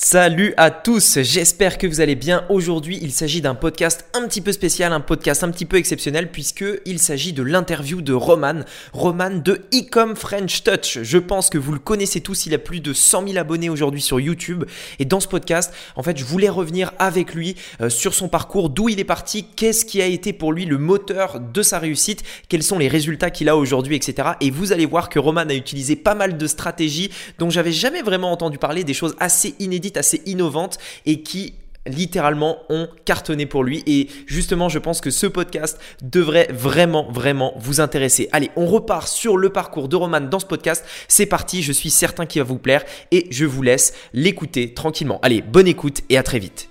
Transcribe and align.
Salut 0.00 0.54
à 0.56 0.70
tous, 0.70 1.18
j'espère 1.22 1.76
que 1.76 1.84
vous 1.88 2.00
allez 2.00 2.14
bien. 2.14 2.44
Aujourd'hui, 2.50 3.00
il 3.02 3.10
s'agit 3.10 3.40
d'un 3.40 3.56
podcast 3.56 4.04
un 4.14 4.28
petit 4.28 4.40
peu 4.40 4.52
spécial, 4.52 4.92
un 4.92 5.00
podcast 5.00 5.42
un 5.42 5.50
petit 5.50 5.64
peu 5.64 5.76
exceptionnel 5.76 6.30
puisque 6.30 6.64
il 6.86 7.00
s'agit 7.00 7.32
de 7.32 7.42
l'interview 7.42 8.00
de 8.00 8.12
Roman, 8.12 8.60
Roman 8.92 9.30
de 9.30 9.60
Ecom 9.74 10.14
French 10.14 10.62
Touch. 10.62 11.00
Je 11.02 11.18
pense 11.18 11.50
que 11.50 11.58
vous 11.58 11.72
le 11.72 11.80
connaissez 11.80 12.20
tous, 12.20 12.46
il 12.46 12.54
a 12.54 12.58
plus 12.58 12.78
de 12.78 12.92
100 12.92 13.26
000 13.26 13.38
abonnés 13.38 13.70
aujourd'hui 13.70 14.00
sur 14.00 14.20
YouTube 14.20 14.66
et 15.00 15.04
dans 15.04 15.18
ce 15.18 15.26
podcast, 15.26 15.74
en 15.96 16.04
fait, 16.04 16.16
je 16.16 16.24
voulais 16.24 16.48
revenir 16.48 16.92
avec 17.00 17.34
lui 17.34 17.56
euh, 17.80 17.88
sur 17.88 18.14
son 18.14 18.28
parcours, 18.28 18.70
d'où 18.70 18.88
il 18.88 19.00
est 19.00 19.04
parti, 19.04 19.46
qu'est-ce 19.56 19.84
qui 19.84 20.00
a 20.00 20.06
été 20.06 20.32
pour 20.32 20.52
lui 20.52 20.64
le 20.64 20.78
moteur 20.78 21.40
de 21.40 21.60
sa 21.60 21.80
réussite, 21.80 22.22
quels 22.48 22.62
sont 22.62 22.78
les 22.78 22.86
résultats 22.86 23.30
qu'il 23.30 23.48
a 23.48 23.56
aujourd'hui, 23.56 23.96
etc. 23.96 24.28
Et 24.40 24.52
vous 24.52 24.70
allez 24.70 24.86
voir 24.86 25.08
que 25.08 25.18
Roman 25.18 25.40
a 25.40 25.54
utilisé 25.54 25.96
pas 25.96 26.14
mal 26.14 26.36
de 26.36 26.46
stratégies 26.46 27.10
dont 27.40 27.50
j'avais 27.50 27.72
jamais 27.72 28.02
vraiment 28.02 28.30
entendu 28.30 28.58
parler, 28.58 28.84
des 28.84 28.94
choses 28.94 29.16
assez 29.18 29.56
inédites 29.58 29.87
assez 29.96 30.22
innovantes 30.26 30.78
et 31.06 31.22
qui 31.22 31.54
littéralement 31.88 32.58
ont 32.68 32.88
cartonné 33.04 33.46
pour 33.46 33.64
lui. 33.64 33.82
Et 33.86 34.08
justement, 34.26 34.68
je 34.68 34.78
pense 34.78 35.00
que 35.00 35.10
ce 35.10 35.26
podcast 35.26 35.80
devrait 36.02 36.48
vraiment, 36.52 37.10
vraiment 37.10 37.54
vous 37.58 37.80
intéresser. 37.80 38.28
Allez, 38.32 38.50
on 38.56 38.66
repart 38.66 39.08
sur 39.08 39.36
le 39.36 39.50
parcours 39.50 39.88
de 39.88 39.96
Roman 39.96 40.20
dans 40.20 40.38
ce 40.38 40.46
podcast. 40.46 40.84
C'est 41.08 41.26
parti, 41.26 41.62
je 41.62 41.72
suis 41.72 41.90
certain 41.90 42.26
qu'il 42.26 42.42
va 42.42 42.48
vous 42.48 42.58
plaire 42.58 42.84
et 43.10 43.26
je 43.30 43.44
vous 43.44 43.62
laisse 43.62 43.94
l'écouter 44.12 44.74
tranquillement. 44.74 45.18
Allez, 45.22 45.42
bonne 45.42 45.68
écoute 45.68 46.02
et 46.08 46.18
à 46.18 46.22
très 46.22 46.38
vite. 46.38 46.68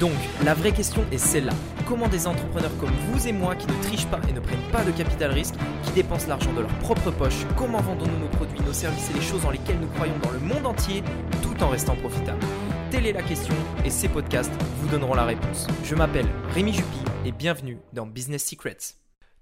Donc, 0.00 0.12
la 0.44 0.52
vraie 0.52 0.72
question 0.72 1.04
est 1.10 1.18
celle-là. 1.18 1.54
Comment 1.86 2.08
des 2.08 2.26
entrepreneurs 2.26 2.76
comme 2.78 2.90
vous 3.08 3.26
et 3.26 3.32
moi 3.32 3.54
qui 3.54 3.66
ne 3.66 3.82
trichent 3.82 4.06
pas 4.08 4.20
et 4.28 4.32
ne 4.32 4.40
prennent 4.40 4.70
pas 4.70 4.84
de 4.84 4.90
capital 4.90 5.30
risque, 5.30 5.54
qui 5.84 5.92
dépensent 5.92 6.28
l'argent 6.28 6.52
de 6.52 6.60
leur 6.60 6.78
propre 6.80 7.10
poche, 7.10 7.46
comment 7.56 7.80
vendons-nous 7.80 8.18
nos 8.18 8.28
produits, 8.28 8.60
nos 8.60 8.74
services 8.74 9.08
et 9.10 9.14
les 9.14 9.22
choses 9.22 9.42
dans 9.42 9.50
lesquelles 9.50 9.80
nous 9.80 9.86
croyons 9.88 10.18
dans 10.22 10.30
le 10.30 10.38
monde 10.38 10.66
entier 10.66 11.02
tout 11.42 11.62
en 11.62 11.70
restant 11.70 11.96
profitables? 11.96 12.44
Telle 12.90 13.06
est 13.06 13.12
la 13.12 13.22
question 13.22 13.54
et 13.86 13.90
ces 13.90 14.08
podcasts 14.08 14.52
vous 14.80 14.88
donneront 14.88 15.14
la 15.14 15.24
réponse. 15.24 15.66
Je 15.82 15.94
m'appelle 15.94 16.26
Rémi 16.52 16.74
Jupy 16.74 16.98
et 17.24 17.32
bienvenue 17.32 17.78
dans 17.94 18.04
Business 18.04 18.44
Secrets. 18.44 18.76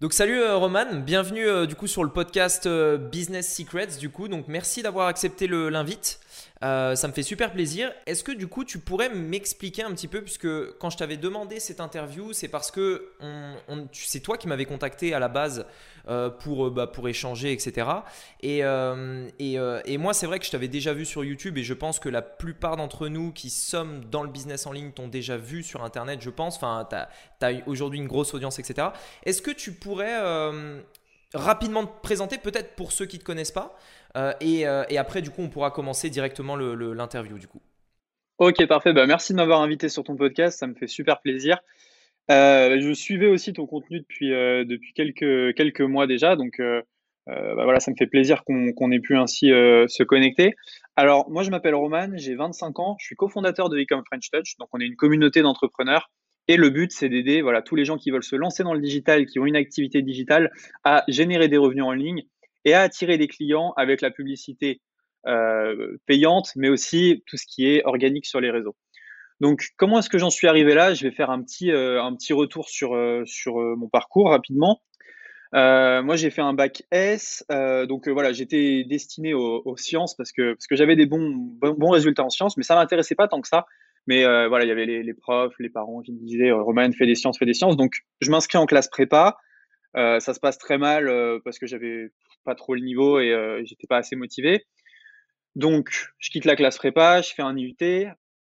Donc 0.01 0.13
salut 0.13 0.41
euh, 0.41 0.57
Roman, 0.57 1.01
bienvenue 1.05 1.47
euh, 1.47 1.67
du 1.67 1.75
coup 1.75 1.87
sur 1.87 2.05
le 2.05 2.11
podcast 2.11 2.67
euh, 2.67 2.97
Business 2.97 3.55
Secrets 3.55 3.99
du 3.99 4.11
coup. 4.11 4.29
Donc 4.29 4.47
merci 4.47 4.83
d'avoir 4.83 5.09
accepté 5.09 5.49
l'invite. 5.49 6.21
Euh, 6.65 6.95
ça 6.97 7.09
me 7.09 7.13
fait 7.13 7.23
super 7.23 7.53
plaisir. 7.53 7.93
Est-ce 8.07 8.25
que 8.25 8.33
du 8.33 8.47
coup, 8.47 8.65
tu 8.65 8.79
pourrais 8.79 9.11
m'expliquer 9.11 9.83
un 9.83 9.93
petit 9.93 10.09
peu, 10.09 10.23
puisque 10.23 10.49
quand 10.79 10.89
je 10.89 10.97
t'avais 10.97 11.19
demandé 11.19 11.61
cette 11.61 11.79
interview, 11.79 12.33
c'est 12.33 12.49
parce 12.49 12.71
que 12.71 13.13
c'est 13.93 14.21
toi 14.21 14.39
qui 14.39 14.49
m'avais 14.49 14.65
contacté 14.65 15.13
à 15.13 15.19
la 15.19 15.29
base 15.29 15.67
euh, 16.09 16.31
pour, 16.31 16.67
euh, 16.67 16.71
bah, 16.71 16.87
pour 16.87 17.07
échanger, 17.07 17.53
etc. 17.53 17.89
Et, 18.41 18.61
et, 18.61 19.99
moi, 19.99 20.15
c'est 20.15 20.27
vrai 20.27 20.39
que 20.39 20.47
je 20.47 20.51
t'avais 20.51 20.69
déjà 20.69 20.95
vu 20.95 21.05
sur 21.05 21.23
YouTube 21.23 21.59
et 21.59 21.63
je 21.63 21.75
pense 21.75 21.99
que 21.99 22.09
la 22.09 22.23
plupart 22.23 22.77
d'entre 22.77 23.09
nous 23.09 23.31
qui 23.33 23.51
sommes 23.51 24.05
dans 24.07 24.23
le 24.23 24.31
business 24.31 24.67
en 24.67 24.73
ligne 24.73 24.93
t'ont 24.93 25.09
déjà 25.09 25.37
vu 25.37 25.63
sur 25.63 25.85
Internet, 25.85 26.23
je 26.23 26.31
pense. 26.31 26.57
Enfin, 26.57 26.89
tu 26.91 26.97
as, 27.47 27.53
aujourd'hui 27.67 27.99
une 27.99 28.09
grosse 28.09 28.33
audience, 28.33 28.59
etc. 28.59 28.89
Est-ce 29.25 29.43
que 29.43 29.51
tu 29.51 29.73
pourrais 29.73 30.19
rapidement 31.35 31.85
te 31.85 32.01
présenter, 32.01 32.39
peut-être 32.39 32.77
pour 32.77 32.93
ceux 32.93 33.07
qui 33.07 33.17
ne 33.17 33.21
te 33.21 33.27
connaissent 33.27 33.51
pas 33.51 33.77
euh, 34.17 34.33
euh, 34.43 34.85
et, 34.89 34.99
après, 34.99 35.23
du 35.23 35.31
coup, 35.31 35.43
on 35.43 35.49
pourra 35.49 35.71
commencer 35.71 36.11
directement 36.11 36.57
l'interview, 36.57 37.39
du 37.39 37.47
coup. 37.47 37.63
Ok, 38.39 38.65
parfait. 38.67 38.93
Bah, 38.93 39.07
merci 39.07 39.33
de 39.33 39.37
m'avoir 39.37 39.61
invité 39.61 39.89
sur 39.89 40.05
ton 40.05 40.17
podcast. 40.17 40.59
Ça 40.59 40.67
me 40.67 40.75
fait 40.75 40.87
super 40.87 41.21
plaisir. 41.21 41.59
Euh, 42.31 42.81
je 42.81 42.93
suivais 42.93 43.27
aussi 43.27 43.53
ton 43.53 43.67
contenu 43.67 44.01
depuis, 44.01 44.31
depuis 44.31 44.93
quelques, 44.93 45.55
quelques 45.57 45.81
mois 45.81 46.07
déjà. 46.07 46.37
Donc, 46.37 46.61
bah, 47.27 47.65
voilà, 47.65 47.81
ça 47.81 47.91
me 47.91 47.97
fait 47.97 48.07
plaisir 48.07 48.45
qu'on 48.45 48.91
ait 48.91 49.01
pu 49.01 49.17
ainsi 49.17 49.49
se 49.49 50.03
connecter. 50.03 50.55
Alors, 50.97 51.31
moi, 51.31 51.43
je 51.43 51.51
m'appelle 51.51 51.75
Roman, 51.75 52.11
j'ai 52.15 52.35
25 52.35 52.79
ans. 52.79 52.97
Je 53.01 53.07
suis 53.07 53.17
cofondateur 53.17 53.69
de 53.69 53.79
Ecom 53.79 54.03
French 54.07 54.31
Touch. 54.31 54.57
Donc, 54.59 54.69
on 54.73 54.81
est 54.81 54.87
une 54.87 54.97
communauté 54.97 55.43
d'entrepreneurs. 55.43 56.11
Et 56.47 56.57
le 56.57 56.69
but, 56.69 56.93
c'est 56.93 57.09
d'aider 57.09 57.41
voilà, 57.41 57.63
tous 57.63 57.75
les 57.75 57.87
gens 57.87 57.97
qui 57.97 58.11
veulent 58.11 58.25
se 58.25 58.37
lancer 58.37 58.65
dans 58.65 58.75
le 58.75 58.81
digital, 58.81 59.25
qui 59.27 59.39
ont 59.39 59.47
une 59.47 59.57
activité 59.57 60.03
digitale, 60.03 60.53
à 60.85 61.05
générer 61.09 61.49
des 61.49 61.57
revenus 61.57 61.85
en 61.85 61.93
ligne 61.93 62.25
et 62.65 62.75
à 62.75 62.83
attirer 62.83 63.19
des 63.19 63.29
clients 63.29 63.73
avec 63.77 64.01
la 64.01 64.11
publicité 64.11 64.81
euh, 65.27 65.97
payante, 66.05 66.51
mais 66.55 66.69
aussi 66.69 67.23
tout 67.27 67.39
ce 67.39 67.47
qui 67.47 67.67
est 67.67 67.83
organique 67.87 68.27
sur 68.27 68.41
les 68.41 68.51
réseaux. 68.51 68.77
Donc, 69.41 69.69
comment 69.79 69.99
est-ce 69.99 70.11
que 70.11 70.19
j'en 70.19 70.29
suis 70.29 70.47
arrivé 70.49 70.75
là? 70.75 70.93
Je 70.93 71.03
vais 71.03 71.15
faire 71.15 71.31
un 71.31 71.43
petit, 71.43 71.71
euh, 71.71 72.03
un 72.03 72.15
petit 72.15 72.35
retour 72.35 72.69
sur, 72.69 72.95
euh, 72.95 73.23
sur 73.25 73.55
mon 73.55 73.89
parcours 73.89 74.29
rapidement. 74.29 74.83
moi, 75.55 76.17
j'ai 76.17 76.29
fait 76.29 76.43
un 76.43 76.53
bac 76.53 76.83
S, 76.91 77.43
donc 77.89 78.07
voilà, 78.09 78.33
j'étais 78.35 78.85
destiné 78.85 79.33
aux, 79.33 79.77
sciences 79.79 80.15
parce 80.15 80.31
que, 80.31 80.53
parce 80.53 80.67
que 80.67 80.77
j'avais 80.77 80.97
des 80.97 81.07
bons, 81.07 81.31
bons, 81.31 81.91
résultats 81.91 82.25
en 82.25 82.31
sciences, 82.31 82.59
mais 82.59 82.63
ça 82.65 82.75
m'intéressait 82.75 83.15
pas 83.15 83.29
tant 83.29 83.41
que 83.41 83.49
ça. 83.49 83.67
Mais 84.07 84.25
voilà, 84.49 84.67
il 84.67 84.69
y 84.69 84.73
avait 84.73 84.87
les, 84.87 85.03
les, 85.03 85.15
profs, 85.15 85.55
les 85.59 85.71
parents 85.71 86.03
qui 86.03 86.13
me 86.13 86.19
disaient 86.19 86.51
Romain, 86.53 86.91
fais 86.93 87.07
des 87.07 87.15
sciences, 87.15 87.39
fais 87.39 87.47
des 87.47 87.55
sciences. 87.55 87.79
Donc, 87.79 87.95
je 88.21 88.31
m'inscris 88.31 88.59
en 88.59 88.67
classe 88.67 88.89
prépa. 88.89 89.39
Ça 89.95 90.35
se 90.35 90.41
passe 90.41 90.59
très 90.59 90.79
mal 90.79 91.11
parce 91.45 91.59
que 91.59 91.67
j'avais 91.67 92.11
pas 92.45 92.55
trop 92.55 92.75
le 92.75 92.81
niveau 92.81 93.19
et 93.19 93.33
euh, 93.33 93.63
j'étais 93.65 93.87
pas 93.87 93.97
assez 93.97 94.17
motivé. 94.17 94.65
Donc, 95.57 96.09
je 96.19 96.31
quitte 96.31 96.45
la 96.45 96.57
classe 96.57 96.77
prépa, 96.77 97.23
je 97.23 97.33
fais 97.33 97.43
un 97.43 97.57
IUT. 97.57 97.77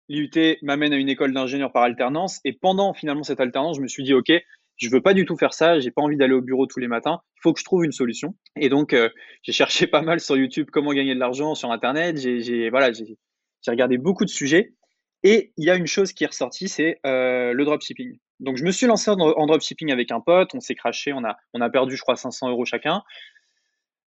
L'IUT 0.09 0.57
m'amène 0.61 0.93
à 0.93 0.97
une 0.97 1.09
école 1.09 1.33
d'ingénieur 1.33 1.71
par 1.71 1.83
alternance. 1.83 2.39
Et 2.45 2.53
pendant 2.53 2.93
finalement 2.93 3.23
cette 3.23 3.39
alternance, 3.39 3.77
je 3.77 3.81
me 3.81 3.87
suis 3.87 4.03
dit, 4.03 4.13
OK, 4.13 4.31
je 4.77 4.89
veux 4.89 5.01
pas 5.01 5.13
du 5.13 5.25
tout 5.25 5.37
faire 5.37 5.53
ça. 5.53 5.79
J'ai 5.79 5.91
pas 5.91 6.01
envie 6.01 6.17
d'aller 6.17 6.33
au 6.33 6.41
bureau 6.41 6.65
tous 6.65 6.79
les 6.79 6.87
matins. 6.87 7.19
Il 7.37 7.41
faut 7.41 7.53
que 7.53 7.59
je 7.59 7.65
trouve 7.65 7.85
une 7.85 7.91
solution. 7.91 8.35
Et 8.55 8.69
donc, 8.69 8.93
euh, 8.93 9.09
j'ai 9.43 9.51
cherché 9.51 9.87
pas 9.87 10.01
mal 10.01 10.19
sur 10.19 10.35
YouTube 10.35 10.69
comment 10.71 10.93
gagner 10.93 11.13
de 11.13 11.19
l'argent 11.19 11.55
sur 11.55 11.71
Internet. 11.71 12.17
J'ai 12.17 12.69
voilà, 12.69 12.91
regardé 13.67 13.97
beaucoup 13.97 14.25
de 14.25 14.29
sujets. 14.29 14.73
Et 15.23 15.53
il 15.57 15.65
y 15.65 15.69
a 15.69 15.75
une 15.75 15.87
chose 15.87 16.13
qui 16.13 16.23
est 16.23 16.27
ressortie, 16.27 16.69
c'est 16.69 16.99
euh, 17.05 17.51
le 17.53 17.65
dropshipping. 17.65 18.17
Donc, 18.39 18.57
je 18.57 18.63
me 18.63 18.71
suis 18.71 18.87
lancé 18.87 19.11
en, 19.11 19.45
dropshipping 19.47 19.91
avec 19.91 20.11
un 20.11 20.21
pote. 20.21 20.53
On 20.53 20.59
s'est 20.59 20.75
craché. 20.75 21.13
On 21.13 21.23
a, 21.23 21.69
perdu, 21.69 21.95
je 21.95 22.01
crois, 22.01 22.15
500 22.15 22.49
euros 22.49 22.65
chacun. 22.65 23.03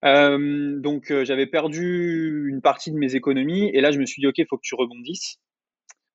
Euh, 0.05 0.81
donc 0.81 1.11
euh, 1.11 1.25
j'avais 1.25 1.47
perdu 1.47 2.49
une 2.49 2.61
partie 2.61 2.91
de 2.91 2.97
mes 2.97 3.15
économies 3.15 3.71
et 3.73 3.81
là 3.81 3.93
je 3.93 4.01
me 4.01 4.07
suis 4.07 4.21
dit 4.21 4.27
ok 4.27 4.39
il 4.39 4.47
faut 4.49 4.57
que 4.57 4.63
tu 4.63 4.75
rebondisses. 4.75 5.39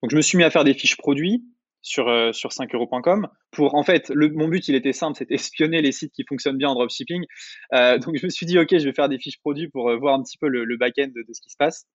Donc 0.02 0.12
je 0.12 0.18
me 0.18 0.22
suis 0.22 0.38
mis 0.38 0.44
à 0.44 0.50
faire 0.50 0.66
des 0.66 0.74
fiches 0.74 0.98
produits 0.98 1.46
sur, 1.82 2.10
euh, 2.10 2.34
sur 2.34 2.52
5euros.com 2.52 3.30
pour 3.52 3.76
en 3.76 3.84
fait 3.84 4.10
mon 4.10 4.50
but 4.50 4.68
il 4.68 4.76
était 4.76 4.92
simple 4.92 5.18
c'était 5.18 5.36
espionner 5.36 5.82
les 5.82 5.94
sites 5.94 6.12
qui 6.12 6.26
fonctionnent 6.28 6.58
bien 6.58 6.70
en 6.70 6.74
dropshipping. 6.74 7.24
donc 7.72 8.18
je 8.18 8.26
me 8.26 8.30
suis 8.30 8.46
dit 8.46 8.60
ok 8.60 8.78
je 8.78 8.84
vais 8.84 8.94
faire 8.94 9.08
des 9.08 9.20
fiches 9.20 9.40
produits 9.40 9.70
pour 9.70 9.96
voir 9.98 10.16
un 10.16 10.24
petit 10.24 10.38
peu 10.38 10.50
le, 10.50 10.78
back-end 10.78 11.12
de, 11.16 11.24
ce 11.32 11.42
qui 11.42 11.50
se 11.50 11.58
passe. 11.58 11.88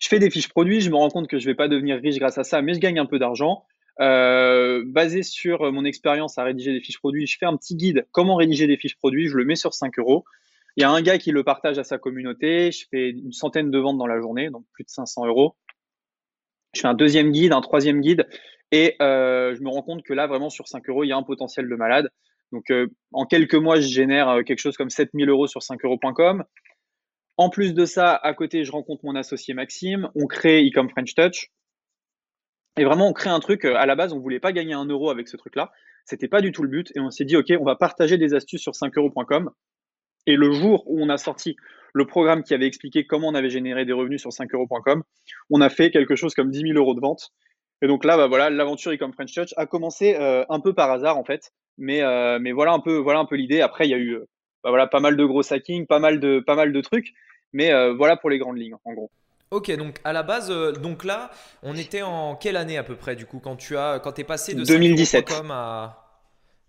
Je 0.00 0.08
fais 0.08 0.18
des 0.18 0.30
fiches 0.30 0.48
produits, 0.48 0.80
je 0.80 0.90
me 0.90 0.96
rends 0.96 1.10
compte 1.10 1.28
que 1.28 1.38
je 1.38 1.44
vais 1.44 1.54
pas 1.54 1.68
devenir 1.68 2.00
riche 2.00 2.18
grâce 2.18 2.38
à 2.38 2.44
ça 2.44 2.62
mais 2.62 2.72
je 2.72 2.80
gagne 2.80 2.98
un 2.98 3.06
peu 3.06 3.18
d'argent. 3.18 3.66
Euh, 4.00 4.82
basé 4.86 5.22
sur 5.22 5.70
mon 5.70 5.84
expérience 5.84 6.38
à 6.38 6.44
rédiger 6.44 6.72
des 6.72 6.80
fiches 6.80 6.98
produits, 6.98 7.26
je 7.26 7.36
fais 7.38 7.46
un 7.46 7.56
petit 7.56 7.76
guide 7.76 8.06
comment 8.10 8.36
rédiger 8.36 8.66
des 8.66 8.76
fiches 8.76 8.96
produits, 8.96 9.28
je 9.28 9.36
le 9.36 9.44
mets 9.44 9.56
sur 9.56 9.74
5 9.74 9.98
euros. 9.98 10.24
Il 10.76 10.80
y 10.80 10.84
a 10.84 10.90
un 10.90 11.02
gars 11.02 11.18
qui 11.18 11.30
le 11.30 11.44
partage 11.44 11.78
à 11.78 11.84
sa 11.84 11.98
communauté, 11.98 12.72
je 12.72 12.86
fais 12.90 13.10
une 13.10 13.32
centaine 13.32 13.70
de 13.70 13.78
ventes 13.78 13.98
dans 13.98 14.06
la 14.06 14.20
journée, 14.20 14.48
donc 14.48 14.64
plus 14.72 14.84
de 14.84 14.88
500 14.88 15.26
euros. 15.26 15.56
Je 16.74 16.80
fais 16.80 16.88
un 16.88 16.94
deuxième 16.94 17.30
guide, 17.30 17.52
un 17.52 17.60
troisième 17.60 18.00
guide, 18.00 18.26
et 18.70 18.96
euh, 19.02 19.54
je 19.54 19.60
me 19.60 19.68
rends 19.68 19.82
compte 19.82 20.02
que 20.02 20.14
là, 20.14 20.26
vraiment, 20.26 20.48
sur 20.48 20.66
5 20.66 20.88
euros, 20.88 21.04
il 21.04 21.08
y 21.08 21.12
a 21.12 21.16
un 21.16 21.22
potentiel 21.22 21.68
de 21.68 21.76
malade. 21.76 22.10
Donc, 22.52 22.70
euh, 22.70 22.88
en 23.12 23.26
quelques 23.26 23.54
mois, 23.54 23.78
je 23.80 23.88
génère 23.88 24.28
euh, 24.30 24.42
quelque 24.42 24.58
chose 24.58 24.76
comme 24.76 24.90
7000 24.90 25.28
euros 25.28 25.46
sur 25.46 25.62
5 25.62 25.84
euros.com. 25.84 26.44
En 27.36 27.50
plus 27.50 27.74
de 27.74 27.84
ça, 27.84 28.14
à 28.14 28.32
côté, 28.32 28.64
je 28.64 28.72
rencontre 28.72 29.04
mon 29.04 29.14
associé 29.14 29.52
Maxime. 29.52 30.10
On 30.14 30.26
crée 30.26 30.66
Ecom 30.66 30.88
French 30.88 31.14
Touch. 31.14 31.50
Et 32.78 32.84
vraiment, 32.84 33.08
on 33.08 33.12
crée 33.12 33.30
un 33.30 33.40
truc. 33.40 33.64
Euh, 33.64 33.76
à 33.76 33.86
la 33.86 33.94
base, 33.94 34.12
on 34.12 34.18
voulait 34.18 34.40
pas 34.40 34.52
gagner 34.52 34.74
un 34.74 34.86
euro 34.86 35.10
avec 35.10 35.28
ce 35.28 35.36
truc-là. 35.36 35.72
C'était 36.04 36.28
pas 36.28 36.40
du 36.40 36.52
tout 36.52 36.62
le 36.62 36.68
but. 36.68 36.92
Et 36.96 37.00
on 37.00 37.10
s'est 37.10 37.24
dit, 37.24 37.36
OK, 37.36 37.52
on 37.58 37.64
va 37.64 37.76
partager 37.76 38.16
des 38.18 38.34
astuces 38.34 38.62
sur 38.62 38.72
5euros.com. 38.72 39.50
Et 40.26 40.36
le 40.36 40.52
jour 40.52 40.84
où 40.86 41.02
on 41.02 41.08
a 41.08 41.18
sorti 41.18 41.56
le 41.92 42.06
programme 42.06 42.42
qui 42.42 42.54
avait 42.54 42.66
expliqué 42.66 43.06
comment 43.06 43.28
on 43.28 43.34
avait 43.34 43.50
généré 43.50 43.84
des 43.84 43.92
revenus 43.92 44.20
sur 44.20 44.30
5euros.com, 44.30 45.02
on 45.50 45.60
a 45.60 45.68
fait 45.68 45.90
quelque 45.90 46.16
chose 46.16 46.34
comme 46.34 46.50
10 46.50 46.60
000 46.60 46.78
euros 46.78 46.94
de 46.94 47.00
vente. 47.00 47.30
Et 47.82 47.88
donc 47.88 48.04
là, 48.04 48.16
bah 48.16 48.28
voilà, 48.28 48.48
l'aventure 48.48 48.92
Ecom 48.92 49.12
French 49.12 49.34
Touch 49.34 49.52
a 49.56 49.66
commencé 49.66 50.14
euh, 50.14 50.44
un 50.48 50.60
peu 50.60 50.72
par 50.72 50.90
hasard 50.90 51.18
en 51.18 51.24
fait, 51.24 51.50
mais 51.78 52.00
euh, 52.02 52.38
mais 52.40 52.52
voilà 52.52 52.72
un 52.72 52.78
peu 52.78 52.96
voilà 52.96 53.18
un 53.18 53.24
peu 53.24 53.34
l'idée. 53.34 53.60
Après, 53.60 53.86
il 53.86 53.90
y 53.90 53.94
a 53.94 53.98
eu 53.98 54.18
bah 54.62 54.70
voilà 54.70 54.86
pas 54.86 55.00
mal 55.00 55.16
de 55.16 55.24
gros 55.24 55.52
hacking, 55.52 55.86
pas 55.86 55.98
mal 55.98 56.20
de 56.20 56.38
pas 56.38 56.54
mal 56.54 56.72
de 56.72 56.80
trucs, 56.80 57.12
mais 57.52 57.72
voilà 57.94 58.16
pour 58.16 58.30
les 58.30 58.38
grandes 58.38 58.56
lignes 58.56 58.76
en 58.84 58.92
gros. 58.92 59.10
Ok, 59.52 59.70
donc 59.76 59.96
à 60.02 60.14
la 60.14 60.22
base, 60.22 60.50
euh, 60.50 60.72
donc 60.72 61.04
là, 61.04 61.30
on 61.62 61.76
était 61.76 62.00
en 62.00 62.36
quelle 62.36 62.56
année 62.56 62.78
à 62.78 62.82
peu 62.82 62.96
près 62.96 63.16
du 63.16 63.26
coup 63.26 63.38
quand 63.38 63.54
tu 63.54 63.76
as 63.76 64.00
quand 64.02 64.18
es 64.18 64.24
passé 64.24 64.54
de 64.54 64.64
2017 64.64 65.30
à, 65.50 66.08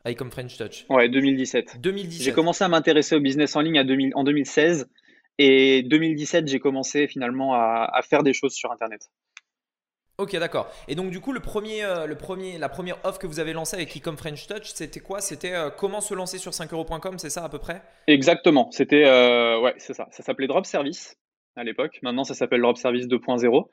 à 0.03 0.11
Ecom 0.11 0.29
French 0.29 0.57
Touch? 0.57 0.85
Ouais, 0.89 1.07
2017. 1.07 1.79
2017. 1.79 2.21
J'ai 2.21 2.33
commencé 2.33 2.61
à 2.61 2.67
m'intéresser 2.67 3.15
au 3.15 3.21
business 3.21 3.55
en 3.55 3.61
ligne 3.61 3.79
à 3.79 3.85
2000, 3.85 4.11
en 4.15 4.25
2016 4.25 4.89
et 5.37 5.83
2017 5.83 6.49
j'ai 6.49 6.59
commencé 6.59 7.07
finalement 7.07 7.53
à, 7.53 8.01
faire 8.03 8.21
des 8.21 8.33
choses 8.33 8.53
sur 8.53 8.69
Internet. 8.69 9.09
Ok, 10.17 10.35
d'accord. 10.35 10.69
Et 10.89 10.95
donc 10.95 11.09
du 11.09 11.21
coup, 11.21 11.31
le 11.31 11.39
premier, 11.39 11.85
euh, 11.85 12.05
le 12.05 12.15
premier, 12.15 12.57
la 12.57 12.67
première 12.67 12.97
offre 13.05 13.17
que 13.17 13.27
vous 13.27 13.39
avez 13.39 13.53
lancée 13.53 13.77
avec 13.77 13.95
Ecom 13.95 14.17
French 14.17 14.45
Touch, 14.45 14.73
c'était 14.73 14.99
quoi? 14.99 15.21
C'était 15.21 15.53
euh, 15.53 15.69
comment 15.69 16.01
se 16.01 16.13
lancer 16.13 16.37
sur 16.37 16.51
5euros.com, 16.51 17.17
c'est 17.17 17.29
ça 17.29 17.45
à 17.45 17.49
peu 17.49 17.59
près? 17.59 17.81
Exactement. 18.07 18.69
C'était 18.71 19.05
ouais, 19.05 19.73
c'est 19.77 19.93
ça. 19.93 20.09
Ça 20.11 20.21
s'appelait 20.21 20.47
Drop 20.47 20.65
Service 20.65 21.17
à 21.55 21.63
l'époque. 21.63 21.99
Maintenant, 22.01 22.23
ça 22.23 22.33
s'appelle 22.33 22.61
Drop 22.61 22.77
Service 22.77 23.07
2.0. 23.07 23.67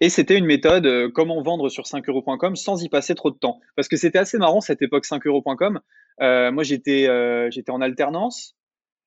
Et 0.00 0.08
c'était 0.08 0.36
une 0.36 0.46
méthode 0.46 0.86
euh, 0.86 1.08
comment 1.08 1.40
vendre 1.42 1.68
sur 1.68 1.84
5euros.com 1.84 2.56
sans 2.56 2.82
y 2.82 2.88
passer 2.88 3.14
trop 3.14 3.30
de 3.30 3.38
temps. 3.38 3.60
Parce 3.76 3.88
que 3.88 3.96
c'était 3.96 4.18
assez 4.18 4.38
marrant 4.38 4.60
cette 4.60 4.82
époque 4.82 5.06
5euros.com. 5.06 5.80
Euh, 6.20 6.50
moi, 6.50 6.62
j'étais 6.64 7.08
euh, 7.08 7.48
j'étais 7.50 7.70
en 7.70 7.80
alternance. 7.80 8.56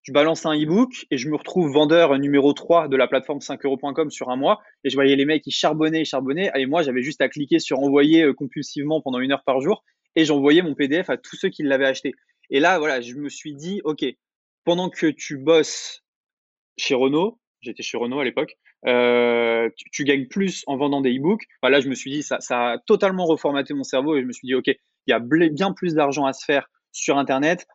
Je 0.04 0.14
balance 0.14 0.46
un 0.46 0.54
e-book 0.54 1.06
et 1.12 1.18
je 1.18 1.28
me 1.28 1.36
retrouve 1.36 1.70
vendeur 1.70 2.18
numéro 2.18 2.54
3 2.54 2.88
de 2.88 2.96
la 2.96 3.10
plateforme 3.10 3.40
5euros.com 3.40 4.10
sur 4.10 4.30
un 4.30 4.38
mois. 4.38 4.62
Et 4.86 4.90
je 4.90 4.96
voyais 4.96 5.18
les 5.18 5.26
mecs 5.26 5.44
qui 5.44 5.52
charbonnaient, 5.52 6.06
charbonnaient. 6.06 6.50
Et 6.56 6.66
moi, 6.66 6.82
j'avais 6.82 7.02
juste 7.02 7.20
à 7.20 7.28
cliquer 7.28 7.60
sur 7.60 7.80
envoyer 7.80 8.24
euh, 8.24 8.34
compulsivement 8.34 9.02
pendant 9.02 9.20
une 9.20 9.34
heure 9.34 9.44
par 9.44 9.60
jour. 9.60 9.84
Et 10.16 10.24
j'envoyais 10.24 10.62
mon 10.62 10.76
PDF 10.76 11.10
à 11.10 11.18
tous 11.18 11.36
ceux 11.36 11.50
qui 11.50 11.64
l'avaient 11.64 11.88
acheté. 11.88 12.16
Et 12.50 12.62
là, 12.62 12.80
voilà, 12.80 13.02
je 13.02 13.16
me 13.16 13.28
suis 13.28 13.54
dit, 13.54 13.82
OK, 13.84 14.06
pendant 14.64 14.90
que 14.90 15.08
tu 15.08 15.38
bosses 15.38 16.06
chez 16.78 16.96
Renault, 16.96 17.38
j'étais 17.62 17.84
chez 17.84 17.98
Renault 17.98 18.20
à 18.20 18.24
l'époque, 18.24 18.58
euh, 18.86 19.70
tu, 19.92 20.04
gagnes 20.04 20.28
plus 20.28 20.64
en 20.68 20.78
vendant 20.78 21.02
des 21.02 21.18
e-books. 21.18 21.44
Enfin, 21.62 21.72
là, 21.72 21.80
je 21.80 21.90
me 21.90 21.96
suis 21.96 22.12
dit, 22.12 22.24
ça, 22.24 22.38
a 22.52 22.78
totalement 22.86 23.26
reformaté 23.26 23.74
mon 23.74 23.84
cerveau 23.84 24.16
et 24.16 24.22
je 24.22 24.26
me 24.26 24.32
suis 24.32 24.48
dit, 24.48 24.56
OK, 24.56 24.68
il 24.68 24.78
y 25.08 25.14
a 25.14 25.20
bien 25.20 25.74
plus 25.74 25.94
d'argent 25.94 26.26
à 26.26 26.34
se 26.34 26.46
faire 26.46 26.68
sur 26.92 27.18
Internet. 27.18 27.68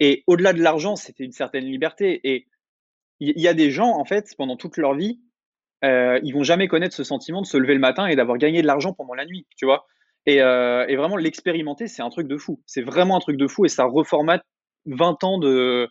Et 0.00 0.22
au-delà 0.26 0.52
de 0.52 0.62
l'argent, 0.62 0.96
c'était 0.96 1.24
une 1.24 1.32
certaine 1.32 1.64
liberté. 1.64 2.20
Et 2.24 2.46
il 3.20 3.40
y, 3.40 3.48
a 3.48 3.54
des 3.54 3.70
gens, 3.70 3.90
en 3.98 4.04
fait, 4.04 4.32
pendant 4.36 4.56
toute 4.56 4.76
leur 4.76 4.94
vie, 4.94 5.20
euh, 5.84 6.20
ils 6.22 6.32
vont 6.32 6.44
jamais 6.44 6.68
connaître 6.68 6.94
ce 6.94 7.04
sentiment 7.04 7.42
de 7.42 7.46
se 7.46 7.56
lever 7.56 7.74
le 7.74 7.80
matin 7.80 8.06
et 8.06 8.14
d'avoir 8.14 8.38
gagné 8.38 8.62
de 8.62 8.66
l'argent 8.66 8.92
pendant 8.92 9.14
la 9.14 9.26
nuit, 9.26 9.46
tu 9.56 9.64
vois. 9.64 9.86
Et, 10.26 10.40
euh, 10.40 10.86
et 10.86 10.94
vraiment, 10.94 11.16
l'expérimenter, 11.16 11.88
c'est 11.88 12.02
un 12.02 12.10
truc 12.10 12.28
de 12.28 12.36
fou. 12.36 12.62
C'est 12.66 12.82
vraiment 12.82 13.16
un 13.16 13.20
truc 13.20 13.36
de 13.36 13.48
fou 13.48 13.64
et 13.64 13.68
ça 13.68 13.84
reformate 13.84 14.42
20 14.86 15.24
ans 15.24 15.38
de, 15.38 15.88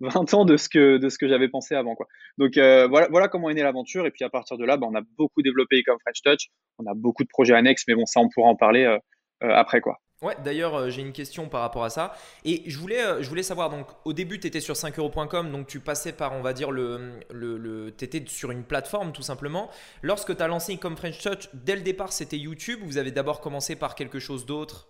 20 0.00 0.34
ans 0.34 0.44
de 0.44 0.56
ce 0.56 0.68
que, 0.68 0.98
de 0.98 1.08
ce 1.08 1.18
que 1.18 1.28
j'avais 1.28 1.48
pensé 1.48 1.74
avant. 1.74 1.94
Quoi. 1.94 2.06
Donc 2.38 2.56
euh, 2.56 2.86
voilà, 2.86 3.08
voilà 3.10 3.28
comment 3.28 3.50
est 3.50 3.54
née 3.54 3.62
l'aventure. 3.62 4.06
Et 4.06 4.10
puis 4.10 4.24
à 4.24 4.30
partir 4.30 4.58
de 4.58 4.64
là, 4.64 4.76
bah, 4.76 4.86
on 4.90 4.94
a 4.94 5.02
beaucoup 5.16 5.42
développé 5.42 5.82
comme 5.82 5.98
French 6.00 6.22
Touch. 6.22 6.48
On 6.78 6.86
a 6.86 6.94
beaucoup 6.94 7.24
de 7.24 7.28
projets 7.28 7.54
annexes, 7.54 7.84
mais 7.88 7.94
bon, 7.94 8.06
ça, 8.06 8.20
on 8.20 8.28
pourra 8.28 8.48
en 8.48 8.56
parler 8.56 8.84
euh, 8.84 8.98
euh, 9.44 9.54
après. 9.54 9.80
quoi. 9.80 9.98
Ouais, 10.22 10.34
d'ailleurs, 10.42 10.88
j'ai 10.88 11.02
une 11.02 11.12
question 11.12 11.48
par 11.48 11.60
rapport 11.60 11.84
à 11.84 11.90
ça. 11.90 12.14
Et 12.44 12.62
je 12.66 12.78
voulais, 12.78 13.22
je 13.22 13.28
voulais 13.28 13.42
savoir, 13.42 13.68
donc 13.68 13.86
au 14.06 14.14
début, 14.14 14.40
tu 14.40 14.46
étais 14.46 14.60
sur 14.60 14.74
5euros.com, 14.74 15.52
donc 15.52 15.66
tu 15.66 15.78
passais 15.78 16.12
par, 16.12 16.32
on 16.32 16.40
va 16.40 16.54
dire, 16.54 16.70
le, 16.70 17.20
le, 17.30 17.58
le 17.58 17.94
tu 17.94 18.06
étais 18.06 18.24
sur 18.26 18.50
une 18.50 18.64
plateforme 18.64 19.12
tout 19.12 19.20
simplement. 19.20 19.70
Lorsque 20.00 20.34
tu 20.34 20.42
as 20.42 20.48
lancé 20.48 20.78
comme 20.78 20.96
French 20.96 21.22
Touch, 21.22 21.50
dès 21.52 21.76
le 21.76 21.82
départ, 21.82 22.12
c'était 22.12 22.38
YouTube 22.38 22.80
Vous 22.82 22.96
avez 22.96 23.10
d'abord 23.10 23.42
commencé 23.42 23.76
par 23.76 23.94
quelque 23.94 24.18
chose 24.18 24.46
d'autre 24.46 24.88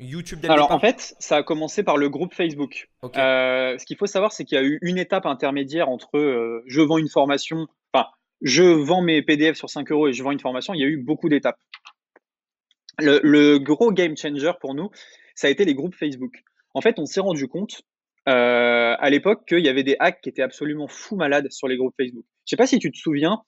YouTube 0.00 0.44
Alors 0.48 0.70
en 0.70 0.78
fait, 0.78 1.16
ça 1.18 1.38
a 1.38 1.42
commencé 1.42 1.82
par 1.82 1.96
le 1.96 2.08
groupe 2.08 2.34
Facebook. 2.34 2.88
Euh, 3.16 3.76
ce 3.78 3.84
qu'il 3.84 3.96
faut 3.96 4.06
savoir, 4.06 4.32
c'est 4.32 4.44
qu'il 4.44 4.56
y 4.56 4.60
a 4.60 4.64
eu 4.64 4.78
une 4.82 4.98
étape 4.98 5.26
intermédiaire 5.26 5.88
entre 5.88 6.16
euh, 6.16 6.62
je 6.66 6.80
vends 6.80 6.98
une 6.98 7.08
formation, 7.08 7.66
enfin 7.92 8.06
je 8.40 8.62
vends 8.62 9.02
mes 9.02 9.22
PDF 9.22 9.56
sur 9.56 9.68
5 9.68 9.90
euros 9.90 10.08
et 10.08 10.12
je 10.12 10.22
vends 10.22 10.30
une 10.30 10.40
formation. 10.40 10.74
Il 10.74 10.80
y 10.80 10.84
a 10.84 10.86
eu 10.86 10.98
beaucoup 10.98 11.28
d'étapes. 11.28 11.58
Le, 13.00 13.58
gros 13.58 13.92
game 13.92 14.16
changer 14.16 14.52
pour 14.60 14.74
nous, 14.74 14.90
ça 15.34 15.46
a 15.46 15.50
été 15.50 15.64
les 15.64 15.74
groupes 15.74 15.94
Facebook. 15.94 16.42
En 16.74 16.80
fait, 16.80 16.98
on 16.98 17.06
s'est 17.06 17.20
rendu 17.20 17.46
compte 17.46 17.82
euh, 18.28 18.96
à 18.98 19.10
l'époque 19.10 19.46
qu'il 19.46 19.64
y 19.64 19.68
avait 19.68 19.84
des 19.84 19.96
hacks 19.98 20.20
qui 20.20 20.28
étaient 20.28 20.42
absolument 20.42 20.88
fous 20.88 21.16
malades 21.16 21.50
sur 21.50 21.68
les 21.68 21.76
groupes 21.76 21.94
Facebook. 21.96 22.24
Je 22.44 22.50
sais 22.50 22.56
pas 22.56 22.66
si 22.66 22.78
tu 22.78 22.90
te 22.90 22.98
souviens, 22.98 23.42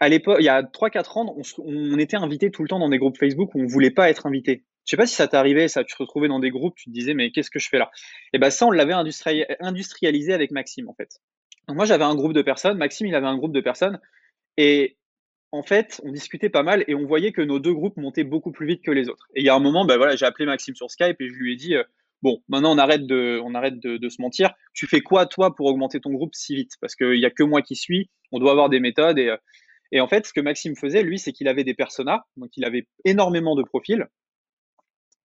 à 0.00 0.08
l'époque, 0.08 0.38
il 0.40 0.44
y 0.44 0.48
a 0.48 0.62
3-4 0.62 1.18
ans, 1.18 1.36
on, 1.36 1.42
on, 1.64 1.98
était 1.98 2.16
invité 2.16 2.50
tout 2.50 2.62
le 2.62 2.68
temps 2.68 2.78
dans 2.78 2.88
des 2.88 2.98
groupes 2.98 3.18
Facebook 3.18 3.54
où 3.54 3.60
on 3.60 3.66
voulait 3.66 3.90
pas 3.90 4.10
être 4.10 4.26
invité. 4.26 4.64
Je 4.86 4.90
sais 4.90 4.96
pas 4.96 5.06
si 5.06 5.14
ça 5.14 5.28
t'est 5.28 5.36
arrivé, 5.36 5.68
ça, 5.68 5.84
tu 5.84 5.94
te 5.94 6.02
retrouvais 6.02 6.28
dans 6.28 6.40
des 6.40 6.50
groupes, 6.50 6.74
tu 6.76 6.86
te 6.86 6.90
disais, 6.90 7.14
mais 7.14 7.30
qu'est-ce 7.30 7.50
que 7.50 7.58
je 7.58 7.68
fais 7.68 7.78
là? 7.78 7.90
Et 8.32 8.38
ben 8.38 8.50
ça, 8.50 8.66
on 8.66 8.70
l'avait 8.70 8.94
industrialisé 9.60 10.32
avec 10.32 10.50
Maxime, 10.50 10.88
en 10.88 10.94
fait. 10.94 11.20
Donc 11.68 11.76
moi, 11.76 11.84
j'avais 11.84 12.04
un 12.04 12.14
groupe 12.14 12.32
de 12.32 12.42
personnes, 12.42 12.78
Maxime, 12.78 13.06
il 13.06 13.14
avait 13.14 13.26
un 13.26 13.36
groupe 13.36 13.52
de 13.52 13.60
personnes, 13.60 14.00
et 14.56 14.96
en 15.52 15.62
fait, 15.62 16.00
on 16.04 16.12
discutait 16.12 16.48
pas 16.48 16.62
mal 16.62 16.84
et 16.86 16.94
on 16.94 17.06
voyait 17.06 17.32
que 17.32 17.42
nos 17.42 17.58
deux 17.58 17.74
groupes 17.74 17.96
montaient 17.96 18.24
beaucoup 18.24 18.52
plus 18.52 18.66
vite 18.66 18.82
que 18.82 18.90
les 18.90 19.08
autres. 19.08 19.26
Et 19.34 19.40
il 19.40 19.46
y 19.46 19.48
a 19.48 19.54
un 19.54 19.60
moment, 19.60 19.84
ben 19.84 19.96
voilà, 19.96 20.16
j'ai 20.16 20.26
appelé 20.26 20.46
Maxime 20.46 20.74
sur 20.74 20.90
Skype 20.90 21.20
et 21.20 21.28
je 21.28 21.34
lui 21.34 21.52
ai 21.52 21.56
dit, 21.56 21.74
euh, 21.74 21.82
bon, 22.22 22.42
maintenant 22.48 22.72
on 22.74 22.78
arrête 22.78 23.06
de, 23.06 23.40
on 23.42 23.54
arrête 23.54 23.80
de, 23.80 24.08
se 24.08 24.22
mentir. 24.22 24.54
Tu 24.74 24.86
fais 24.86 25.00
quoi 25.00 25.26
toi 25.26 25.54
pour 25.54 25.66
augmenter 25.66 26.00
ton 26.00 26.10
groupe 26.10 26.34
si 26.34 26.54
vite? 26.54 26.72
Parce 26.80 26.94
qu'il 26.94 27.18
y 27.18 27.26
a 27.26 27.30
que 27.30 27.42
moi 27.42 27.62
qui 27.62 27.74
suis. 27.74 28.10
On 28.32 28.38
doit 28.38 28.52
avoir 28.52 28.68
des 28.68 28.78
méthodes 28.78 29.18
et, 29.18 29.28
euh, 29.28 29.36
et 29.92 30.00
en 30.00 30.06
fait, 30.06 30.26
ce 30.26 30.32
que 30.32 30.40
Maxime 30.40 30.76
faisait, 30.76 31.02
lui, 31.02 31.18
c'est 31.18 31.32
qu'il 31.32 31.48
avait 31.48 31.64
des 31.64 31.74
personas, 31.74 32.24
donc 32.36 32.50
il 32.56 32.64
avait 32.64 32.86
énormément 33.04 33.56
de 33.56 33.62
profils 33.62 34.06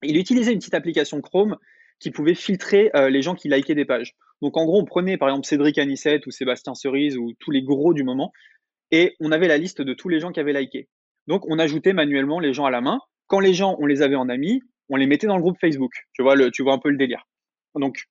il 0.03 0.17
utilisait 0.17 0.53
une 0.53 0.59
petite 0.59 0.73
application 0.73 1.21
Chrome 1.21 1.57
qui 1.99 2.11
pouvait 2.11 2.35
filtrer 2.35 2.91
euh, 2.95 3.09
les 3.09 3.21
gens 3.21 3.35
qui 3.35 3.49
likaient 3.49 3.75
des 3.75 3.85
pages. 3.85 4.15
Donc 4.41 4.57
en 4.57 4.65
gros, 4.65 4.81
on 4.81 4.85
prenait 4.85 5.17
par 5.17 5.29
exemple 5.29 5.47
Cédric 5.47 5.77
Anissette 5.77 6.27
ou 6.27 6.31
Sébastien 6.31 6.75
Cerise 6.75 7.17
ou 7.17 7.33
tous 7.39 7.51
les 7.51 7.63
gros 7.63 7.93
du 7.93 8.03
moment 8.03 8.31
et 8.91 9.15
on 9.19 9.31
avait 9.31 9.47
la 9.47 9.57
liste 9.57 9.81
de 9.81 9.93
tous 9.93 10.09
les 10.09 10.19
gens 10.19 10.31
qui 10.31 10.39
avaient 10.39 10.53
liké. 10.53 10.87
Donc 11.27 11.45
on 11.47 11.57
ajoutait 11.57 11.93
manuellement 11.93 12.39
les 12.39 12.53
gens 12.53 12.65
à 12.65 12.71
la 12.71 12.81
main. 12.81 12.99
Quand 13.27 13.39
les 13.39 13.53
gens, 13.53 13.75
on 13.79 13.85
les 13.85 14.01
avait 14.01 14.15
en 14.15 14.29
amis, 14.29 14.61
on 14.89 14.97
les 14.97 15.07
mettait 15.07 15.27
dans 15.27 15.37
le 15.37 15.41
groupe 15.41 15.57
Facebook. 15.59 15.93
Tu 16.13 16.21
vois, 16.21 16.35
le, 16.35 16.51
tu 16.51 16.63
vois 16.63 16.73
un 16.73 16.79
peu 16.79 16.89
le 16.89 16.97
délire. 16.97 17.23
Donc 17.73 18.05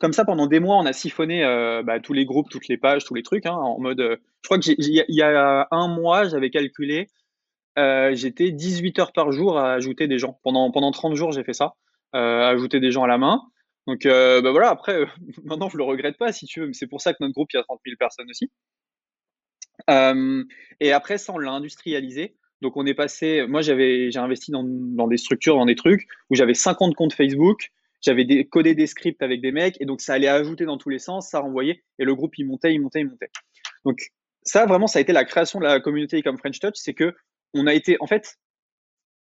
comme 0.00 0.12
ça, 0.12 0.24
pendant 0.24 0.46
des 0.46 0.60
mois, 0.60 0.76
on 0.76 0.86
a 0.86 0.92
siphonné 0.92 1.44
euh, 1.44 1.82
bah, 1.82 1.98
tous 1.98 2.12
les 2.12 2.24
groupes, 2.24 2.48
toutes 2.48 2.68
les 2.68 2.76
pages, 2.76 3.04
tous 3.04 3.14
les 3.14 3.22
trucs, 3.22 3.46
hein, 3.46 3.54
en 3.54 3.80
mode. 3.80 4.00
Euh, 4.00 4.16
je 4.42 4.48
crois 4.48 4.58
qu'il 4.58 4.76
y, 4.78 5.22
a 5.22 5.68
un 5.72 5.88
mois, 5.88 6.28
j'avais 6.28 6.50
calculé, 6.50 7.08
euh, 7.78 8.14
j'étais 8.14 8.50
18 8.50 8.98
heures 8.98 9.12
par 9.12 9.32
jour 9.32 9.58
à 9.58 9.72
ajouter 9.72 10.08
des 10.08 10.18
gens. 10.18 10.40
Pendant, 10.42 10.70
pendant 10.70 10.90
30 10.90 11.14
jours, 11.14 11.32
j'ai 11.32 11.44
fait 11.44 11.52
ça, 11.52 11.74
euh, 12.14 12.42
ajouter 12.42 12.80
des 12.80 12.90
gens 12.90 13.04
à 13.04 13.06
la 13.06 13.18
main. 13.18 13.42
Donc 13.86 14.04
euh, 14.04 14.42
bah 14.42 14.50
voilà, 14.50 14.70
après, 14.70 15.06
maintenant, 15.44 15.68
je 15.68 15.76
le 15.78 15.84
regrette 15.84 16.18
pas, 16.18 16.32
si 16.32 16.46
tu 16.46 16.60
veux, 16.60 16.66
mais 16.66 16.74
c'est 16.74 16.86
pour 16.86 17.00
ça 17.00 17.12
que 17.12 17.18
notre 17.20 17.34
groupe, 17.34 17.48
il 17.52 17.56
y 17.56 17.60
a 17.60 17.62
30 17.62 17.80
000 17.86 17.96
personnes 17.98 18.28
aussi. 18.30 18.50
et 20.80 20.92
après, 20.92 21.18
ça, 21.18 21.32
on 21.32 21.38
l'a 21.38 21.52
industrialisé. 21.52 22.36
Donc 22.60 22.76
on 22.76 22.86
est 22.86 22.94
passé, 22.94 23.46
moi 23.46 23.62
j'avais, 23.62 24.10
j'ai 24.10 24.18
investi 24.18 24.50
dans, 24.50 24.64
dans, 24.64 25.06
des 25.06 25.16
structures, 25.16 25.54
dans 25.54 25.66
des 25.66 25.76
trucs 25.76 26.08
où 26.28 26.34
j'avais 26.34 26.54
50 26.54 26.96
comptes 26.96 27.12
Facebook, 27.12 27.70
j'avais 28.00 28.44
codé 28.46 28.74
des 28.74 28.88
scripts 28.88 29.22
avec 29.22 29.40
des 29.40 29.52
mecs, 29.52 29.80
et 29.80 29.84
donc 29.84 30.00
ça 30.00 30.14
allait 30.14 30.26
ajouter 30.26 30.64
dans 30.64 30.76
tous 30.76 30.88
les 30.88 30.98
sens, 30.98 31.28
ça 31.30 31.38
renvoyait, 31.38 31.84
et 32.00 32.04
le 32.04 32.16
groupe 32.16 32.36
il 32.36 32.46
montait, 32.46 32.74
il 32.74 32.80
montait, 32.80 33.00
il 33.00 33.06
montait. 33.06 33.30
Donc 33.84 34.00
ça 34.42 34.66
vraiment, 34.66 34.86
ça 34.86 34.98
a 34.98 35.02
été 35.02 35.12
la 35.12 35.24
création 35.24 35.60
de 35.60 35.64
la 35.64 35.78
communauté 35.78 36.20
comme 36.22 36.38
French 36.38 36.58
Touch, 36.58 36.74
c'est 36.74 36.94
que 36.94 37.14
on 37.54 37.66
a 37.66 37.74
été, 37.74 37.96
en 38.00 38.06
fait, 38.06 38.38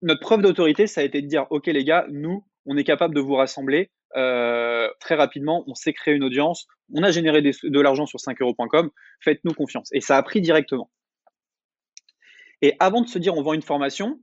notre 0.01 0.21
preuve 0.21 0.41
d'autorité, 0.41 0.87
ça 0.87 1.01
a 1.01 1.03
été 1.03 1.21
de 1.21 1.27
dire, 1.27 1.45
OK 1.49 1.67
les 1.67 1.83
gars, 1.83 2.05
nous, 2.09 2.45
on 2.65 2.77
est 2.77 2.83
capable 2.83 3.15
de 3.15 3.21
vous 3.21 3.35
rassembler 3.35 3.91
euh, 4.15 4.89
très 4.99 5.15
rapidement, 5.15 5.63
on 5.67 5.73
sait 5.73 5.93
créer 5.93 6.13
une 6.13 6.23
audience, 6.23 6.67
on 6.93 7.03
a 7.03 7.11
généré 7.11 7.41
de 7.41 7.79
l'argent 7.79 8.05
sur 8.05 8.19
5euros.com, 8.19 8.91
faites-nous 9.21 9.53
confiance. 9.53 9.89
Et 9.91 10.01
ça 10.01 10.17
a 10.17 10.23
pris 10.23 10.41
directement. 10.41 10.91
Et 12.61 12.75
avant 12.79 13.01
de 13.01 13.07
se 13.07 13.17
dire 13.17 13.35
on 13.35 13.41
vend 13.41 13.53
une 13.53 13.63
formation, 13.63 14.19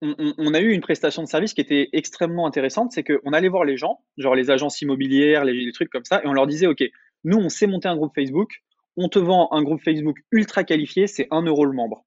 on, 0.00 0.52
a 0.52 0.60
eu 0.60 0.72
une 0.72 0.80
prestation 0.80 1.22
de 1.22 1.28
service 1.28 1.54
qui 1.54 1.60
était 1.60 1.88
extrêmement 1.92 2.46
intéressante, 2.46 2.90
c'est 2.90 3.04
qu'on 3.04 3.32
allait 3.32 3.48
voir 3.48 3.64
les 3.64 3.76
gens, 3.76 4.00
genre 4.16 4.34
les 4.34 4.50
agences 4.50 4.82
immobilières, 4.82 5.44
les, 5.44 5.52
les, 5.52 5.72
trucs 5.72 5.90
comme 5.90 6.04
ça, 6.04 6.20
et 6.24 6.26
on 6.26 6.32
leur 6.32 6.48
disait, 6.48 6.66
OK, 6.66 6.82
nous, 7.22 7.38
on 7.38 7.48
sait 7.48 7.68
monter 7.68 7.86
un 7.86 7.94
groupe 7.94 8.12
Facebook, 8.12 8.50
on 8.96 9.08
te 9.08 9.20
vend 9.20 9.48
un 9.52 9.62
groupe 9.62 9.80
Facebook 9.80 10.16
ultra 10.32 10.64
qualifié, 10.64 11.06
c'est 11.06 11.28
1 11.30 11.42
euro 11.42 11.64
le 11.64 11.72
membre. 11.72 12.04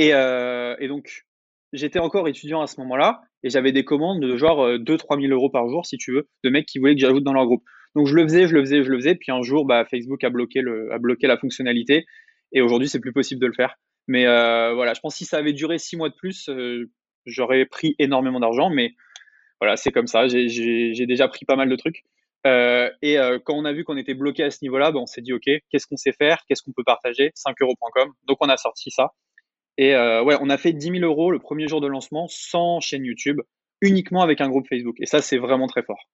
Euh, 0.00 0.76
et, 0.78 0.88
donc, 0.88 1.24
j'étais 1.72 1.98
encore 1.98 2.28
étudiant 2.28 2.60
à 2.60 2.66
ce 2.66 2.80
moment-là 2.80 3.22
et 3.42 3.50
j'avais 3.50 3.72
des 3.72 3.84
commandes 3.84 4.20
de 4.20 4.36
genre 4.36 4.68
2-3 4.68 5.18
euh, 5.18 5.20
000 5.22 5.32
euros 5.32 5.50
par 5.50 5.68
jour, 5.68 5.86
si 5.86 5.96
tu 5.96 6.12
veux, 6.12 6.28
de 6.44 6.50
mecs 6.50 6.66
qui 6.66 6.78
voulaient 6.78 6.94
que 6.94 7.00
j'ajoute 7.00 7.24
dans 7.24 7.32
leur 7.32 7.46
groupe. 7.46 7.64
Donc, 7.94 8.06
je 8.06 8.14
le 8.14 8.22
faisais, 8.24 8.46
je 8.46 8.54
le 8.54 8.60
faisais, 8.60 8.82
je 8.82 8.90
le 8.90 8.98
faisais. 8.98 9.14
Puis 9.14 9.32
un 9.32 9.42
jour, 9.42 9.64
bah, 9.64 9.84
Facebook 9.84 10.22
a 10.24 10.30
bloqué, 10.30 10.60
a 10.90 10.98
bloqué 10.98 11.26
la 11.26 11.38
fonctionnalité 11.38 12.04
et 12.52 12.60
aujourd'hui, 12.60 12.88
c'est 12.88 13.00
plus 13.00 13.12
possible 13.12 13.40
de 13.40 13.46
le 13.46 13.54
faire. 13.54 13.76
Mais 14.08 14.26
euh, 14.26 14.74
voilà, 14.74 14.94
je 14.94 15.00
pense 15.00 15.14
que 15.14 15.18
si 15.18 15.24
ça 15.24 15.38
avait 15.38 15.52
duré 15.52 15.78
6 15.78 15.96
mois 15.96 16.08
de 16.08 16.14
plus, 16.14 16.48
j'aurais 17.24 17.64
pris 17.66 17.96
énormément 17.98 18.38
d'argent. 18.38 18.70
Mais 18.70 18.92
voilà, 19.60 19.76
c'est 19.76 19.90
comme 19.90 20.06
ça. 20.06 20.28
J'ai 20.28 21.06
déjà 21.06 21.26
pris 21.28 21.44
pas 21.46 21.56
mal 21.56 21.68
de 21.68 21.76
trucs. 21.76 22.04
et 22.44 23.16
quand 23.44 23.54
on 23.54 23.64
a 23.64 23.72
vu 23.72 23.82
qu'on 23.84 23.96
était 23.96 24.14
bloqué 24.14 24.44
à 24.44 24.50
ce 24.50 24.58
niveau-là, 24.62 24.92
bah, 24.92 25.00
on 25.00 25.06
s'est 25.06 25.22
dit, 25.22 25.32
OK, 25.32 25.48
qu'est-ce 25.70 25.86
qu'on 25.86 25.96
sait 25.96 26.12
faire? 26.12 26.44
Qu'est-ce 26.46 26.62
qu'on 26.62 26.72
peut 26.72 26.84
partager? 26.84 27.32
5euros.com. 27.34 28.12
Donc, 28.28 28.36
on 28.40 28.48
a 28.48 28.56
sorti 28.56 28.90
ça. 28.90 29.12
Et 29.78 29.94
euh, 29.94 30.22
ouais, 30.22 30.36
on 30.40 30.50
a 30.50 30.58
fait 30.58 30.72
10 30.72 31.00
000 31.00 31.04
euros 31.04 31.30
le 31.30 31.38
premier 31.38 31.68
jour 31.68 31.80
de 31.80 31.86
lancement 31.86 32.26
sans 32.28 32.80
chaîne 32.80 33.04
YouTube, 33.04 33.40
uniquement 33.80 34.22
avec 34.22 34.40
un 34.40 34.48
groupe 34.48 34.68
Facebook. 34.68 34.96
Et 35.00 35.06
ça, 35.06 35.20
c'est 35.22 35.38
vraiment 35.38 35.66
très 35.66 35.82
fort. 35.82 36.08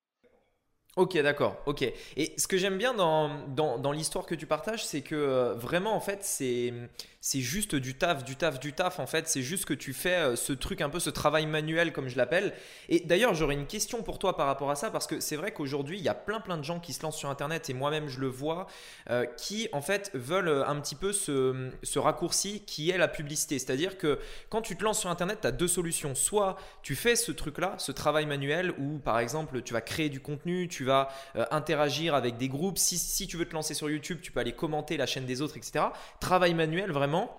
Ok, 0.99 1.17
d'accord, 1.23 1.57
ok. 1.65 1.91
Et 2.19 2.35
ce 2.37 2.47
que 2.47 2.59
j'aime 2.59 2.77
bien 2.77 2.93
dans, 2.93 3.47
dans, 3.49 3.79
dans 3.79 3.93
l'histoire 3.93 4.27
que 4.27 4.35
tu 4.35 4.45
partages, 4.45 4.85
c'est 4.85 5.01
que 5.01 5.15
euh, 5.15 5.55
vraiment, 5.55 5.95
en 5.95 6.01
fait, 6.01 6.19
c'est, 6.23 7.41
juste 7.41 7.75
du 7.75 7.95
taf, 7.95 8.25
du 8.25 8.37
taf, 8.37 8.61
du 8.61 8.75
taf, 8.75 9.01
en 9.01 9.07
fait. 9.07 9.27
C'est 9.27 9.41
juste 9.41 9.65
que 9.65 9.73
tu 9.73 9.95
fais 9.95 10.17
euh, 10.17 10.37
ce 10.37 10.53
truc, 10.53 10.83
un 10.83 10.91
peu 10.91 11.01
ce 11.01 11.09
travail 11.09 11.47
manuel, 11.47 11.95
comme 11.95 12.09
je 12.09 12.19
l'appelle. 12.19 12.53
Et 12.91 13.01
d'ailleurs, 13.01 13.33
j'aurais 13.33 13.55
une 13.55 13.67
question 13.67 14.03
pour 14.03 14.19
toi 14.19 14.37
par 14.37 14.47
rapport 14.47 14.71
à 14.71 14.75
ça, 14.75 14.91
parce 14.91 15.07
que 15.07 15.19
c'est 15.19 15.37
vrai 15.37 15.53
qu'aujourd'hui, 15.53 15.97
il 15.97 16.05
y 16.05 16.11
a 16.11 16.15
plein, 16.15 16.41
plein 16.41 16.59
de 16.59 16.63
gens 16.63 16.79
qui 16.79 16.93
se 16.93 17.03
lancent 17.03 17.17
sur 17.17 17.31
Internet, 17.31 17.71
et 17.71 17.73
moi-même, 17.73 18.09
je 18.09 18.21
le 18.21 18.27
vois, 18.27 18.67
euh, 19.09 19.25
qui, 19.39 19.71
en 19.73 19.81
fait, 19.81 20.11
veulent 20.13 20.63
un 20.67 20.79
petit 20.79 20.95
peu 20.95 21.15
ce, 21.15 21.71
ce 21.83 21.99
raccourci 22.01 22.65
qui 22.67 22.91
est 22.91 22.99
la 22.99 23.09
publicité. 23.09 23.59
C'est-à-dire 23.59 23.97
que 23.97 24.19
quand 24.51 24.61
tu 24.61 24.77
te 24.77 24.85
lances 24.85 25.01
sur 25.01 25.09
Internet, 25.09 25.39
tu 25.41 25.47
as 25.47 25.53
deux 25.53 25.69
solutions. 25.69 26.15
Soit 26.15 26.57
tu 26.83 26.97
fais 26.97 27.17
ce 27.17 27.33
truc-là, 27.33 27.77
ce 27.79 27.93
travail 27.93 28.27
manuel, 28.27 28.75
où, 28.77 28.99
par 28.99 29.19
exemple, 29.21 29.63
tu 29.63 29.73
vas 29.73 29.81
créer 29.81 30.11
du 30.11 30.21
contenu, 30.21 30.69
tu 30.69 30.82
tu 30.83 30.87
vas 30.87 31.09
euh, 31.37 31.45
interagir 31.53 32.17
avec 32.17 32.39
des 32.39 32.49
groupes. 32.49 32.77
Si, 32.77 32.99
si 32.99 33.29
tu 33.29 33.37
veux 33.37 33.45
te 33.45 33.55
lancer 33.55 33.73
sur 33.73 33.89
YouTube, 33.89 34.19
tu 34.21 34.33
peux 34.33 34.41
aller 34.41 34.53
commenter 34.53 34.97
la 34.97 35.07
chaîne 35.07 35.27
des 35.27 35.41
autres, 35.41 35.57
etc. 35.57 35.85
Travail 36.19 36.55
manuel 36.55 36.91
vraiment 36.91 37.39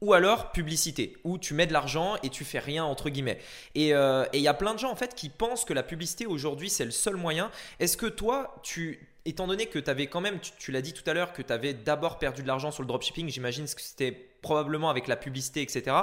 ou 0.00 0.14
alors 0.14 0.50
publicité, 0.50 1.18
où 1.24 1.36
tu 1.36 1.52
mets 1.52 1.66
de 1.66 1.74
l'argent 1.74 2.16
et 2.22 2.30
tu 2.30 2.42
fais 2.42 2.58
rien 2.58 2.86
entre 2.86 3.10
guillemets. 3.10 3.38
Et 3.74 3.92
euh, 3.92 4.24
il 4.32 4.40
y 4.40 4.48
a 4.48 4.54
plein 4.54 4.72
de 4.72 4.78
gens 4.78 4.90
en 4.90 4.96
fait 4.96 5.14
qui 5.14 5.28
pensent 5.28 5.66
que 5.66 5.74
la 5.74 5.82
publicité 5.82 6.24
aujourd'hui 6.24 6.70
c'est 6.70 6.86
le 6.86 6.90
seul 6.90 7.16
moyen. 7.16 7.50
Est-ce 7.80 7.98
que 7.98 8.06
toi, 8.06 8.58
tu, 8.62 9.09
étant 9.24 9.46
donné 9.46 9.66
que 9.66 9.78
tu 9.78 9.90
avais 9.90 10.06
quand 10.06 10.20
même, 10.20 10.38
tu, 10.58 10.72
l'as 10.72 10.82
dit 10.82 10.92
tout 10.92 11.08
à 11.08 11.14
l'heure, 11.14 11.32
que 11.32 11.42
tu 11.42 11.52
avais 11.52 11.74
d'abord 11.74 12.18
perdu 12.18 12.42
de 12.42 12.46
l'argent 12.46 12.70
sur 12.70 12.82
le 12.82 12.88
dropshipping, 12.88 13.28
j'imagine 13.28 13.64
que 13.64 13.80
c'était 13.80 14.12
probablement 14.12 14.88
avec 14.88 15.06
la 15.06 15.16
publicité, 15.16 15.60
etc. 15.60 15.94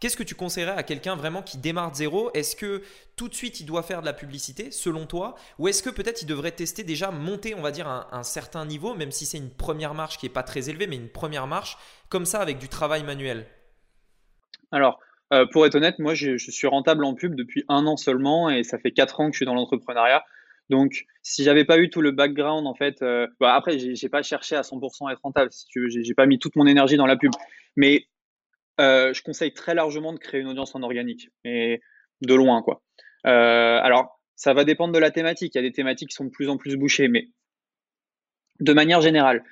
Qu'est-ce 0.00 0.16
que 0.16 0.24
tu 0.24 0.34
conseillerais 0.34 0.76
à 0.76 0.82
quelqu'un 0.82 1.14
vraiment 1.14 1.42
qui 1.42 1.58
démarre 1.58 1.92
de 1.92 1.96
zéro? 1.96 2.30
Est-ce 2.34 2.56
que 2.56 2.82
tout 3.14 3.28
de 3.28 3.34
suite 3.34 3.60
il 3.60 3.66
doit 3.66 3.82
faire 3.82 4.00
de 4.00 4.06
la 4.06 4.12
publicité, 4.12 4.70
selon 4.70 5.06
toi? 5.06 5.36
Ou 5.58 5.68
est-ce 5.68 5.82
que 5.82 5.90
peut-être 5.90 6.22
il 6.22 6.26
devrait 6.26 6.50
tester 6.50 6.82
déjà, 6.82 7.10
monter, 7.10 7.54
on 7.54 7.62
va 7.62 7.70
dire, 7.70 7.86
un, 7.86 8.08
un 8.10 8.24
certain 8.24 8.66
niveau, 8.66 8.94
même 8.94 9.12
si 9.12 9.26
c'est 9.26 9.38
une 9.38 9.50
première 9.50 9.94
marche 9.94 10.18
qui 10.18 10.26
n'est 10.26 10.32
pas 10.32 10.42
très 10.42 10.68
élevée, 10.68 10.88
mais 10.88 10.96
une 10.96 11.08
première 11.08 11.46
marche, 11.46 11.78
comme 12.08 12.26
ça 12.26 12.40
avec 12.40 12.58
du 12.58 12.68
travail 12.68 13.04
manuel? 13.04 13.46
Alors, 14.72 14.98
euh, 15.32 15.46
pour 15.46 15.66
être 15.66 15.74
honnête, 15.74 15.98
moi 15.98 16.14
je, 16.14 16.36
je, 16.36 16.50
suis 16.50 16.66
rentable 16.68 17.04
en 17.04 17.14
pub 17.14 17.34
depuis 17.34 17.64
un 17.68 17.86
an 17.86 17.96
seulement 17.96 18.48
et 18.48 18.62
ça 18.62 18.78
fait 18.78 18.92
quatre 18.92 19.20
ans 19.20 19.26
que 19.26 19.32
je 19.32 19.38
suis 19.38 19.46
dans 19.46 19.54
l'entrepreneuriat. 19.54 20.24
Donc, 20.68 21.04
si 21.22 21.44
j'avais 21.44 21.64
pas 21.64 21.78
eu 21.78 21.90
tout 21.90 22.00
le 22.00 22.10
background, 22.10 22.66
en 22.66 22.74
fait, 22.74 23.02
euh, 23.02 23.26
bah 23.40 23.54
après, 23.54 23.78
j'ai 23.78 24.08
pas 24.08 24.22
cherché 24.22 24.56
à 24.56 24.62
100% 24.62 25.10
être 25.10 25.20
rentable, 25.22 25.52
si 25.52 25.66
tu 25.66 25.88
j'ai 25.90 26.14
pas 26.14 26.26
mis 26.26 26.38
toute 26.38 26.56
mon 26.56 26.66
énergie 26.66 26.96
dans 26.96 27.06
la 27.06 27.16
pub. 27.16 27.30
Mais 27.76 28.06
euh, 28.80 29.12
je 29.12 29.22
conseille 29.22 29.52
très 29.52 29.74
largement 29.74 30.12
de 30.12 30.18
créer 30.18 30.40
une 30.40 30.48
audience 30.48 30.74
en 30.74 30.82
organique, 30.82 31.30
et 31.44 31.80
de 32.22 32.34
loin, 32.34 32.62
quoi. 32.62 32.82
Euh, 33.26 33.80
alors, 33.80 34.20
ça 34.34 34.54
va 34.54 34.64
dépendre 34.64 34.92
de 34.92 34.98
la 34.98 35.10
thématique. 35.10 35.54
Il 35.54 35.58
y 35.58 35.60
a 35.60 35.62
des 35.62 35.72
thématiques 35.72 36.10
qui 36.10 36.14
sont 36.14 36.24
de 36.24 36.30
plus 36.30 36.48
en 36.48 36.56
plus 36.56 36.76
bouchées, 36.76 37.08
mais 37.08 37.28
de 38.60 38.72
manière 38.72 39.00
générale, 39.00 39.44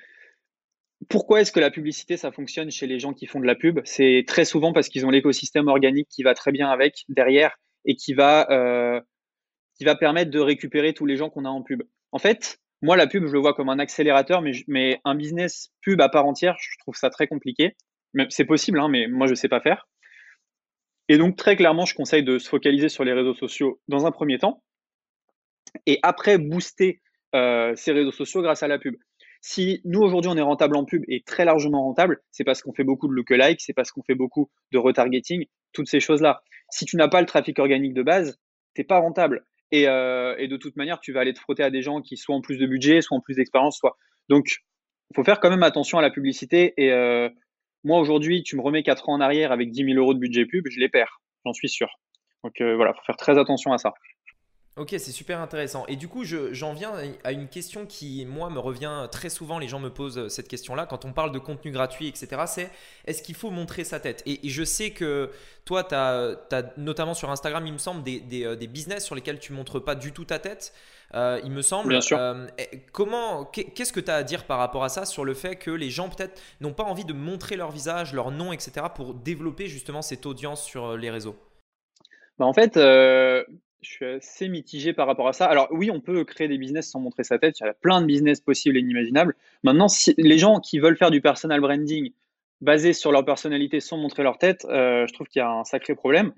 pourquoi 1.09 1.41
est-ce 1.41 1.51
que 1.51 1.59
la 1.59 1.71
publicité, 1.71 2.17
ça 2.17 2.31
fonctionne 2.31 2.71
chez 2.71 2.87
les 2.87 2.99
gens 2.99 3.13
qui 3.13 3.25
font 3.25 3.39
de 3.39 3.45
la 3.45 3.55
pub? 3.55 3.79
C'est 3.83 4.23
très 4.27 4.45
souvent 4.45 4.73
parce 4.73 4.89
qu'ils 4.89 5.05
ont 5.05 5.11
l'écosystème 5.11 5.67
organique 5.67 6.07
qui 6.09 6.23
va 6.23 6.33
très 6.33 6.51
bien 6.51 6.69
avec 6.69 7.05
derrière 7.09 7.57
et 7.85 7.95
qui 7.95 8.13
va 8.13 8.49
euh, 8.49 9.01
qui 9.77 9.83
va 9.83 9.95
permettre 9.95 10.31
de 10.31 10.39
récupérer 10.39 10.93
tous 10.93 11.05
les 11.05 11.17
gens 11.17 11.29
qu'on 11.29 11.45
a 11.45 11.49
en 11.49 11.61
pub. 11.61 11.83
En 12.11 12.19
fait, 12.19 12.59
moi, 12.81 12.97
la 12.97 13.07
pub, 13.07 13.25
je 13.25 13.33
le 13.33 13.39
vois 13.39 13.53
comme 13.53 13.69
un 13.69 13.79
accélérateur, 13.79 14.41
mais, 14.67 15.01
un 15.03 15.15
business 15.15 15.71
pub 15.81 16.01
à 16.01 16.09
part 16.09 16.25
entière, 16.25 16.55
je 16.59 16.77
trouve 16.79 16.95
ça 16.95 17.09
très 17.09 17.27
compliqué. 17.27 17.75
C'est 18.29 18.45
possible, 18.45 18.79
hein, 18.79 18.87
mais 18.89 19.07
moi, 19.07 19.27
je 19.27 19.31
ne 19.31 19.35
sais 19.35 19.49
pas 19.49 19.59
faire. 19.59 19.87
Et 21.09 21.17
donc, 21.17 21.35
très 21.35 21.55
clairement, 21.55 21.85
je 21.85 21.93
conseille 21.93 22.23
de 22.23 22.37
se 22.37 22.49
focaliser 22.49 22.89
sur 22.89 23.03
les 23.03 23.13
réseaux 23.13 23.33
sociaux 23.33 23.81
dans 23.87 24.05
un 24.05 24.11
premier 24.11 24.39
temps, 24.39 24.63
et 25.85 25.99
après 26.03 26.37
booster 26.37 27.01
euh, 27.35 27.73
ces 27.75 27.91
réseaux 27.91 28.11
sociaux 28.11 28.41
grâce 28.41 28.63
à 28.63 28.67
la 28.67 28.79
pub. 28.79 28.95
Si 29.41 29.81
nous, 29.85 30.01
aujourd'hui, 30.01 30.31
on 30.31 30.37
est 30.37 30.41
rentable 30.41 30.75
en 30.75 30.85
pub 30.85 31.03
et 31.07 31.21
très 31.21 31.45
largement 31.45 31.83
rentable, 31.83 32.23
c'est 32.31 32.43
parce 32.43 32.63
qu'on 32.63 32.73
fait 32.73 32.83
beaucoup 32.83 33.07
de 33.07 33.13
lookalike, 33.13 33.61
c'est 33.61 33.73
parce 33.73 33.91
qu'on 33.91 34.01
fait 34.01 34.15
beaucoup 34.15 34.49
de 34.71 34.77
retargeting, 34.79 35.45
toutes 35.71 35.87
ces 35.87 35.99
choses-là. 35.99 36.41
Si 36.71 36.85
tu 36.85 36.95
n'as 36.95 37.09
pas 37.09 37.19
le 37.19 37.27
trafic 37.27 37.59
organique 37.59 37.93
de 37.93 38.01
base, 38.01 38.39
tu 38.73 38.81
n'es 38.81 38.85
pas 38.85 38.97
rentable. 38.97 39.45
Euh, 39.73 40.35
et, 40.37 40.47
de 40.47 40.57
toute 40.57 40.75
manière, 40.75 40.99
tu 40.99 41.11
vas 41.11 41.21
aller 41.21 41.33
te 41.33 41.39
frotter 41.39 41.63
à 41.63 41.69
des 41.69 41.81
gens 41.81 42.01
qui 42.01 42.17
soit 42.17 42.35
en 42.35 42.41
plus 42.41 42.57
de 42.57 42.65
budget, 42.65 43.01
soit 43.01 43.17
en 43.17 43.21
plus 43.21 43.35
d'expérience, 43.35 43.77
soit. 43.77 43.97
Donc, 44.29 44.63
faut 45.15 45.23
faire 45.23 45.39
quand 45.39 45.49
même 45.49 45.63
attention 45.63 45.97
à 45.97 46.01
la 46.01 46.09
publicité. 46.09 46.73
Et 46.77 46.91
euh, 46.91 47.29
moi, 47.83 47.99
aujourd'hui, 47.99 48.43
tu 48.43 48.55
me 48.55 48.61
remets 48.61 48.83
4 48.83 49.09
ans 49.09 49.13
en 49.13 49.21
arrière 49.21 49.51
avec 49.51 49.71
10 49.71 49.85
000 49.85 49.97
euros 49.97 50.13
de 50.13 50.19
budget 50.19 50.45
pub, 50.45 50.65
je 50.69 50.79
les 50.79 50.89
perds, 50.89 51.21
j'en 51.45 51.53
suis 51.53 51.69
sûr. 51.69 51.89
Donc 52.43 52.61
euh, 52.61 52.75
voilà, 52.75 52.91
il 52.95 52.97
faut 52.97 53.05
faire 53.05 53.17
très 53.17 53.37
attention 53.37 53.73
à 53.73 53.77
ça. 53.77 53.93
Ok, 54.77 54.89
c'est 54.89 55.13
super 55.13 55.39
intéressant. 55.39 55.85
Et 55.87 55.95
du 55.95 56.09
coup, 56.09 56.25
j'en 56.25 56.73
viens 56.73 56.91
à 57.23 57.31
une 57.31 57.47
question 57.47 57.85
qui, 57.85 58.25
moi, 58.25 58.49
me 58.49 58.59
revient 58.59 59.07
très 59.09 59.29
souvent. 59.29 59.57
Les 59.57 59.69
gens 59.69 59.79
me 59.79 59.89
posent 59.89 60.27
cette 60.27 60.49
question-là 60.49 60.85
quand 60.85 61.05
on 61.05 61.13
parle 61.13 61.31
de 61.31 61.39
contenu 61.39 61.71
gratuit, 61.71 62.09
etc. 62.09 62.41
C'est 62.45 62.69
est-ce 63.05 63.23
qu'il 63.23 63.35
faut 63.35 63.51
montrer 63.51 63.85
sa 63.85 64.01
tête? 64.01 64.21
Et, 64.25 64.41
je 64.43 64.63
sais 64.65 64.89
que 64.89 65.31
toi, 65.63 65.85
tu 65.85 65.95
as, 65.95 66.73
notamment 66.75 67.13
sur 67.13 67.31
Instagram, 67.31 67.65
il 67.65 67.71
me 67.71 67.77
semble, 67.77 68.03
des, 68.03 68.21
euh, 68.43 68.57
des, 68.57 68.67
business 68.67 69.05
sur 69.05 69.15
lesquels 69.15 69.39
tu 69.39 69.53
montres 69.53 69.81
pas 69.81 69.95
du 69.95 70.11
tout 70.11 70.25
ta 70.25 70.39
tête. 70.39 70.73
Euh, 71.13 71.39
il 71.45 71.51
me 71.51 71.61
semble. 71.61 71.87
Bien 71.87 72.01
sûr. 72.01 72.17
Euh, 72.19 72.45
comment, 72.91 73.45
qu'est-ce 73.45 73.93
que 73.93 74.01
tu 74.01 74.11
as 74.11 74.15
à 74.15 74.23
dire 74.23 74.43
par 74.43 74.57
rapport 74.57 74.83
à 74.83 74.89
ça 74.89 75.05
sur 75.05 75.23
le 75.23 75.33
fait 75.33 75.55
que 75.55 75.71
les 75.71 75.89
gens 75.89 76.09
peut-être 76.09 76.41
n'ont 76.59 76.73
pas 76.73 76.83
envie 76.83 77.05
de 77.05 77.13
montrer 77.13 77.55
leur 77.55 77.71
visage, 77.71 78.13
leur 78.13 78.29
nom, 78.29 78.51
etc. 78.51 78.87
pour 78.93 79.13
développer 79.13 79.67
justement 79.67 80.01
cette 80.01 80.25
audience 80.25 80.65
sur 80.65 80.97
les 80.97 81.09
réseaux? 81.09 81.37
Bah 82.37 82.45
en 82.45 82.51
fait, 82.51 82.75
je 83.81 83.89
suis 83.89 84.05
assez 84.05 84.47
mitigé 84.49 84.93
par 84.93 85.07
rapport 85.07 85.27
à 85.27 85.33
ça. 85.33 85.45
Alors 85.45 85.67
oui, 85.71 85.91
on 85.91 86.01
peut 86.01 86.23
créer 86.23 86.47
des 86.47 86.57
business 86.57 86.89
sans 86.89 86.99
montrer 86.99 87.23
sa 87.23 87.37
tête. 87.37 87.59
Il 87.59 87.65
y 87.65 87.67
a 87.67 87.73
plein 87.73 88.01
de 88.01 88.05
business 88.05 88.41
possibles 88.41 88.77
et 88.77 88.79
inimaginables. 88.79 89.35
Maintenant, 89.63 89.87
si 89.87 90.15
les 90.17 90.37
gens 90.37 90.59
qui 90.59 90.79
veulent 90.79 90.97
faire 90.97 91.11
du 91.11 91.21
personal 91.21 91.61
branding 91.61 92.11
basé 92.61 92.93
sur 92.93 93.11
leur 93.11 93.25
personnalité 93.25 93.79
sans 93.79 93.97
montrer 93.97 94.23
leur 94.23 94.37
tête, 94.37 94.65
euh, 94.65 95.05
je 95.07 95.13
trouve 95.13 95.27
qu'il 95.27 95.39
y 95.39 95.43
a 95.43 95.49
un 95.49 95.63
sacré 95.63 95.95
problème. 95.95 96.33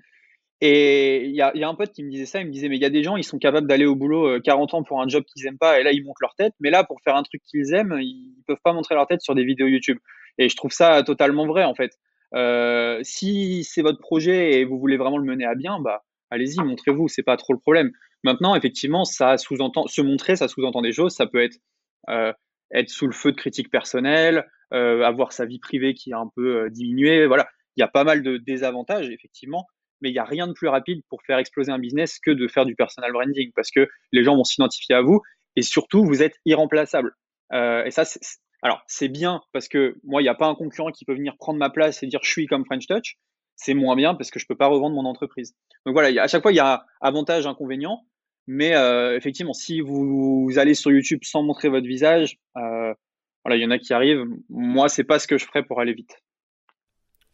Et 0.60 1.26
il 1.26 1.36
y, 1.36 1.40
a, 1.40 1.52
un 1.68 1.74
pote 1.76 1.92
qui 1.92 2.02
me 2.02 2.10
disait 2.10 2.26
ça, 2.26 2.40
il 2.40 2.48
me 2.48 2.50
disait, 2.50 2.68
mais 2.68 2.76
il 2.76 2.82
y 2.82 2.84
a 2.84 2.90
des 2.90 3.04
gens, 3.04 3.16
ils 3.16 3.22
sont 3.22 3.38
capables 3.38 3.68
d'aller 3.68 3.86
au 3.86 3.94
boulot 3.94 4.40
40 4.40 4.74
euh, 4.74 4.76
ans 4.76 4.82
pour 4.82 5.00
un 5.00 5.06
job 5.06 5.22
qu'ils 5.22 5.46
aiment 5.46 5.56
pas, 5.56 5.78
et 5.78 5.84
là, 5.84 5.92
ils 5.92 6.02
montrent 6.02 6.20
leur 6.20 6.34
tête, 6.34 6.52
mais 6.58 6.70
là, 6.70 6.82
pour 6.82 7.00
faire 7.00 7.14
un 7.14 7.22
truc 7.22 7.42
qu'ils 7.44 7.72
aiment, 7.74 7.96
ils 8.00 8.34
peuvent 8.44 8.58
pas 8.64 8.72
montrer 8.72 8.96
leur 8.96 9.06
tête 9.06 9.20
sur 9.20 9.36
des 9.36 9.44
vidéos 9.44 9.68
YouTube. 9.68 9.98
Et 10.36 10.48
je 10.48 10.56
trouve 10.56 10.72
ça 10.72 11.04
totalement 11.04 11.46
vrai, 11.46 11.62
en 11.62 11.76
fait. 11.76 11.92
Euh, 12.34 12.98
si 13.04 13.62
c'est 13.62 13.82
votre 13.82 14.00
projet 14.00 14.54
et 14.54 14.64
vous 14.64 14.80
voulez 14.80 14.96
vraiment 14.96 15.18
le 15.18 15.24
mener 15.24 15.44
à 15.44 15.54
bien, 15.54 15.78
bah, 15.80 16.02
allez-y, 16.30 16.58
montrez-vous, 16.58 17.08
c'est 17.08 17.22
pas 17.22 17.36
trop 17.36 17.52
le 17.52 17.58
problème. 17.58 17.92
Maintenant, 18.24 18.54
effectivement, 18.54 19.04
ça 19.04 19.36
sous-entend 19.36 19.86
se 19.86 20.02
montrer, 20.02 20.36
ça 20.36 20.48
sous-entend 20.48 20.82
des 20.82 20.92
choses. 20.92 21.14
Ça 21.14 21.26
peut 21.26 21.42
être 21.42 21.58
euh, 22.08 22.32
être 22.74 22.90
sous 22.90 23.06
le 23.06 23.12
feu 23.12 23.32
de 23.32 23.36
critiques 23.36 23.70
personnelles, 23.70 24.46
euh, 24.74 25.02
avoir 25.02 25.32
sa 25.32 25.46
vie 25.46 25.58
privée 25.58 25.94
qui 25.94 26.10
est 26.10 26.14
un 26.14 26.30
peu 26.34 26.64
euh, 26.64 26.70
diminuée. 26.70 27.26
Voilà, 27.26 27.48
il 27.76 27.80
y 27.80 27.82
a 27.82 27.88
pas 27.88 28.04
mal 28.04 28.22
de 28.22 28.36
désavantages 28.36 29.08
effectivement, 29.08 29.66
mais 30.00 30.10
il 30.10 30.14
y 30.14 30.18
a 30.18 30.24
rien 30.24 30.46
de 30.46 30.52
plus 30.52 30.68
rapide 30.68 31.02
pour 31.08 31.22
faire 31.22 31.38
exploser 31.38 31.72
un 31.72 31.78
business 31.78 32.18
que 32.18 32.30
de 32.30 32.46
faire 32.46 32.66
du 32.66 32.74
personal 32.74 33.12
branding 33.12 33.52
parce 33.54 33.70
que 33.70 33.88
les 34.12 34.22
gens 34.22 34.36
vont 34.36 34.44
s'identifier 34.44 34.96
à 34.96 35.00
vous 35.00 35.22
et 35.56 35.62
surtout 35.62 36.04
vous 36.04 36.22
êtes 36.22 36.34
irremplaçable. 36.44 37.12
et 37.52 37.90
ça, 37.90 38.04
alors 38.62 38.82
c'est 38.86 39.08
bien 39.08 39.40
parce 39.52 39.68
que 39.68 39.96
moi, 40.04 40.20
il 40.20 40.24
n'y 40.24 40.28
a 40.28 40.34
pas 40.34 40.46
un 40.46 40.54
concurrent 40.54 40.90
qui 40.90 41.04
peut 41.04 41.14
venir 41.14 41.36
prendre 41.38 41.58
ma 41.58 41.70
place 41.70 42.02
et 42.02 42.06
dire 42.06 42.20
je 42.22 42.30
suis 42.30 42.46
comme 42.46 42.66
French 42.66 42.86
Touch 42.86 43.16
c'est 43.58 43.74
moins 43.74 43.96
bien 43.96 44.14
parce 44.14 44.30
que 44.30 44.38
je 44.38 44.46
peux 44.46 44.56
pas 44.56 44.68
revendre 44.68 44.94
mon 44.94 45.04
entreprise. 45.04 45.54
Donc 45.84 45.92
voilà, 45.92 46.22
à 46.22 46.28
chaque 46.28 46.42
fois 46.42 46.52
il 46.52 46.56
y 46.56 46.60
a 46.60 46.86
avantage, 47.00 47.46
inconvénient, 47.46 48.04
mais 48.46 48.74
euh, 48.74 49.16
effectivement, 49.16 49.52
si 49.52 49.80
vous, 49.80 50.50
allez 50.56 50.72
sur 50.72 50.90
YouTube 50.90 51.20
sans 51.22 51.42
montrer 51.42 51.68
votre 51.68 51.86
visage, 51.86 52.38
euh, 52.56 52.94
voilà, 53.44 53.56
il 53.56 53.62
y 53.62 53.66
en 53.66 53.70
a 53.70 53.78
qui 53.78 53.92
arrivent. 53.92 54.24
Moi, 54.48 54.88
c'est 54.88 55.04
pas 55.04 55.18
ce 55.18 55.26
que 55.26 55.36
je 55.36 55.44
ferais 55.44 55.62
pour 55.62 55.80
aller 55.80 55.92
vite. 55.92 56.22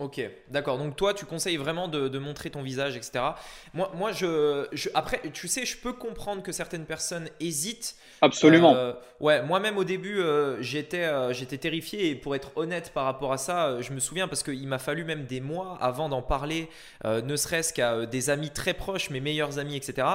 Ok, 0.01 0.21
d'accord. 0.51 0.77
Donc 0.77 0.97
toi, 0.97 1.15
tu 1.15 1.25
conseilles 1.25 1.57
vraiment 1.57 1.87
de, 1.87 2.19
montrer 2.19 2.51
ton 2.51 2.63
visage, 2.63 2.97
etc. 2.97 3.27
Moi, 3.75 3.93
moi 3.95 4.11
je, 4.11 4.67
après, 4.93 5.21
tu 5.33 5.47
sais, 5.47 5.65
je 5.65 5.77
peux 5.77 5.93
comprendre 5.93 6.43
que 6.43 6.51
certaines 6.51 6.85
personnes 6.85 7.29
hésitent. 7.39 7.95
Absolument. 8.21 8.75
Euh, 8.75 8.95
ouais, 9.21 9.43
moi-même 9.43 9.79
au 9.79 9.85
début, 9.85 10.19
euh, 10.19 10.61
j'étais, 10.61 11.05
euh, 11.05 11.33
j'étais 11.33 11.59
terrifié 11.59 12.11
et 12.11 12.17
pour 12.17 12.35
être 12.35 12.51
honnête 12.57 12.91
par 12.93 13.05
rapport 13.05 13.33
à 13.33 13.39
ça, 13.39 13.81
je 13.83 13.93
me 13.93 14.01
souviens 14.01 14.27
parce 14.27 14.43
qu'il 14.43 14.67
m'a 14.67 14.79
fallu 14.79 15.05
même 15.05 15.27
des 15.27 15.41
mois 15.41 15.79
avant 15.81 16.09
d'en 16.09 16.23
parler, 16.23 16.69
ne 17.05 17.37
serait-ce 17.37 17.73
qu'à 17.73 18.05
des 18.05 18.31
amis 18.31 18.51
très 18.51 18.75
proches, 18.75 19.11
mes 19.11 19.21
meilleurs 19.21 19.61
amis, 19.61 19.77
etc. 19.77 20.09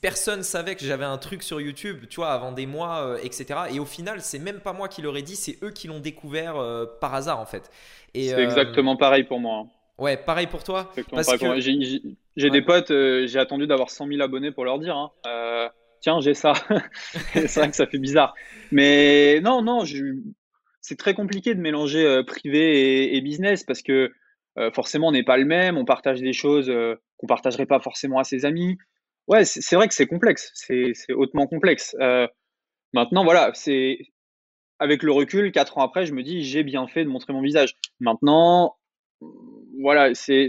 personne 0.00 0.42
savait 0.42 0.74
que 0.74 0.86
j'avais 0.86 1.04
un 1.04 1.18
truc 1.18 1.42
sur 1.42 1.60
YouTube, 1.60 2.06
tu 2.08 2.16
vois, 2.16 2.32
avant 2.32 2.52
des 2.52 2.64
mois, 2.64 3.18
etc. 3.22 3.60
Et 3.72 3.78
au 3.78 3.84
final, 3.84 4.22
c'est 4.22 4.38
même 4.38 4.60
pas 4.60 4.72
moi 4.72 4.88
qui 4.88 5.02
l'aurais 5.02 5.20
dit, 5.20 5.36
c'est 5.36 5.58
eux 5.62 5.70
qui 5.70 5.86
l'ont 5.86 6.00
découvert 6.00 6.54
par 6.98 7.14
hasard 7.14 7.38
en 7.38 7.46
fait. 7.46 7.70
C'est 8.14 8.34
euh, 8.34 8.44
exactement 8.44 8.96
pareil 9.02 9.24
pour 9.24 9.40
moi. 9.40 9.64
Hein. 9.64 9.70
Ouais, 9.98 10.16
pareil 10.16 10.46
pour 10.46 10.62
toi. 10.62 10.92
J'ai 12.36 12.50
des 12.50 12.62
potes, 12.62 12.92
euh, 12.92 13.26
j'ai 13.26 13.40
attendu 13.40 13.66
d'avoir 13.66 13.90
100 13.90 14.06
000 14.06 14.22
abonnés 14.22 14.52
pour 14.52 14.64
leur 14.64 14.78
dire. 14.78 14.96
Hein. 14.96 15.10
Euh, 15.26 15.68
tiens, 16.00 16.20
j'ai 16.20 16.34
ça. 16.34 16.52
c'est 17.34 17.56
vrai 17.56 17.68
que 17.68 17.74
ça 17.74 17.88
fait 17.88 17.98
bizarre. 17.98 18.32
Mais 18.70 19.40
non, 19.40 19.60
non, 19.60 19.82
c'est 20.80 20.96
très 20.96 21.14
compliqué 21.14 21.56
de 21.56 21.60
mélanger 21.60 22.22
privé 22.28 23.16
et, 23.16 23.20
business 23.22 23.64
parce 23.64 23.82
que 23.82 24.12
forcément, 24.72 25.08
on 25.08 25.12
n'est 25.12 25.24
pas 25.24 25.36
le 25.36 25.46
même. 25.46 25.76
On 25.76 25.84
partage 25.84 26.20
des 26.20 26.32
choses 26.32 26.72
qu'on 27.16 27.26
partagerait 27.26 27.66
pas 27.66 27.80
forcément 27.80 28.20
à 28.20 28.24
ses 28.24 28.44
amis. 28.44 28.78
Ouais, 29.26 29.44
c'est 29.44 29.74
vrai 29.74 29.88
que 29.88 29.94
c'est 29.94 30.06
complexe. 30.06 30.52
C'est 30.54 30.94
hautement 31.12 31.48
complexe. 31.48 31.96
maintenant, 32.92 33.24
voilà, 33.24 33.50
c'est 33.54 33.98
avec 34.78 35.02
le 35.02 35.12
recul, 35.12 35.50
quatre 35.50 35.78
ans 35.78 35.82
après, 35.82 36.06
je 36.06 36.12
me 36.12 36.22
dis 36.22 36.44
j'ai 36.44 36.62
bien 36.62 36.86
fait 36.86 37.04
de 37.04 37.08
montrer 37.08 37.32
mon 37.32 37.42
visage. 37.42 37.76
Maintenant, 38.00 38.76
voilà, 39.80 40.14
c'est 40.14 40.48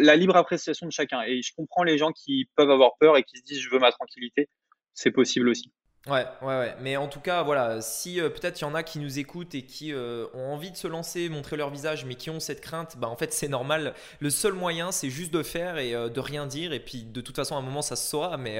la 0.00 0.16
libre 0.16 0.36
appréciation 0.36 0.86
de 0.86 0.92
chacun. 0.92 1.22
Et 1.22 1.42
je 1.42 1.52
comprends 1.56 1.82
les 1.82 1.98
gens 1.98 2.12
qui 2.12 2.48
peuvent 2.56 2.70
avoir 2.70 2.92
peur 2.98 3.16
et 3.16 3.22
qui 3.22 3.38
se 3.38 3.42
disent 3.44 3.60
je 3.60 3.70
veux 3.70 3.78
ma 3.78 3.92
tranquillité. 3.92 4.48
C'est 4.94 5.12
possible 5.12 5.48
aussi. 5.48 5.72
Ouais, 6.06 6.24
ouais, 6.42 6.58
ouais. 6.58 6.74
Mais 6.80 6.96
en 6.96 7.06
tout 7.06 7.20
cas, 7.20 7.42
voilà, 7.42 7.82
si 7.82 8.20
euh, 8.20 8.30
peut-être 8.30 8.60
il 8.60 8.62
y 8.62 8.66
en 8.66 8.74
a 8.74 8.82
qui 8.82 8.98
nous 8.98 9.18
écoutent 9.18 9.54
et 9.54 9.62
qui 9.62 9.92
euh, 9.92 10.26
ont 10.32 10.52
envie 10.52 10.70
de 10.70 10.76
se 10.76 10.86
lancer, 10.86 11.28
montrer 11.28 11.56
leur 11.56 11.70
visage, 11.70 12.04
mais 12.06 12.14
qui 12.14 12.30
ont 12.30 12.40
cette 12.40 12.62
crainte, 12.62 12.96
bah 12.98 13.08
en 13.08 13.16
fait 13.16 13.32
c'est 13.32 13.48
normal. 13.48 13.94
Le 14.20 14.30
seul 14.30 14.54
moyen, 14.54 14.90
c'est 14.90 15.10
juste 15.10 15.32
de 15.32 15.42
faire 15.42 15.76
et 15.76 15.94
euh, 15.94 16.08
de 16.08 16.20
rien 16.20 16.46
dire. 16.46 16.72
Et 16.72 16.80
puis 16.80 17.04
de 17.04 17.20
toute 17.20 17.36
façon, 17.36 17.56
à 17.56 17.58
un 17.58 17.62
moment, 17.62 17.82
ça 17.82 17.96
se 17.96 18.08
saura. 18.08 18.38
Mais, 18.38 18.58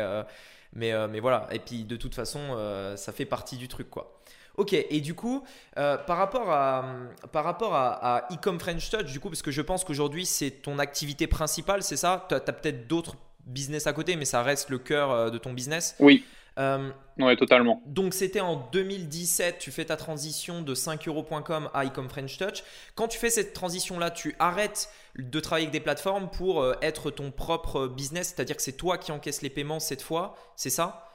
mais, 0.74 0.92
mais 1.08 1.20
voilà. 1.20 1.48
Et 1.50 1.58
puis 1.58 1.84
de 1.84 1.96
toute 1.96 2.14
façon, 2.14 2.94
ça 2.96 3.12
fait 3.12 3.24
partie 3.24 3.56
du 3.56 3.68
truc, 3.68 3.88
quoi. 3.88 4.17
Ok, 4.58 4.72
et 4.72 5.00
du 5.00 5.14
coup, 5.14 5.44
euh, 5.78 5.96
par 5.96 6.18
rapport 6.18 6.50
à, 6.50 6.84
par 7.30 7.44
rapport 7.44 7.76
à, 7.76 8.26
Ecom 8.32 8.58
French 8.58 8.90
Touch, 8.90 9.04
du 9.04 9.20
coup, 9.20 9.28
parce 9.28 9.40
que 9.40 9.52
je 9.52 9.62
pense 9.62 9.84
qu'aujourd'hui 9.84 10.26
c'est 10.26 10.50
ton 10.50 10.80
activité 10.80 11.28
principale, 11.28 11.84
c'est 11.84 11.96
ça? 11.96 12.26
Tu 12.28 12.34
as, 12.34 12.40
peut-être 12.40 12.88
d'autres 12.88 13.14
business 13.46 13.86
à 13.86 13.92
côté, 13.92 14.16
mais 14.16 14.24
ça 14.24 14.42
reste 14.42 14.68
le 14.68 14.78
cœur 14.78 15.12
euh, 15.12 15.30
de 15.30 15.38
ton 15.38 15.52
business? 15.52 15.94
Oui. 16.00 16.24
Euh, 16.58 16.90
oui, 17.18 17.36
totalement. 17.36 17.80
Donc 17.86 18.14
c'était 18.14 18.40
en 18.40 18.56
2017, 18.72 19.60
tu 19.60 19.70
fais 19.70 19.84
ta 19.84 19.96
transition 19.96 20.60
de 20.60 20.74
5euros.com 20.74 21.70
à 21.72 21.84
Ecom 21.84 22.08
French 22.08 22.36
Touch. 22.36 22.64
Quand 22.96 23.06
tu 23.06 23.16
fais 23.16 23.30
cette 23.30 23.52
transition-là, 23.52 24.10
tu 24.10 24.34
arrêtes 24.40 24.90
de 25.16 25.38
travailler 25.38 25.66
avec 25.66 25.72
des 25.72 25.78
plateformes 25.84 26.28
pour 26.30 26.66
être 26.82 27.12
ton 27.12 27.30
propre 27.30 27.86
business, 27.86 28.34
c'est-à-dire 28.34 28.56
que 28.56 28.62
c'est 28.62 28.72
toi 28.76 28.98
qui 28.98 29.12
encaisses 29.12 29.42
les 29.42 29.50
paiements 29.50 29.78
cette 29.78 30.02
fois, 30.02 30.34
c'est 30.56 30.70
ça? 30.70 31.07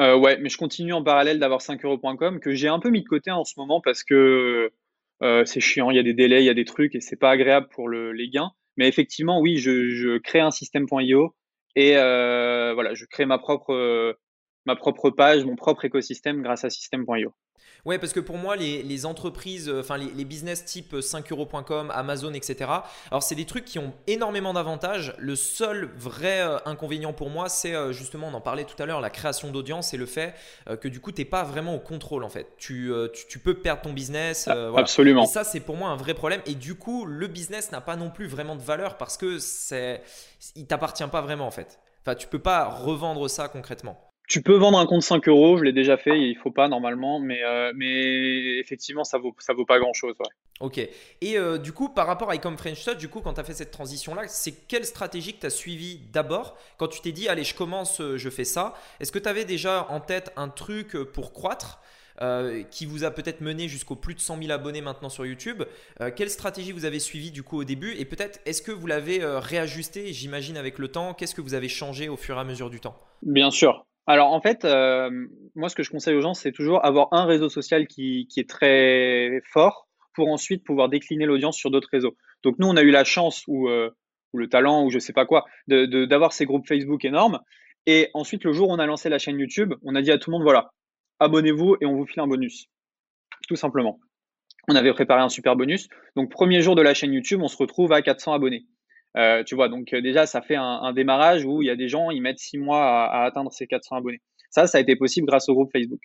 Euh, 0.00 0.16
ouais, 0.16 0.38
mais 0.38 0.48
je 0.48 0.58
continue 0.58 0.92
en 0.92 1.02
parallèle 1.02 1.38
d'avoir 1.38 1.60
5euros.com 1.60 2.40
que 2.40 2.52
j'ai 2.54 2.68
un 2.68 2.80
peu 2.80 2.90
mis 2.90 3.02
de 3.02 3.08
côté 3.08 3.30
en 3.30 3.44
ce 3.44 3.54
moment 3.56 3.80
parce 3.80 4.02
que 4.02 4.72
euh, 5.22 5.44
c'est 5.44 5.60
chiant, 5.60 5.90
il 5.90 5.96
y 5.96 6.00
a 6.00 6.02
des 6.02 6.14
délais, 6.14 6.42
il 6.42 6.46
y 6.46 6.50
a 6.50 6.54
des 6.54 6.64
trucs 6.64 6.94
et 6.94 7.00
c'est 7.00 7.16
pas 7.16 7.30
agréable 7.30 7.68
pour 7.70 7.88
le, 7.88 8.12
les 8.12 8.28
gains. 8.28 8.50
Mais 8.76 8.88
effectivement, 8.88 9.40
oui, 9.40 9.58
je, 9.58 10.18
crée 10.18 10.40
un 10.40 10.50
système.io 10.50 11.34
et 11.76 11.96
euh, 11.96 12.74
voilà, 12.74 12.94
je 12.94 13.04
crée 13.04 13.24
ma 13.24 13.38
propre 13.38 14.16
page, 15.10 15.44
mon 15.44 15.56
propre 15.56 15.84
écosystème 15.84 16.42
grâce 16.42 16.64
à 16.64 16.70
système.io. 16.70 17.32
Ouais, 17.84 17.98
parce 17.98 18.14
que 18.14 18.20
pour 18.20 18.38
moi, 18.38 18.56
les, 18.56 19.06
entreprises, 19.06 19.68
euh, 19.68 19.80
enfin 19.80 19.98
les, 19.98 20.24
business 20.24 20.64
type 20.64 20.94
5euros.com, 20.94 21.90
Amazon, 21.94 22.32
etc., 22.32 22.70
alors 23.10 23.22
c'est 23.22 23.34
des 23.34 23.44
trucs 23.44 23.66
qui 23.66 23.78
ont 23.78 23.92
énormément 24.06 24.54
d'avantages. 24.54 25.14
Le 25.18 25.36
seul 25.36 25.90
vrai 25.96 26.40
euh, 26.40 26.56
inconvénient 26.64 27.12
pour 27.12 27.28
moi, 27.28 27.50
c'est 27.50 27.74
euh, 27.74 27.92
justement, 27.92 28.28
on 28.28 28.34
en 28.34 28.40
parlait 28.40 28.64
tout 28.64 28.80
à 28.82 28.86
l'heure, 28.86 29.02
la 29.02 29.10
création 29.10 29.50
d'audience 29.50 29.92
et 29.92 29.96
le 29.98 30.06
fait 30.06 30.34
que 30.80 30.88
du 30.88 31.00
coup, 31.00 31.12
tu 31.12 31.20
n'es 31.20 31.24
pas 31.26 31.42
vraiment 31.42 31.74
au 31.74 31.78
contrôle 31.78 32.24
en 32.24 32.28
fait. 32.28 32.46
Tu, 32.56 32.90
tu, 33.28 33.38
peux 33.38 33.54
perdre 33.54 33.82
ton 33.82 33.92
business. 33.92 34.48
Absolument. 34.48 35.24
Et 35.24 35.26
ça, 35.26 35.44
c'est 35.44 35.60
pour 35.60 35.76
moi 35.76 35.90
un 35.90 35.96
vrai 35.96 36.14
problème. 36.14 36.40
Et 36.46 36.54
du 36.54 36.74
coup, 36.74 37.04
le 37.04 37.26
business 37.26 37.72
n'a 37.72 37.80
pas 37.80 37.96
non 37.96 38.10
plus 38.10 38.26
vraiment 38.26 38.56
de 38.56 38.62
valeur 38.62 38.96
parce 38.96 39.16
que 39.16 39.38
c'est, 39.38 40.02
il 40.54 40.66
t'appartient 40.66 41.06
pas 41.06 41.20
vraiment 41.20 41.46
en 41.46 41.50
fait. 41.50 41.78
Enfin, 42.02 42.14
tu 42.14 42.26
peux 42.26 42.38
pas 42.38 42.68
revendre 42.68 43.28
ça 43.28 43.48
concrètement. 43.48 44.13
Tu 44.26 44.40
peux 44.42 44.56
vendre 44.56 44.78
un 44.78 44.86
compte 44.86 45.02
5 45.02 45.28
euros, 45.28 45.58
je 45.58 45.64
l'ai 45.64 45.72
déjà 45.72 45.98
fait, 45.98 46.18
il 46.18 46.36
faut 46.36 46.50
pas 46.50 46.66
normalement, 46.68 47.20
mais, 47.20 47.42
euh, 47.44 47.72
mais 47.76 48.58
effectivement, 48.58 49.04
ça 49.04 49.18
vaut, 49.18 49.34
ça 49.38 49.52
vaut 49.52 49.66
pas 49.66 49.78
grand 49.78 49.92
chose. 49.92 50.14
Ok. 50.60 50.78
Et 50.78 51.38
euh, 51.38 51.58
du 51.58 51.72
coup, 51.72 51.90
par 51.90 52.06
rapport 52.06 52.30
à 52.30 52.34
Ecom 52.34 52.56
French 52.56 52.82
Touch, 52.84 52.96
du 52.96 53.08
coup, 53.08 53.20
quand 53.20 53.34
tu 53.34 53.40
as 53.40 53.44
fait 53.44 53.52
cette 53.52 53.70
transition-là, 53.70 54.22
c'est 54.28 54.66
quelle 54.66 54.86
stratégie 54.86 55.34
que 55.34 55.40
tu 55.40 55.46
as 55.46 55.50
suivi 55.50 56.00
d'abord? 56.10 56.56
Quand 56.78 56.88
tu 56.88 57.02
t'es 57.02 57.12
dit, 57.12 57.28
allez, 57.28 57.44
je 57.44 57.54
commence, 57.54 58.00
euh, 58.00 58.16
je 58.16 58.30
fais 58.30 58.44
ça, 58.44 58.72
est-ce 58.98 59.12
que 59.12 59.18
tu 59.18 59.28
avais 59.28 59.44
déjà 59.44 59.86
en 59.90 60.00
tête 60.00 60.32
un 60.36 60.48
truc 60.48 60.96
pour 61.12 61.32
croître 61.32 61.80
qui 62.70 62.86
vous 62.86 63.02
a 63.02 63.10
peut-être 63.10 63.40
mené 63.40 63.66
jusqu'au 63.66 63.96
plus 63.96 64.14
de 64.14 64.20
100 64.20 64.38
000 64.38 64.52
abonnés 64.52 64.82
maintenant 64.82 65.08
sur 65.08 65.26
YouTube? 65.26 65.64
quelle 66.14 66.30
stratégie 66.30 66.70
vous 66.70 66.84
avez 66.84 67.00
suivi 67.00 67.32
du 67.32 67.42
coup 67.42 67.58
au 67.58 67.64
début? 67.64 67.92
Et 67.96 68.04
peut-être 68.04 68.38
est-ce 68.46 68.62
que 68.62 68.70
vous 68.70 68.86
l'avez 68.86 69.18
réajusté, 69.24 70.12
j'imagine, 70.12 70.56
avec 70.56 70.78
le 70.78 70.86
temps? 70.86 71.12
Qu'est-ce 71.12 71.34
que 71.34 71.40
vous 71.40 71.54
avez 71.54 71.68
changé 71.68 72.08
au 72.08 72.16
fur 72.16 72.36
et 72.36 72.40
à 72.40 72.44
mesure 72.44 72.70
du 72.70 72.78
temps? 72.78 72.96
Bien 73.22 73.50
sûr. 73.50 73.84
Alors 74.06 74.32
en 74.32 74.40
fait, 74.40 74.64
euh, 74.64 75.10
moi 75.54 75.68
ce 75.68 75.74
que 75.74 75.82
je 75.82 75.90
conseille 75.90 76.14
aux 76.14 76.20
gens, 76.20 76.34
c'est 76.34 76.52
toujours 76.52 76.84
avoir 76.84 77.08
un 77.12 77.24
réseau 77.24 77.48
social 77.48 77.86
qui, 77.86 78.28
est 78.36 78.48
très 78.48 79.40
fort 79.52 79.88
pour 80.14 80.28
ensuite 80.28 80.62
pouvoir 80.64 80.88
décliner 80.88 81.24
l'audience 81.26 81.56
sur 81.56 81.70
d'autres 81.70 81.88
réseaux. 81.90 82.16
Donc 82.42 82.56
nous, 82.58 82.66
on 82.66 82.76
a 82.76 82.82
eu 82.82 82.90
la 82.90 83.04
chance 83.04 83.44
ou, 83.48 83.68
euh, 83.68 83.90
le 84.34 84.48
talent 84.48 84.84
ou 84.84 84.90
je 84.90 84.98
sais 84.98 85.12
pas 85.12 85.26
quoi 85.26 85.44
d'avoir 85.68 86.32
ces 86.32 86.44
groupes 86.44 86.66
Facebook 86.66 87.04
énormes. 87.04 87.40
Et 87.86 88.10
ensuite, 88.14 88.44
le 88.44 88.52
jour 88.52 88.68
où 88.68 88.72
on 88.72 88.78
a 88.78 88.86
lancé 88.86 89.08
la 89.08 89.18
chaîne 89.18 89.38
YouTube, 89.38 89.74
on 89.82 89.94
a 89.94 90.02
dit 90.02 90.10
à 90.10 90.18
tout 90.18 90.30
le 90.30 90.36
monde 90.36 90.42
voilà, 90.42 90.70
abonnez-vous 91.20 91.76
et 91.80 91.86
on 91.86 91.94
vous 91.94 92.06
file 92.06 92.22
un 92.22 92.26
bonus, 92.26 92.66
tout 93.48 93.56
simplement. 93.56 94.00
On 94.68 94.74
avait 94.74 94.92
préparé 94.92 95.20
un 95.20 95.28
super 95.28 95.56
bonus. 95.56 95.88
Donc 96.16 96.30
premier 96.30 96.62
jour 96.62 96.74
de 96.74 96.82
la 96.82 96.94
chaîne 96.94 97.12
YouTube, 97.12 97.40
on 97.42 97.48
se 97.48 97.56
retrouve 97.56 97.92
à 97.92 98.02
400 98.02 98.32
abonnés. 98.32 98.66
Euh, 99.16 99.44
tu 99.44 99.54
vois, 99.54 99.68
donc 99.68 99.92
euh, 99.92 100.00
déjà, 100.00 100.26
ça 100.26 100.42
fait 100.42 100.56
un, 100.56 100.92
démarrage 100.92 101.44
où 101.44 101.62
il 101.62 101.66
y 101.66 101.70
a 101.70 101.76
des 101.76 101.88
gens, 101.88 102.10
ils 102.10 102.20
mettent 102.20 102.38
six 102.38 102.58
mois 102.58 103.04
à, 103.04 103.24
atteindre 103.24 103.52
ces 103.52 103.66
400 103.66 103.96
abonnés. 103.96 104.20
Ça, 104.50 104.66
ça 104.66 104.78
a 104.78 104.80
été 104.80 104.96
possible 104.96 105.26
grâce 105.26 105.48
au 105.48 105.54
groupe 105.54 105.70
Facebook. 105.72 106.00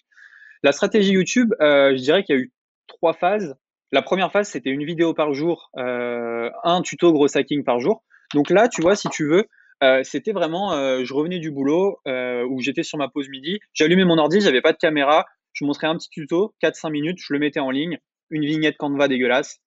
La 0.63 0.71
stratégie 0.71 1.13
YouTube, 1.13 1.53
euh, 1.62 1.91
je 1.91 2.01
dirais 2.01 2.23
qu'il 2.23 2.36
y 2.36 2.39
a 2.39 2.41
eu 2.41 2.51
trois 2.88 3.13
phases. 3.13 3.55
La 3.91 4.01
première 4.01 4.31
phase, 4.31 4.49
c'était 4.49 4.69
une 4.69 4.86
vidéo 4.86 5.13
par 5.13 5.33
jour, 5.33 5.71
un 5.75 6.81
tuto 6.83 7.12
gros 7.12 7.36
hacking 7.36 7.63
par 7.63 7.79
jour. 7.79 8.03
Donc 8.36 8.51
là, 8.51 8.67
tu 8.67 8.83
vois, 8.83 8.95
si 8.95 9.10
tu 9.10 9.27
veux, 9.27 9.45
c'était 10.03 10.31
vraiment, 10.31 11.03
je 11.03 11.12
revenais 11.12 11.39
du 11.39 11.49
boulot 11.49 11.97
où 12.05 12.62
j'étais 12.62 12.83
sur 12.83 12.99
ma 12.99 13.07
pause 13.07 13.29
midi, 13.29 13.60
j'allumais 13.73 14.05
mon 14.05 14.19
ordi, 14.19 14.41
j'avais 14.41 14.62
pas 14.62 14.73
de 14.73 14.77
caméra, 14.77 15.25
je 15.53 15.65
montrais 15.65 15.88
un 15.88 15.95
petit 15.95 16.10
tuto, 16.10 16.53
4-5 16.62 16.91
minutes, 16.91 17.17
je 17.19 17.33
le 17.33 17.39
mettais 17.39 17.60
en 17.60 17.71
ligne, 17.71 17.97
une 18.29 18.45
vignette 18.45 18.77
Canva 18.77 19.07
dégueulasse. 19.07 19.57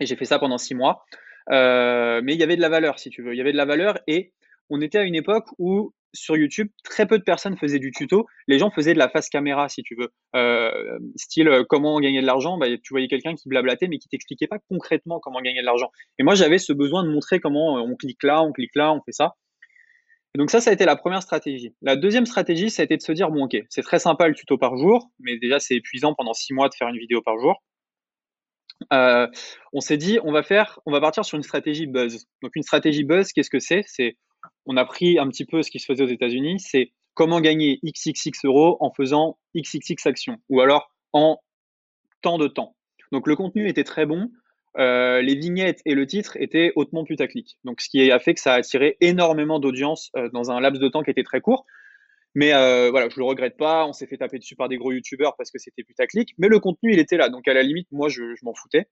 Et 0.00 0.06
j'ai 0.06 0.16
fait 0.16 0.24
ça 0.24 0.40
pendant 0.40 0.58
six 0.58 0.74
mois. 0.74 1.04
Euh, 1.50 2.20
mais 2.22 2.34
il 2.34 2.40
y 2.40 2.42
avait 2.42 2.56
de 2.56 2.60
la 2.60 2.68
valeur, 2.68 2.98
si 2.98 3.10
tu 3.10 3.22
veux. 3.22 3.34
Il 3.34 3.38
y 3.38 3.40
avait 3.40 3.52
de 3.52 3.56
la 3.56 3.64
valeur 3.64 3.98
et 4.06 4.32
on 4.70 4.80
était 4.80 4.98
à 4.98 5.02
une 5.02 5.14
époque 5.14 5.46
où 5.58 5.92
sur 6.14 6.36
YouTube, 6.36 6.68
très 6.84 7.06
peu 7.06 7.18
de 7.18 7.24
personnes 7.24 7.56
faisaient 7.56 7.78
du 7.78 7.90
tuto. 7.90 8.26
Les 8.46 8.58
gens 8.58 8.70
faisaient 8.70 8.94
de 8.94 8.98
la 8.98 9.08
face 9.08 9.28
caméra, 9.28 9.68
si 9.68 9.82
tu 9.82 9.94
veux. 9.96 10.10
Euh, 10.36 10.98
style 11.16 11.48
euh, 11.48 11.64
comment 11.66 11.98
gagner 12.00 12.20
de 12.20 12.26
l'argent. 12.26 12.58
Bah, 12.58 12.66
tu 12.68 12.92
voyais 12.92 13.08
quelqu'un 13.08 13.34
qui 13.34 13.48
blablatait, 13.48 13.88
mais 13.88 13.98
qui 13.98 14.08
t'expliquait 14.08 14.46
pas 14.46 14.58
concrètement 14.68 15.20
comment 15.20 15.40
gagner 15.40 15.60
de 15.60 15.66
l'argent. 15.66 15.90
Et 16.18 16.22
moi, 16.22 16.34
j'avais 16.34 16.58
ce 16.58 16.72
besoin 16.72 17.02
de 17.02 17.08
montrer 17.08 17.40
comment 17.40 17.76
on 17.76 17.96
clique 17.96 18.22
là, 18.22 18.42
on 18.42 18.52
clique 18.52 18.74
là, 18.74 18.92
on 18.92 19.00
fait 19.02 19.12
ça. 19.12 19.34
Donc 20.34 20.50
ça, 20.50 20.60
ça 20.60 20.70
a 20.70 20.72
été 20.72 20.86
la 20.86 20.96
première 20.96 21.22
stratégie. 21.22 21.74
La 21.82 21.94
deuxième 21.94 22.24
stratégie, 22.24 22.70
ça 22.70 22.82
a 22.82 22.84
été 22.84 22.96
de 22.96 23.02
se 23.02 23.12
dire 23.12 23.30
bon, 23.30 23.44
ok, 23.44 23.56
c'est 23.68 23.82
très 23.82 23.98
sympa 23.98 24.28
le 24.28 24.34
tuto 24.34 24.56
par 24.56 24.76
jour, 24.76 25.10
mais 25.20 25.36
déjà 25.36 25.60
c'est 25.60 25.76
épuisant 25.76 26.14
pendant 26.14 26.32
six 26.32 26.54
mois 26.54 26.70
de 26.70 26.74
faire 26.74 26.88
une 26.88 26.96
vidéo 26.96 27.20
par 27.20 27.38
jour. 27.38 27.62
Euh, 28.92 29.26
on 29.72 29.80
s'est 29.80 29.96
dit, 29.96 30.18
on 30.24 30.32
va 30.32 30.42
faire, 30.42 30.80
on 30.86 30.92
va 30.92 31.00
partir 31.00 31.24
sur 31.24 31.36
une 31.36 31.42
stratégie 31.42 31.86
buzz. 31.86 32.26
Donc 32.42 32.52
une 32.56 32.62
stratégie 32.62 33.04
buzz, 33.04 33.32
qu'est-ce 33.32 33.50
que 33.50 33.58
c'est? 33.58 33.82
C'est, 33.86 34.16
on 34.66 34.76
a 34.76 34.84
pris 34.84 35.18
un 35.18 35.28
petit 35.28 35.44
peu 35.44 35.62
ce 35.62 35.70
qui 35.70 35.78
se 35.78 35.86
faisait 35.86 36.04
aux 36.04 36.08
États-Unis, 36.08 36.60
c'est 36.60 36.92
comment 37.14 37.40
gagner 37.40 37.80
XXX 37.84 38.30
euros 38.44 38.76
en 38.80 38.92
faisant 38.92 39.38
XXX 39.56 40.06
actions, 40.06 40.38
ou 40.48 40.60
alors 40.60 40.90
en 41.12 41.38
temps 42.22 42.38
de 42.38 42.48
temps. 42.48 42.76
Donc 43.10 43.26
le 43.26 43.36
contenu 43.36 43.68
était 43.68 43.84
très 43.84 44.06
bon, 44.06 44.30
euh, 44.78 45.20
les 45.20 45.34
vignettes 45.34 45.82
et 45.84 45.94
le 45.94 46.06
titre 46.06 46.36
étaient 46.40 46.72
hautement 46.76 47.04
putaclic. 47.04 47.58
Donc 47.64 47.80
ce 47.80 47.90
qui 47.90 48.10
a 48.10 48.18
fait 48.18 48.34
que 48.34 48.40
ça 48.40 48.54
a 48.54 48.56
attiré 48.56 48.96
énormément 49.00 49.58
d'audience 49.58 50.10
euh, 50.16 50.30
dans 50.32 50.50
un 50.50 50.60
laps 50.60 50.80
de 50.80 50.88
temps 50.88 51.02
qui 51.02 51.10
était 51.10 51.22
très 51.22 51.40
court. 51.40 51.66
Mais 52.34 52.54
euh, 52.54 52.90
voilà, 52.90 53.08
je 53.08 53.16
le 53.18 53.24
regrette 53.24 53.56
pas. 53.56 53.86
On 53.86 53.92
s'est 53.92 54.06
fait 54.06 54.16
taper 54.16 54.38
dessus 54.38 54.56
par 54.56 54.68
des 54.68 54.76
gros 54.76 54.92
youtubeurs 54.92 55.36
parce 55.36 55.50
que 55.50 55.58
c'était 55.58 55.82
putaclic. 55.82 56.34
Mais 56.38 56.48
le 56.48 56.58
contenu, 56.60 56.92
il 56.92 56.98
était 56.98 57.16
là. 57.16 57.28
Donc 57.28 57.46
à 57.46 57.54
la 57.54 57.62
limite, 57.62 57.88
moi, 57.92 58.08
je, 58.08 58.22
m'en 58.42 58.54
foutais. 58.54 58.88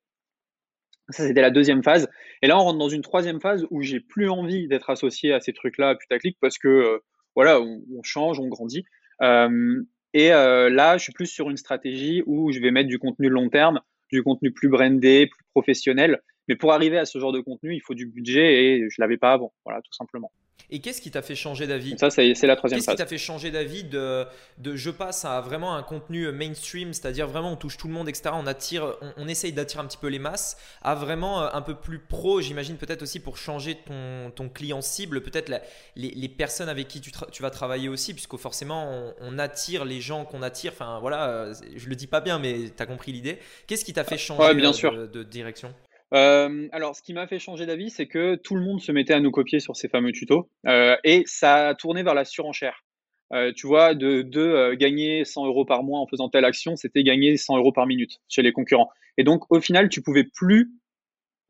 Ça, 1.09 1.27
c'était 1.27 1.41
la 1.41 1.51
deuxième 1.51 1.83
phase. 1.83 2.09
Et 2.43 2.47
là, 2.47 2.59
on 2.59 2.65
rentre 2.65 2.79
dans 2.79 2.89
une 2.89 3.03
troisième 3.03 3.41
phase 3.41 3.67
où 3.71 3.83
j'ai 3.83 4.01
plus 4.01 4.29
envie 4.29 4.69
d'être 4.69 4.91
associé 4.91 5.33
à 5.33 5.41
ces 5.41 5.53
trucs-là 5.53 5.97
putaclic 5.97 6.37
parce 6.41 6.59
que 6.59 6.69
euh, 6.69 6.99
voilà, 7.35 7.61
on, 7.61 8.03
change, 8.03 8.39
on 8.39 8.49
grandit. 8.49 8.85
Euh, 9.23 9.83
et 10.13 10.29
là, 10.29 10.99
je 10.99 11.05
suis 11.05 11.13
plus 11.13 11.27
sur 11.27 11.49
une 11.51 11.57
stratégie 11.57 12.23
où 12.27 12.53
je 12.53 12.61
vais 12.61 12.71
mettre 12.71 12.89
du 12.89 12.99
contenu 12.99 13.29
long 13.29 13.49
terme, 13.49 13.81
du 14.13 14.23
contenu 14.23 14.53
plus 14.53 14.69
brandé, 14.69 15.29
plus 15.29 15.45
professionnel. 15.53 16.21
Mais 16.49 16.57
pour 16.57 16.73
arriver 16.73 16.99
à 16.99 17.05
ce 17.05 17.19
genre 17.19 17.33
de 17.33 17.41
contenu, 17.41 17.75
il 17.75 17.81
faut 17.81 17.95
du 17.95 18.07
budget 18.07 18.65
et 18.65 18.91
je 18.91 18.97
l'avais 19.01 19.17
pas 19.17 19.33
avant. 19.33 19.53
Voilà, 19.65 19.81
tout 19.83 19.93
simplement. 19.93 20.33
Et 20.71 20.81
qu'est-ce 20.81 21.01
qui 21.01 21.11
t'a 21.11 21.23
fait 21.23 21.35
changer 21.35 21.67
d'avis? 21.67 21.97
Ça, 21.99 22.11
c'est 22.11 22.35
la 22.43 22.57
troisième 22.57 22.81
Qu'est-ce 22.81 22.91
qui 22.91 22.97
t'a 22.97 23.07
fait 23.07 23.19
changer 23.19 23.51
d'avis 23.51 23.85
de, 23.85 24.27
de 24.59 24.77
je 24.77 24.91
passe 24.91 25.25
à 25.25 25.41
vraiment 25.41 25.75
un 25.75 25.83
contenu 25.83 26.31
mainstream, 26.33 26.93
c'est-à-dire 26.93 27.27
vraiment 27.27 27.53
on 27.53 27.57
touche 27.57 27.77
tout 27.77 27.89
le 27.89 27.95
monde, 27.95 28.09
etc. 28.09 28.31
On 28.35 28.47
attire, 28.47 28.97
on, 29.17 29.29
essaye 29.29 29.53
d'attirer 29.53 29.83
un 29.83 29.87
petit 29.87 29.99
peu 29.99 30.09
les 30.09 30.19
masses, 30.19 30.57
à 30.83 30.95
vraiment 30.95 31.43
euh, 31.43 31.49
un 31.53 31.63
peu 31.63 31.75
plus 31.75 31.99
pro, 31.99 32.41
j'imagine 32.41 32.77
peut-être 32.77 33.03
aussi 33.03 33.21
pour 33.21 33.37
changer 33.37 33.77
ton, 33.77 34.31
ton 34.35 34.49
client 34.49 34.81
cible, 34.81 35.23
peut-être 35.23 35.49
les, 35.97 36.11
les, 36.11 36.29
personnes 36.29 36.69
avec 36.69 36.89
qui 36.89 37.01
tu, 37.01 37.13
tu 37.33 37.43
vas 37.43 37.51
travailler 37.51 37.89
aussi, 37.89 38.13
puisque 38.13 38.37
forcément 38.37 39.13
on, 39.21 39.39
attire 39.39 39.85
les 39.85 40.01
gens 40.01 40.25
qu'on 40.25 40.43
attire. 40.43 40.73
Enfin 40.73 40.99
voilà, 41.01 41.29
euh, 41.29 41.55
je 41.77 41.89
le 41.89 41.97
dis 41.97 42.07
pas 42.07 42.21
bien, 42.21 42.39
mais 42.39 42.71
tu 42.77 42.83
as 42.83 42.87
compris 42.87 43.13
l'idée. 43.13 43.39
Qu'est-ce 43.67 43.85
qui 43.85 43.93
t'a 43.93 44.05
fait 44.05 44.19
changer 44.19 44.55
bien 44.55 44.73
sûr. 44.73 44.93
De, 44.93 45.07
de 45.07 45.23
direction? 45.23 45.75
Euh, 46.13 46.69
alors, 46.73 46.97
ce 46.97 47.03
qui 47.03 47.15
m'a 47.15 47.27
fait 47.27 47.39
changer 47.39 47.67
d'avis, 47.67 47.91
c'est 47.91 48.07
que 48.07 48.35
tout 48.37 48.55
le 48.57 48.63
monde 48.63 48.81
se 48.81 48.93
mettait 48.93 49.15
à 49.15 49.21
nous 49.21 49.31
copier 49.31 49.61
sur 49.61 49.77
ces 49.77 49.89
fameux 49.89 50.13
tutos 50.13 50.51
euh, 50.67 50.97
et 51.05 51.23
ça 51.27 51.69
a 51.69 51.75
tourné 51.75 52.03
vers 52.03 52.15
la 52.15 52.25
surenchère. 52.25 52.85
Euh, 53.33 53.53
tu 53.55 53.69
vois, 53.69 53.95
de, 53.95 54.75
gagner 54.75 55.25
100 55.25 55.47
euros 55.47 55.65
par 55.65 55.85
mois 55.85 56.01
en 56.01 56.07
faisant 56.07 56.29
telle 56.29 56.45
action, 56.45 56.75
c'était 56.75 57.05
gagner 57.05 57.37
100 57.37 57.59
euros 57.59 57.73
par 57.73 57.87
minute 57.87 58.19
chez 58.29 58.43
les 58.43 58.53
concurrents. 58.53 58.91
Et 59.19 59.25
donc, 59.25 59.45
au 59.51 59.61
final, 59.61 59.89
tu 59.89 60.03
pouvais 60.03 60.25
plus. 60.25 60.73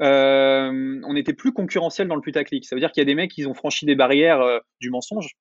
on 0.00 1.16
était 1.16 1.32
plus 1.32 1.52
concurrentiel 1.52 2.08
dans 2.08 2.16
le 2.16 2.20
putaclic. 2.20 2.66
Ça 2.66 2.76
veut 2.76 2.80
dire 2.80 2.92
qu'il 2.92 3.00
y 3.00 3.04
a 3.04 3.06
des 3.06 3.14
mecs 3.14 3.30
qui 3.30 3.46
ont 3.46 3.54
franchi 3.54 3.86
des 3.86 3.94
barrières 3.94 4.60
du 4.80 4.90
mensonge. 4.90 5.36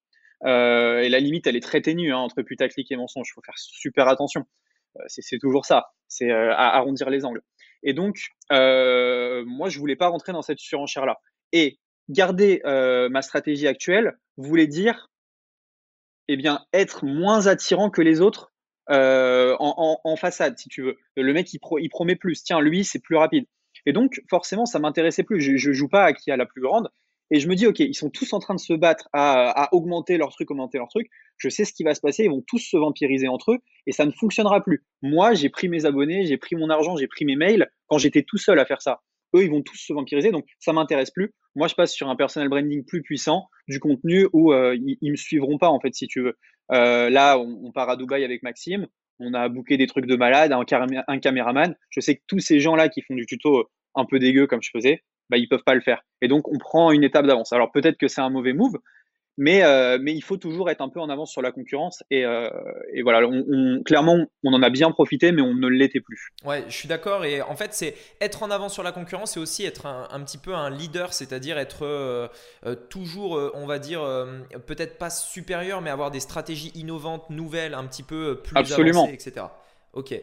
et 0.45 1.09
la 1.09 1.19
limite, 1.19 1.45
elle 1.45 1.57
est 1.57 1.61
très 1.61 1.81
ténue 1.81 2.13
hein, 2.13 2.19
entre 2.19 2.41
putaclic 2.41 2.89
et 2.89 2.95
mensonge. 2.95 3.27
Il 3.29 3.33
faut 3.33 3.41
faire 3.41 3.57
super 3.57 4.07
attention. 4.07 4.45
c'est 5.07 5.39
toujours 5.39 5.65
ça. 5.65 5.87
C'est 6.07 6.31
arrondir 6.31 7.09
les 7.09 7.25
angles. 7.25 7.41
Et 7.83 7.93
donc, 7.93 8.29
euh, 8.51 9.43
moi, 9.45 9.69
je 9.69 9.79
voulais 9.79 9.95
pas 9.95 10.07
rentrer 10.07 10.31
dans 10.31 10.41
cette 10.41 10.59
surenchère-là. 10.59 11.19
Et 11.51 11.79
garder 12.09 12.61
euh, 12.65 13.09
ma 13.09 13.21
stratégie 13.21 13.67
actuelle 13.67 14.17
voulait 14.37 14.67
dire, 14.67 15.09
eh 16.27 16.37
bien, 16.37 16.65
être 16.73 17.05
moins 17.05 17.47
attirant 17.47 17.89
que 17.89 18.01
les 18.01 18.21
autres 18.21 18.51
en, 18.87 20.15
façade, 20.17 20.57
si 20.57 20.67
tu 20.67 20.81
veux. 20.81 20.97
Le 21.15 21.31
mec, 21.31 21.53
il, 21.53 21.59
il 21.79 21.89
promet 21.89 22.15
plus. 22.15 22.43
Tiens, 22.43 22.59
lui, 22.59 22.83
c'est 22.83 22.99
plus 22.99 23.15
rapide. 23.15 23.45
Et 23.85 23.93
donc, 23.93 24.21
forcément, 24.29 24.65
ça 24.65 24.79
m'intéressait 24.79 25.23
plus. 25.23 25.41
Je, 25.41 25.57
je 25.57 25.71
joue 25.71 25.87
pas 25.87 26.05
à 26.05 26.13
qui 26.13 26.31
a 26.31 26.37
la 26.37 26.45
plus 26.45 26.61
grande. 26.61 26.89
Et 27.31 27.39
je 27.39 27.47
me 27.47 27.55
dis, 27.55 27.67
OK, 27.67 27.79
ils 27.79 27.93
sont 27.93 28.09
tous 28.09 28.33
en 28.33 28.39
train 28.39 28.55
de 28.55 28.59
se 28.59 28.73
battre 28.73 29.07
à, 29.13 29.69
augmenter 29.73 30.17
leur 30.17 30.29
truc, 30.31 30.49
augmenter 30.51 30.77
leur 30.77 30.87
truc. 30.87 31.07
Je 31.37 31.49
sais 31.49 31.63
ce 31.63 31.73
qui 31.73 31.83
va 31.83 31.93
se 31.93 32.01
passer. 32.01 32.23
Ils 32.23 32.29
vont 32.29 32.43
tous 32.45 32.59
se 32.59 32.77
vampiriser 32.77 33.27
entre 33.27 33.53
eux 33.53 33.59
et 33.85 33.91
ça 33.91 34.05
ne 34.05 34.11
fonctionnera 34.11 34.63
plus. 34.63 34.83
Moi, 35.01 35.33
j'ai 35.33 35.49
pris 35.49 35.69
mes 35.69 35.85
abonnés, 35.85 36.25
j'ai 36.25 36.37
pris 36.37 36.55
mon 36.55 36.69
argent, 36.69 36.97
j'ai 36.97 37.07
pris 37.07 37.25
mes 37.25 37.35
mails 37.35 37.69
quand 37.87 37.97
j'étais 37.97 38.23
tout 38.23 38.37
seul 38.37 38.59
à 38.59 38.65
faire 38.65 38.81
ça. 38.81 39.01
Eux, 39.35 39.43
ils 39.43 39.51
vont 39.51 39.61
tous 39.61 39.77
se 39.77 39.93
vampiriser. 39.93 40.31
Donc, 40.31 40.45
ça 40.59 40.73
m'intéresse 40.73 41.11
plus. 41.11 41.33
Moi, 41.55 41.67
je 41.67 41.75
passe 41.75 41.93
sur 41.93 42.09
un 42.09 42.15
personal 42.15 42.49
branding 42.49 42.83
plus 42.83 43.03
puissant, 43.03 43.47
du 43.67 43.79
contenu 43.79 44.27
où 44.33 44.53
euh, 44.53 44.75
ils, 44.75 44.97
ils, 45.01 45.11
me 45.11 45.15
suivront 45.15 45.57
pas, 45.59 45.69
en 45.69 45.79
fait, 45.79 45.93
si 45.93 46.07
tu 46.07 46.21
veux. 46.21 46.37
Euh, 46.71 47.09
là, 47.09 47.37
on, 47.37 47.71
part 47.71 47.89
à 47.89 47.95
Dubaï 47.95 48.23
avec 48.23 48.43
Maxime. 48.43 48.87
On 49.19 49.33
a 49.33 49.49
booké 49.49 49.77
des 49.77 49.87
trucs 49.87 50.05
de 50.05 50.15
malade, 50.15 50.51
un, 50.51 50.63
un 51.07 51.19
caméraman. 51.19 51.75
Je 51.89 51.99
sais 51.99 52.15
que 52.15 52.21
tous 52.27 52.39
ces 52.39 52.59
gens-là 52.59 52.89
qui 52.89 53.01
font 53.01 53.15
du 53.15 53.25
tuto 53.25 53.69
un 53.95 54.05
peu 54.05 54.19
dégueu 54.19 54.47
comme 54.47 54.61
je 54.61 54.69
faisais, 54.71 55.03
bah, 55.29 55.37
ils 55.37 55.47
peuvent 55.47 55.63
pas 55.63 55.75
le 55.75 55.81
faire. 55.81 56.01
Et 56.21 56.27
donc, 56.27 56.47
on 56.47 56.57
prend 56.57 56.91
une 56.91 57.03
étape 57.03 57.25
d'avance. 57.25 57.53
Alors, 57.53 57.71
peut-être 57.71 57.97
que 57.97 58.07
c'est 58.07 58.21
un 58.21 58.29
mauvais 58.29 58.53
move, 58.53 58.77
mais, 59.39 59.63
euh, 59.63 59.97
mais 60.01 60.13
il 60.13 60.21
faut 60.21 60.35
toujours 60.35 60.69
être 60.69 60.81
un 60.81 60.89
peu 60.89 60.99
en 60.99 61.07
avance 61.07 61.31
sur 61.31 61.41
la 61.41 61.53
concurrence. 61.53 62.03
Et, 62.11 62.25
euh, 62.25 62.49
et 62.93 63.03
voilà, 63.03 63.25
on, 63.25 63.81
clairement, 63.83 64.17
on 64.43 64.53
en 64.53 64.61
a 64.61 64.69
bien 64.69 64.91
profité, 64.91 65.31
mais 65.31 65.41
on 65.41 65.53
ne 65.53 65.69
l'était 65.69 66.01
plus. 66.01 66.31
Ouais, 66.43 66.65
je 66.67 66.73
suis 66.73 66.89
d'accord. 66.89 67.23
Et 67.23 67.41
en 67.41 67.55
fait, 67.55 67.73
c'est 67.73 67.95
être 68.19 68.43
en 68.43 68.51
avance 68.51 68.73
sur 68.73 68.83
la 68.83 68.91
concurrence, 68.91 69.31
c'est 69.31 69.39
aussi 69.39 69.63
être 69.65 69.85
un, 69.85 70.09
un, 70.11 70.19
petit 70.25 70.37
peu 70.37 70.53
un 70.53 70.69
leader, 70.69 71.13
c'est-à-dire 71.13 71.57
être 71.57 71.85
euh, 71.85 72.27
toujours, 72.89 73.39
on 73.53 73.65
va 73.65 73.79
dire, 73.79 74.01
peut-être 74.67 74.97
pas 74.97 75.09
supérieur, 75.09 75.79
mais 75.79 75.89
avoir 75.89 76.11
des 76.11 76.19
stratégies 76.19 76.73
innovantes, 76.75 77.29
nouvelles, 77.29 77.75
un 77.75 77.85
petit 77.85 78.03
peu 78.03 78.41
plus 78.43 78.57
Absolument. 78.57 79.05
avancées, 79.05 79.13
etc. 79.13 79.45
Ok. 79.93 80.21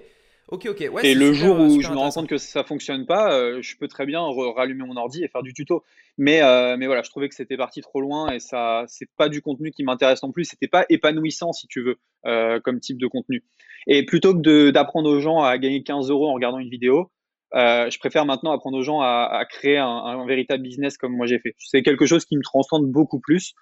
Ok, 0.49 0.67
ok. 0.71 0.91
et 1.03 1.15
le 1.15 1.33
jour 1.33 1.59
où 1.59 1.81
je 1.81 1.91
me 1.91 1.97
rends 1.97 2.11
compte 2.11 2.29
que 2.29 2.39
ça 2.39 2.63
fonctionne 2.63 3.05
pas, 3.05 3.33
euh, 3.33 3.61
je 3.63 3.77
peux 3.77 3.89
très 3.89 4.07
bien 4.07 4.21
rallumer 4.55 4.85
mon 4.85 4.97
ordi 4.97 5.25
et 5.25 5.29
faire 5.29 5.43
du 5.43 5.53
tuto. 5.53 5.83
Mais, 6.19 6.41
euh, 6.41 6.77
mais 6.79 6.87
voilà, 6.87 7.03
je 7.03 7.11
trouvais 7.11 7.29
que 7.29 7.35
c'était 7.35 7.57
parti 7.57 7.81
trop 7.81 8.01
loin 8.01 8.31
et 8.31 8.39
ça, 8.39 8.85
c'est 8.87 9.09
pas 9.17 9.29
du 9.29 9.43
contenu 9.43 9.73
qui 9.73 9.83
m'intéresse 9.83 10.23
non 10.23 10.31
plus. 10.31 10.45
C'était 10.45 10.69
pas 10.69 10.87
épanouissant, 10.89 11.53
si 11.53 11.67
tu 11.67 11.83
veux, 11.83 11.99
euh, 12.27 12.61
comme 12.61 12.79
type 12.79 12.99
de 12.99 13.09
contenu. 13.09 13.43
Et 13.89 14.07
plutôt 14.07 14.41
que 14.41 14.71
d'apprendre 14.71 15.11
aux 15.11 15.21
gens 15.21 15.43
à 15.43 15.59
gagner 15.59 15.83
15 15.83 16.11
euros 16.11 16.29
en 16.29 16.35
regardant 16.35 16.61
une 16.61 16.71
vidéo, 16.71 17.11
je 17.53 17.99
préfère 17.99 18.25
maintenant 18.25 18.53
apprendre 18.53 18.79
aux 18.79 18.83
gens 18.83 19.01
à, 19.01 19.29
à 19.33 19.45
créer 19.47 19.79
un, 19.79 19.87
un, 19.87 20.27
véritable 20.27 20.63
business 20.63 20.97
comme 20.97 21.17
moi 21.17 21.27
j'ai 21.27 21.41
fait. 21.41 21.55
C'est 21.59 21.83
quelque 21.83 22.07
chose 22.07 22.25
qui 22.25 22.37
me 22.37 22.43
transcende 22.43 22.87
beaucoup 22.87 23.19
plus 23.19 23.55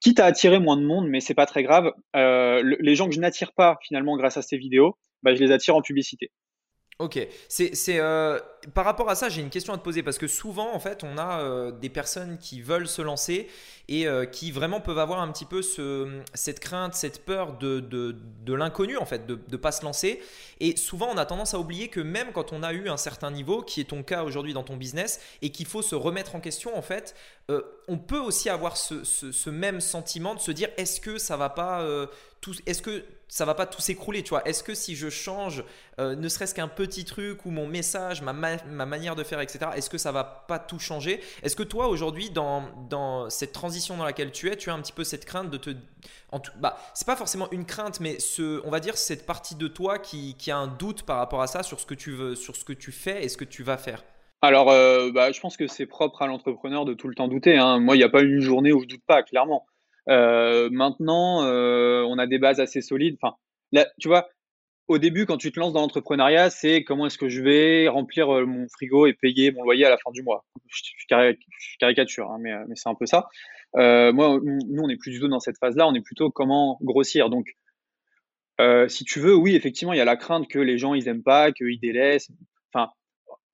quitte 0.00 0.20
à 0.20 0.26
attirer 0.26 0.58
moins 0.58 0.76
de 0.76 0.84
monde, 0.84 1.08
mais 1.08 1.20
c'est 1.20 1.34
pas 1.34 1.46
très 1.46 1.62
grave. 1.62 1.92
Euh, 2.16 2.62
les 2.80 2.94
gens 2.94 3.08
que 3.08 3.14
je 3.14 3.20
n'attire 3.20 3.52
pas 3.52 3.78
finalement 3.82 4.16
grâce 4.16 4.36
à 4.36 4.42
ces 4.42 4.56
vidéos, 4.56 4.96
bah, 5.22 5.34
je 5.34 5.42
les 5.42 5.52
attire 5.52 5.76
en 5.76 5.82
publicité. 5.82 6.30
Ok, 7.00 7.18
c'est 7.48 7.72
euh, 7.88 8.38
par 8.74 8.84
rapport 8.84 9.08
à 9.08 9.14
ça, 9.14 9.30
j'ai 9.30 9.40
une 9.40 9.48
question 9.48 9.72
à 9.72 9.78
te 9.78 9.82
poser 9.82 10.02
parce 10.02 10.18
que 10.18 10.26
souvent, 10.26 10.74
en 10.74 10.80
fait, 10.80 11.02
on 11.02 11.16
a 11.16 11.40
euh, 11.40 11.72
des 11.72 11.88
personnes 11.88 12.36
qui 12.36 12.60
veulent 12.60 12.86
se 12.86 13.00
lancer 13.00 13.48
et 13.88 14.06
euh, 14.06 14.26
qui 14.26 14.50
vraiment 14.50 14.82
peuvent 14.82 14.98
avoir 14.98 15.22
un 15.22 15.32
petit 15.32 15.46
peu 15.46 15.62
ce, 15.62 16.20
cette 16.34 16.60
crainte, 16.60 16.92
cette 16.92 17.24
peur 17.24 17.56
de, 17.56 18.14
l'inconnu, 18.48 18.98
en 18.98 19.06
fait, 19.06 19.26
de 19.26 19.40
ne 19.50 19.56
pas 19.56 19.72
se 19.72 19.82
lancer. 19.82 20.20
Et 20.60 20.76
souvent, 20.76 21.08
on 21.10 21.16
a 21.16 21.24
tendance 21.24 21.54
à 21.54 21.58
oublier 21.58 21.88
que 21.88 22.00
même 22.00 22.32
quand 22.34 22.52
on 22.52 22.62
a 22.62 22.74
eu 22.74 22.90
un 22.90 22.98
certain 22.98 23.30
niveau, 23.30 23.62
qui 23.62 23.80
est 23.80 23.84
ton 23.84 24.02
cas 24.02 24.22
aujourd'hui 24.22 24.52
dans 24.52 24.62
ton 24.62 24.76
business, 24.76 25.22
et 25.40 25.48
qu'il 25.48 25.64
faut 25.64 25.80
se 25.80 25.94
remettre 25.94 26.34
en 26.34 26.40
question, 26.40 26.76
en 26.76 26.82
fait, 26.82 27.14
on 27.88 27.96
peut 27.96 28.20
aussi 28.20 28.48
avoir 28.50 28.76
ce, 28.76 29.04
ce, 29.04 29.50
même 29.50 29.80
sentiment 29.80 30.34
de 30.34 30.40
se 30.40 30.52
dire 30.52 30.68
est-ce 30.76 31.00
que 31.00 31.18
ça 31.18 31.36
va 31.36 31.48
pas 31.48 31.84
est-ce 32.66 32.82
que 32.82 33.04
ça 33.28 33.44
va 33.44 33.54
pas 33.54 33.66
tout 33.66 33.80
s'écrouler, 33.80 34.22
tu 34.22 34.30
vois? 34.30 34.46
Est-ce 34.46 34.62
que 34.62 34.74
si 34.74 34.96
je 34.96 35.08
change 35.08 35.62
euh, 35.98 36.16
ne 36.16 36.28
serait-ce 36.28 36.54
qu'un 36.54 36.68
petit 36.68 37.04
truc 37.04 37.46
ou 37.46 37.50
mon 37.50 37.66
message, 37.66 38.22
ma, 38.22 38.32
ma 38.32 38.86
manière 38.86 39.14
de 39.14 39.22
faire, 39.22 39.40
etc., 39.40 39.70
est-ce 39.76 39.88
que 39.88 39.98
ça 39.98 40.10
va 40.10 40.24
pas 40.24 40.58
tout 40.58 40.78
changer? 40.78 41.20
Est-ce 41.42 41.54
que 41.54 41.62
toi, 41.62 41.88
aujourd'hui, 41.88 42.30
dans, 42.30 43.28
cette 43.30 43.52
transition 43.52 43.96
dans 43.96 44.04
laquelle 44.04 44.32
tu 44.32 44.48
es, 44.50 44.56
tu 44.56 44.70
as 44.70 44.74
un 44.74 44.80
petit 44.80 44.92
peu 44.92 45.04
cette 45.04 45.24
crainte 45.24 45.50
de 45.50 45.58
te... 45.58 45.70
En 46.32 46.40
tout, 46.40 46.52
bah, 46.58 46.78
c'est 46.94 47.06
pas 47.06 47.16
forcément 47.16 47.48
une 47.50 47.64
crainte, 47.64 48.00
mais 48.00 48.18
ce, 48.18 48.60
on 48.64 48.70
va 48.70 48.80
dire 48.80 48.96
cette 48.96 49.26
partie 49.26 49.54
de 49.54 49.68
toi 49.68 49.98
qui, 49.98 50.34
qui 50.36 50.50
a 50.50 50.56
un 50.56 50.68
doute 50.68 51.02
par 51.02 51.18
rapport 51.18 51.42
à 51.42 51.46
ça, 51.46 51.62
sur 51.62 51.78
ce 51.78 51.86
que 51.86 51.94
tu 51.94 52.12
veux, 52.12 52.34
sur 52.34 52.56
ce 52.56 52.64
que 52.64 52.72
tu 52.72 52.92
fais 52.92 53.24
et 53.24 53.28
ce 53.28 53.36
que 53.36 53.44
tu 53.44 53.62
vas 53.62 53.76
faire? 53.76 54.02
Alors, 54.42 54.70
euh, 54.70 55.10
bah, 55.12 55.32
je 55.32 55.40
pense 55.40 55.56
que 55.56 55.66
c'est 55.66 55.86
propre 55.86 56.22
à 56.22 56.26
l'entrepreneur 56.26 56.86
de 56.86 56.94
tout 56.94 57.08
le 57.08 57.14
temps 57.14 57.28
douter. 57.28 57.58
Hein. 57.58 57.78
Moi, 57.78 57.96
il 57.96 57.98
n'y 57.98 58.04
a 58.04 58.08
pas 58.08 58.22
une 58.22 58.40
journée 58.40 58.72
où 58.72 58.80
je 58.80 58.86
doute 58.86 59.02
pas, 59.06 59.22
clairement. 59.22 59.66
Euh, 60.08 60.68
maintenant, 60.70 61.44
euh, 61.44 62.02
on 62.02 62.18
a 62.18 62.26
des 62.26 62.38
bases 62.38 62.60
assez 62.60 62.80
solides. 62.80 63.16
Enfin, 63.20 63.36
tu 63.98 64.08
vois, 64.08 64.28
au 64.88 64.98
début, 64.98 65.26
quand 65.26 65.36
tu 65.36 65.52
te 65.52 65.60
lances 65.60 65.72
dans 65.72 65.80
l'entrepreneuriat, 65.80 66.50
c'est 66.50 66.82
comment 66.82 67.06
est-ce 67.06 67.18
que 67.18 67.28
je 67.28 67.42
vais 67.42 67.88
remplir 67.88 68.34
euh, 68.34 68.46
mon 68.46 68.66
frigo 68.68 69.06
et 69.06 69.12
payer 69.12 69.52
mon 69.52 69.62
loyer 69.62 69.84
à 69.84 69.90
la 69.90 69.98
fin 69.98 70.10
du 70.10 70.22
mois. 70.22 70.44
Je, 70.66 71.06
caricature, 71.78 72.30
hein, 72.30 72.38
mais, 72.40 72.52
c'est 72.74 72.88
un 72.88 72.94
peu 72.94 73.06
ça. 73.06 73.28
Moi, 73.74 74.40
nous, 74.42 74.82
on 74.82 74.88
n'est 74.88 74.96
plus 74.96 75.12
du 75.12 75.20
tout 75.20 75.28
dans 75.28 75.40
cette 75.40 75.58
phase-là. 75.58 75.86
On 75.86 75.94
est 75.94 76.00
plutôt 76.00 76.30
comment 76.30 76.78
grossir. 76.82 77.30
Donc, 77.30 77.54
si 78.88 79.04
tu 79.04 79.20
veux, 79.20 79.34
oui, 79.34 79.54
effectivement, 79.54 79.92
il 79.92 79.98
y 79.98 80.02
a 80.02 80.04
la 80.04 80.16
crainte 80.16 80.48
que 80.48 80.58
les 80.58 80.78
gens 80.78 80.94
ils 80.94 81.08
aiment 81.08 81.22
pas, 81.22 81.52
qu'ils 81.52 81.80
délaissent. 81.80 82.30
Enfin, 82.72 82.90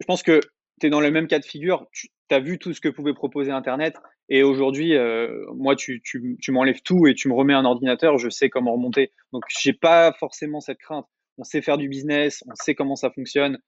je 0.00 0.06
pense 0.06 0.22
que 0.22 0.40
tu 0.80 0.86
es 0.86 0.90
dans 0.90 1.00
le 1.00 1.10
même 1.10 1.26
cas 1.26 1.38
de 1.38 1.44
figure. 1.44 1.86
Tu 1.92 2.08
as 2.30 2.40
vu 2.40 2.58
tout 2.58 2.72
ce 2.72 2.80
que 2.80 2.88
pouvait 2.88 3.14
proposer 3.14 3.50
Internet. 3.50 3.96
Et 4.28 4.42
aujourd'hui, 4.42 4.94
euh, 4.96 5.44
moi, 5.54 5.76
tu, 5.76 6.02
tu, 6.02 6.36
tu 6.40 6.52
m'enlèves 6.52 6.82
tout 6.82 7.06
et 7.06 7.14
tu 7.14 7.28
me 7.28 7.34
remets 7.34 7.54
un 7.54 7.64
ordinateur, 7.64 8.18
je 8.18 8.28
sais 8.28 8.50
comment 8.50 8.72
remonter. 8.72 9.12
Donc, 9.32 9.44
j'ai 9.60 9.72
pas 9.72 10.12
forcément 10.12 10.60
cette 10.60 10.78
crainte. 10.78 11.06
On 11.38 11.44
sait 11.44 11.62
faire 11.62 11.78
du 11.78 11.88
business, 11.88 12.42
on 12.48 12.54
sait 12.54 12.74
comment 12.74 12.96
ça 12.96 13.10
fonctionne. 13.10 13.58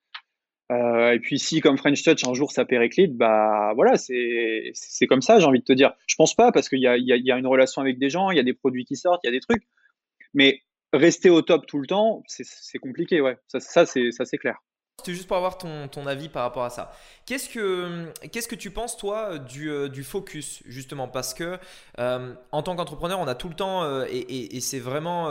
Euh, 0.71 1.13
et 1.13 1.19
puis, 1.19 1.39
si 1.39 1.61
comme 1.61 1.77
French 1.77 2.03
Touch 2.03 2.27
un 2.27 2.33
jour 2.33 2.51
ça 2.51 2.63
périclite, 2.65 3.15
bah 3.15 3.71
voilà, 3.75 3.97
c'est 3.97 5.07
comme 5.07 5.21
ça, 5.21 5.39
j'ai 5.39 5.45
envie 5.45 5.59
de 5.59 5.63
te 5.63 5.73
dire. 5.73 5.93
Je 6.07 6.15
pense 6.15 6.35
pas 6.35 6.51
parce 6.51 6.69
qu'il 6.69 6.79
y 6.79 6.87
a, 6.87 6.97
y, 6.97 7.05
y 7.05 7.31
a 7.31 7.37
une 7.37 7.47
relation 7.47 7.81
avec 7.81 7.97
des 7.97 8.09
gens, 8.09 8.29
il 8.29 8.37
y 8.37 8.39
a 8.39 8.43
des 8.43 8.53
produits 8.53 8.85
qui 8.85 8.95
sortent, 8.95 9.21
il 9.23 9.27
y 9.27 9.29
a 9.29 9.33
des 9.33 9.39
trucs. 9.39 9.63
Mais 10.33 10.61
rester 10.93 11.29
au 11.29 11.41
top 11.41 11.65
tout 11.65 11.79
le 11.79 11.87
temps, 11.87 12.23
c'est 12.27 12.79
compliqué, 12.79 13.21
ouais. 13.21 13.37
Ça, 13.47 13.59
ça 13.59 13.85
c'est 13.85 14.37
clair. 14.37 14.57
C'était 14.99 15.13
juste 15.13 15.27
pour 15.27 15.37
avoir 15.37 15.57
ton, 15.57 15.87
ton, 15.87 16.05
avis 16.05 16.29
par 16.29 16.43
rapport 16.43 16.63
à 16.63 16.69
ça. 16.69 16.93
Qu'est-ce 17.25 17.49
que, 17.49 18.11
que 18.21 18.55
tu 18.55 18.71
penses, 18.71 18.97
toi, 18.97 19.37
du, 19.37 19.69
euh, 19.69 19.89
du 19.89 20.03
focus, 20.03 20.61
justement? 20.65 21.07
Parce 21.07 21.33
que 21.33 21.57
euh, 21.99 22.33
en 22.51 22.61
tant 22.63 22.75
qu'entrepreneur, 22.75 23.19
on 23.19 23.27
a 23.27 23.35
tout 23.35 23.49
le 23.49 23.55
temps, 23.55 23.83
euh, 23.83 24.05
et, 24.09 24.59
c'est 24.59 24.79
vraiment, 24.79 25.27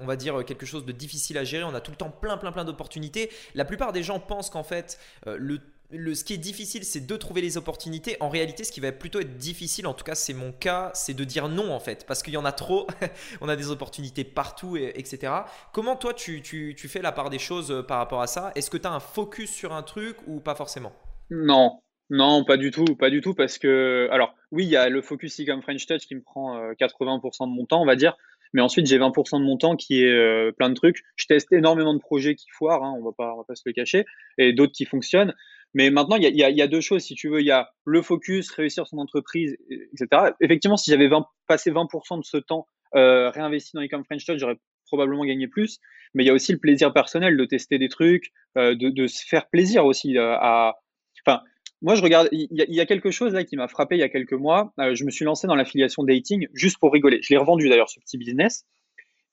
on 0.00 0.06
va 0.06 0.16
dire, 0.16 0.44
quelque 0.44 0.66
chose 0.66 0.84
de 0.84 0.92
difficile 0.92 1.38
à 1.38 1.44
gérer, 1.44 1.64
on 1.64 1.74
a 1.74 1.80
tout 1.80 1.90
le 1.92 1.96
temps 1.96 2.10
plein, 2.10 2.36
plein, 2.36 2.52
plein 2.52 2.64
d'opportunités. 2.64 3.30
La 3.54 3.64
plupart 3.64 3.92
des 3.92 4.02
gens 4.02 4.18
pensent 4.18 4.50
qu'en 4.50 4.64
fait, 4.64 4.98
le 5.26 5.60
le, 5.92 6.14
ce 6.14 6.24
qui 6.24 6.34
est 6.34 6.38
difficile, 6.38 6.84
c'est 6.84 7.06
de 7.06 7.16
trouver 7.16 7.40
les 7.40 7.56
opportunités. 7.56 8.16
En 8.20 8.28
réalité, 8.28 8.64
ce 8.64 8.72
qui 8.72 8.80
va 8.80 8.92
plutôt 8.92 9.20
être 9.20 9.36
difficile, 9.36 9.86
en 9.86 9.94
tout 9.94 10.04
cas 10.04 10.14
c'est 10.14 10.32
mon 10.32 10.52
cas, 10.52 10.90
c'est 10.94 11.14
de 11.14 11.24
dire 11.24 11.48
non 11.48 11.72
en 11.72 11.80
fait, 11.80 12.06
parce 12.06 12.22
qu'il 12.22 12.32
y 12.32 12.36
en 12.36 12.44
a 12.44 12.52
trop. 12.52 12.86
on 13.40 13.48
a 13.48 13.56
des 13.56 13.70
opportunités 13.70 14.24
partout, 14.24 14.76
et, 14.76 14.92
etc. 14.96 15.32
Comment 15.72 15.96
toi, 15.96 16.14
tu, 16.14 16.42
tu, 16.42 16.74
tu, 16.76 16.88
fais 16.88 17.02
la 17.02 17.12
part 17.12 17.30
des 17.30 17.38
choses 17.38 17.70
euh, 17.70 17.82
par 17.82 17.98
rapport 17.98 18.22
à 18.22 18.26
ça? 18.26 18.52
Est-ce 18.54 18.70
que 18.70 18.78
tu 18.78 18.86
as 18.86 18.92
un 18.92 19.00
focus 19.00 19.50
sur 19.50 19.72
un 19.72 19.82
truc 19.82 20.16
ou 20.26 20.40
pas 20.40 20.54
forcément? 20.54 20.92
Non, 21.30 21.80
non, 22.10 22.44
pas 22.44 22.56
du 22.56 22.70
tout, 22.70 22.96
pas 22.98 23.10
du 23.10 23.20
tout, 23.20 23.34
parce 23.34 23.58
que, 23.58 24.08
alors 24.10 24.34
oui, 24.50 24.64
il 24.64 24.70
y 24.70 24.76
a 24.76 24.88
le 24.88 25.02
focus 25.02 25.40
comme 25.46 25.62
French 25.62 25.86
Touch 25.86 26.06
qui 26.06 26.14
me 26.14 26.22
prend 26.22 26.58
80% 26.72 27.44
euh, 27.44 27.46
de 27.46 27.52
mon 27.52 27.66
temps, 27.66 27.80
on 27.82 27.86
va 27.86 27.96
dire, 27.96 28.16
mais 28.52 28.60
ensuite 28.60 28.86
j'ai 28.86 28.98
20% 28.98 29.40
de 29.40 29.44
mon 29.44 29.56
temps 29.56 29.76
qui 29.76 30.02
est 30.02 30.12
euh, 30.12 30.52
plein 30.52 30.68
de 30.68 30.74
trucs. 30.74 31.02
Je 31.16 31.26
teste 31.26 31.52
énormément 31.52 31.94
de 31.94 32.00
projets 32.00 32.34
qui 32.34 32.48
foirent, 32.50 32.84
hein, 32.84 32.94
on 32.98 33.02
va 33.02 33.12
on 33.18 33.38
va 33.38 33.44
pas 33.44 33.54
se 33.54 33.62
le 33.66 33.72
cacher, 33.72 34.04
et 34.38 34.52
d'autres 34.52 34.72
qui 34.72 34.84
fonctionnent. 34.84 35.34
Mais 35.74 35.90
maintenant, 35.90 36.16
il 36.16 36.24
y 36.24 36.62
a, 36.62 36.66
deux 36.66 36.80
choses, 36.80 37.02
si 37.02 37.14
tu 37.14 37.28
veux. 37.28 37.40
Il 37.40 37.46
y 37.46 37.50
a 37.50 37.70
le 37.84 38.02
focus, 38.02 38.50
réussir 38.50 38.86
son 38.86 38.98
entreprise, 38.98 39.56
etc. 39.70 40.32
Effectivement, 40.40 40.76
si 40.76 40.90
j'avais 40.90 41.08
passé 41.46 41.70
20% 41.70 42.18
de 42.18 42.24
ce 42.24 42.36
temps 42.36 42.66
euh, 42.94 43.30
réinvesti 43.30 43.70
dans 43.74 43.82
Ecom 43.82 44.04
French 44.04 44.26
Touch, 44.26 44.38
j'aurais 44.38 44.58
probablement 44.86 45.24
gagné 45.24 45.48
plus. 45.48 45.78
Mais 46.14 46.24
il 46.24 46.26
y 46.26 46.30
a 46.30 46.34
aussi 46.34 46.52
le 46.52 46.58
plaisir 46.58 46.92
personnel 46.92 47.38
de 47.38 47.44
tester 47.46 47.78
des 47.78 47.88
trucs, 47.88 48.32
euh, 48.58 48.74
de, 48.74 49.06
se 49.06 49.24
faire 49.26 49.48
plaisir 49.48 49.86
aussi. 49.86 50.18
Euh. 50.18 50.36
Enfin, 50.36 51.40
moi, 51.80 51.94
je 51.94 52.02
regarde. 52.02 52.28
Il 52.32 52.48
y, 52.50 52.80
a 52.80 52.86
quelque 52.86 53.10
chose 53.10 53.32
là 53.32 53.44
qui 53.44 53.56
m'a 53.56 53.66
frappé 53.66 53.96
il 53.96 54.00
y 54.00 54.04
a 54.04 54.10
quelques 54.10 54.34
mois. 54.34 54.74
Je 54.78 55.04
me 55.04 55.10
suis 55.10 55.24
lancé 55.24 55.46
dans 55.46 55.54
l'affiliation 55.54 56.02
dating 56.02 56.48
juste 56.52 56.78
pour 56.78 56.92
rigoler. 56.92 57.20
Je 57.22 57.32
l'ai 57.32 57.38
revendu 57.38 57.70
d'ailleurs 57.70 57.88
ce 57.88 57.98
petit 57.98 58.18
business. 58.18 58.66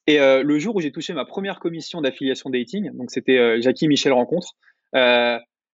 Et 0.08 0.18
le 0.18 0.58
jour 0.58 0.76
où 0.76 0.82
j'ai 0.82 0.92
touché 0.92 1.14
ma 1.14 1.26
première 1.26 1.60
commission 1.60 2.02
d'affiliation 2.02 2.50
dating, 2.50 2.90
donc 2.94 3.12
c'était 3.12 3.62
Jackie 3.62 3.88
Michel 3.88 4.14
rencontre. 4.14 4.56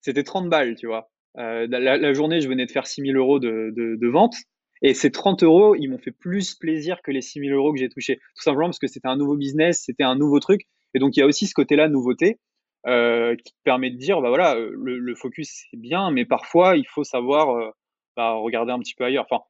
C'était 0.03 0.25
30 0.25 0.49
balles, 0.49 0.75
tu 0.77 0.87
vois. 0.87 1.11
Euh, 1.39 1.67
la, 1.71 2.13
journée, 2.13 2.41
je 2.41 2.49
venais 2.49 2.67
de 2.67 2.71
faire 2.71 2.87
6000 2.87 3.17
euros 3.17 3.39
de, 3.39 4.09
vente. 4.09 4.35
Et 4.83 4.95
ces 4.95 5.13
30 5.13 5.45
euros, 5.45 5.77
ils 5.77 5.89
m'ont 5.89 5.99
fait 5.99 6.11
plus 6.11 6.55
plaisir 6.57 7.03
que 7.03 7.13
les 7.13 7.23
6000 7.23 7.53
euros 7.53 7.73
que 7.73 7.79
j'ai 7.79 7.89
touchés. 7.89 8.17
Tout 8.17 8.43
simplement 8.43 8.67
parce 8.67 8.81
que 8.81 8.89
c'était 8.89 9.09
un 9.09 9.17
nouveau 9.17 9.37
business, 9.37 9.85
c'était 9.85 10.03
un 10.03 10.17
nouveau 10.17 10.41
truc. 10.41 10.63
Et 10.95 10.99
donc, 10.99 11.17
il 11.17 11.21
y 11.21 11.23
a 11.23 11.27
aussi 11.27 11.47
ce 11.47 11.55
côté-là, 11.55 11.89
nouveauté, 11.89 12.41
euh, 12.87 13.37
qui 13.37 13.55
permet 13.65 13.91
de 13.91 13.97
dire, 13.97 14.21
bah 14.21 14.29
voilà, 14.29 14.57
le, 14.57 14.99
le 14.99 15.15
focus, 15.15 15.67
c'est 15.71 15.77
bien, 15.77 16.11
mais 16.11 16.25
parfois, 16.25 16.77
il 16.77 16.87
faut 16.89 17.05
savoir 17.05 17.51
euh, 17.57 17.71
bah, 18.17 18.33
regarder 18.33 18.73
un 18.73 18.81
petit 18.81 18.95
peu 18.95 19.05
ailleurs. 19.05 19.25
Enfin, 19.31 19.45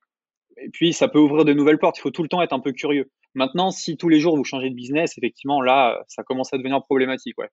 et 0.58 0.68
puis, 0.68 0.92
ça 0.92 1.08
peut 1.08 1.18
ouvrir 1.18 1.46
de 1.46 1.54
nouvelles 1.54 1.78
portes. 1.78 1.98
Il 1.98 2.02
faut 2.02 2.10
tout 2.10 2.22
le 2.22 2.28
temps 2.28 2.42
être 2.42 2.52
un 2.52 2.60
peu 2.60 2.72
curieux. 2.72 3.10
Maintenant, 3.34 3.70
si 3.70 3.96
tous 3.96 4.10
les 4.10 4.20
jours 4.20 4.36
vous 4.36 4.44
changez 4.44 4.68
de 4.68 4.74
business, 4.74 5.16
effectivement, 5.16 5.62
là, 5.62 6.02
ça 6.08 6.22
commence 6.22 6.52
à 6.52 6.58
devenir 6.58 6.82
problématique. 6.82 7.38
Ouais. 7.38 7.48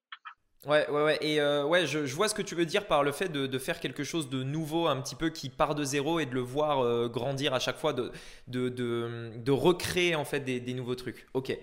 Ouais, 0.66 0.86
ouais, 0.90 1.02
ouais. 1.02 1.18
Et 1.22 1.40
euh, 1.40 1.64
ouais, 1.64 1.86
je, 1.86 1.98
vois 2.14 2.28
ce 2.28 2.34
que 2.34 2.42
tu 2.42 2.54
veux 2.54 2.66
dire 2.66 2.86
par 2.86 3.02
le 3.02 3.12
fait 3.12 3.30
de, 3.30 3.58
faire 3.58 3.80
quelque 3.80 4.04
chose 4.04 4.28
de 4.28 4.42
nouveau, 4.42 4.88
un 4.88 5.00
petit 5.00 5.14
peu 5.14 5.30
qui 5.30 5.48
part 5.48 5.74
de 5.74 5.84
zéro 5.84 6.20
et 6.20 6.26
de 6.26 6.34
le 6.34 6.40
voir 6.40 6.84
euh, 6.84 7.08
grandir 7.08 7.54
à 7.54 7.58
chaque 7.60 7.78
fois, 7.78 7.92
de, 7.94 8.12
de, 8.46 8.68
de, 8.68 9.52
recréer 9.52 10.14
en 10.14 10.24
fait 10.24 10.40
des, 10.40 10.74
nouveaux 10.74 10.94
trucs. 10.94 11.26
Ok. 11.32 11.56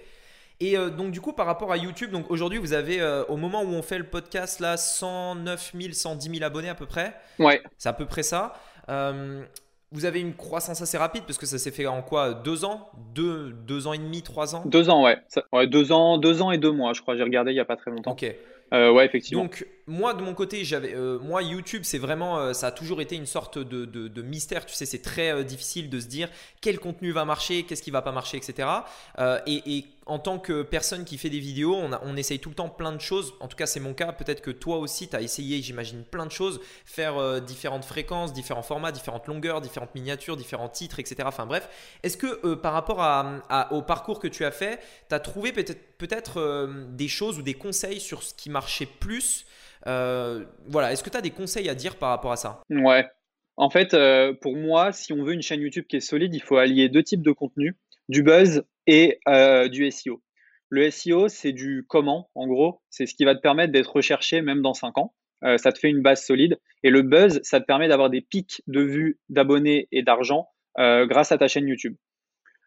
Et 0.60 0.75
euh, 0.75 0.89
donc 0.89 1.12
du 1.12 1.21
coup, 1.21 1.33
par 1.33 1.45
rapport 1.45 1.71
à 1.71 1.77
YouTube, 1.77 2.10
donc 2.10 2.31
aujourd'hui, 2.31 2.57
vous 2.57 2.73
avez, 2.73 3.03
au 3.29 3.38
moment 3.38 3.62
où 3.62 3.69
on 3.69 3.83
fait 3.83 3.99
le 3.99 4.05
podcast, 4.05 4.60
là, 4.60 4.77
109 4.77 5.73
000, 5.79 5.93
110 5.93 6.29
000 6.31 6.43
abonnés 6.43 6.69
à 6.69 6.75
peu 6.75 6.88
près. 6.88 7.13
Ouais. 7.38 7.62
C'est 7.77 7.89
à 7.89 7.93
peu 7.93 8.07
près 8.07 8.23
ça. 8.23 8.55
vous 9.91 10.05
avez 10.05 10.21
une 10.21 10.33
croissance 10.33 10.81
assez 10.81 10.97
rapide 10.97 11.23
parce 11.27 11.38
que 11.38 11.45
ça 11.45 11.60
s'est 11.60 11.69
fait 11.69 11.86
en 11.86 12.01
quoi 12.01 12.33
Deux 12.33 12.65
ans? 12.65 12.89
Deux, 13.13 13.51
deux 13.51 13.86
ans 13.86 13.93
et 13.93 13.99
demi, 13.99 14.23
trois 14.23 14.55
ans? 14.55 14.63
Deux 14.65 14.89
ans, 14.89 15.03
ouais. 15.03 15.19
ouais. 15.53 15.67
Deux 15.67 15.91
ans, 15.91 16.17
deux 16.17 16.41
ans 16.41 16.49
et 16.49 16.57
deux 16.57 16.71
mois, 16.71 16.93
je 16.93 17.03
crois. 17.03 17.15
J'ai 17.15 17.23
regardé 17.23 17.51
il 17.51 17.55
n'y 17.55 17.60
a 17.60 17.65
pas 17.65 17.75
très 17.75 17.91
longtemps. 17.91 18.13
Ok. 18.13 18.25
Euh, 18.73 18.91
ouais, 18.91 19.06
effectivement. 19.06 19.49
Moi, 19.88 20.13
de 20.13 20.21
mon 20.21 20.34
côté, 20.34 20.63
j'avais, 20.63 20.93
euh, 20.93 21.17
moi, 21.19 21.41
YouTube, 21.41 21.84
c'est 21.84 21.97
vraiment, 21.97 22.39
euh, 22.39 22.54
ça 22.54 22.67
a 22.67 22.71
toujours 22.71 23.02
été 23.02 23.15
une 23.15 23.26
sorte 23.26 23.58
de, 23.58 23.86
de, 23.86 24.21
mystère. 24.21 24.65
Tu 24.65 24.76
sais, 24.76 24.86
c'est 24.86 25.02
très 25.02 25.43
difficile 25.43 25.89
de 25.89 26.00
se 26.00 26.08
dire 26.08 26.30
quel 26.62 26.80
contenu 26.80 27.12
va 27.12 27.26
marcher, 27.26 27.63
qu'est-ce 27.63 27.82
qui 27.82 27.91
va 27.91 28.02
pas 28.02 28.12
marcher, 28.12 28.38
etc. 28.38 28.67
et, 29.45 29.86
en 30.08 30.19
tant 30.19 30.39
que 30.39 30.63
personne 30.63 31.04
qui 31.04 31.17
fait 31.17 31.30
des 31.30 31.39
vidéos, 31.39 31.76
on, 31.76 32.15
essaye 32.15 32.39
tout 32.39 32.50
le 32.50 32.56
temps 32.56 32.69
plein 32.69 32.93
de 32.93 33.02
choses. 33.02 33.34
En 33.41 33.47
tout 33.47 33.58
cas, 33.58 33.65
c'est 33.65 33.82
mon 33.82 33.93
cas. 33.93 34.13
Peut-être 34.13 34.41
que 34.41 34.52
toi 34.52 34.78
aussi, 34.78 35.10
tu 35.10 35.15
as 35.15 35.21
essayé, 35.21 35.62
j'imagine, 35.62 36.04
plein 36.04 36.26
de 36.26 36.32
choses. 36.32 36.62
Faire 36.86 37.17
euh, 37.17 37.39
différentes 37.41 37.84
fréquences, 37.84 38.34
différents 38.34 38.63
formats, 38.63 38.93
différentes 38.93 39.28
longueurs, 39.28 39.60
différentes 39.60 39.93
miniatures, 39.95 40.38
différents 40.38 40.69
titres, 40.69 41.00
etc. 41.00 41.17
Enfin 41.26 41.45
bref. 41.45 41.67
Est-ce 42.04 42.15
que 42.15 42.39
euh, 42.45 42.56
par 42.56 42.73
rapport 42.73 43.06
au 43.71 43.82
parcours 43.82 44.19
que 44.19 44.28
tu 44.28 44.45
as 44.45 44.52
fait, 44.52 44.80
tu 45.10 45.15
as 45.15 45.19
trouvé 45.19 45.52
peut-être 45.52 45.78
peut 45.97 46.08
euh, 46.38 46.86
des 46.89 47.10
choses 47.10 47.38
ou 47.38 47.41
des 47.41 47.56
conseils 47.56 48.00
sur 48.00 48.23
ce 48.23 48.34
qui 48.34 48.50
marchait 48.50 48.86
plus 48.86 49.45
Voilà. 49.88 50.91
Est-ce 50.91 51.04
que 51.04 51.10
tu 51.10 51.17
as 51.17 51.21
des 51.21 51.32
conseils 51.32 51.69
à 51.69 51.76
dire 51.76 51.95
par 51.95 52.10
rapport 52.10 52.32
à 52.32 52.38
ça? 52.38 52.62
Ouais. 52.69 53.06
En 53.56 53.69
fait, 53.69 53.95
pour 54.41 54.56
moi, 54.56 54.91
si 54.91 55.13
on 55.13 55.23
veut 55.23 55.34
une 55.34 55.41
chaîne 55.41 55.62
YouTube 55.62 55.86
qui 55.88 55.95
est 55.95 56.02
solide, 56.02 56.36
il 56.36 56.41
faut 56.41 56.58
allier 56.58 56.89
deux 56.89 57.04
types 57.04 57.23
de 57.23 57.32
contenus 57.32 57.73
du 58.10 58.23
buzz 58.23 58.63
et 58.86 59.19
euh, 59.28 59.67
du 59.67 59.89
SEO. 59.91 60.21
Le 60.69 60.89
SEO, 60.91 61.28
c'est 61.28 61.54
du 61.54 61.86
comment, 61.88 62.30
en 62.36 62.47
gros. 62.47 62.82
C'est 62.89 63.06
ce 63.06 63.15
qui 63.15 63.26
va 63.26 63.36
te 63.36 63.41
permettre 63.41 63.71
d'être 63.71 63.93
recherché 63.93 64.41
même 64.41 64.62
dans 64.62 64.73
5 64.73 64.97
ans. 64.97 65.13
Euh, 65.43 65.58
ça 65.58 65.71
te 65.71 65.80
fait 65.80 65.89
une 65.89 66.02
base 66.02 66.26
solide. 66.26 66.60
Et 66.84 66.89
le 66.89 67.04
buzz, 67.04 67.39
ça 67.43 67.60
te 67.60 67.65
permet 67.65 67.88
d'avoir 67.88 68.10
des 68.10 68.21
pics 68.21 68.62
de 68.67 68.82
vues, 68.82 69.19
d'abonnés 69.30 69.88
et 69.91 70.04
d'argent 70.04 70.50
euh, 70.80 71.06
grâce 71.06 71.32
à 71.32 71.38
ta 71.38 71.47
chaîne 71.47 71.67
YouTube. 71.67 71.95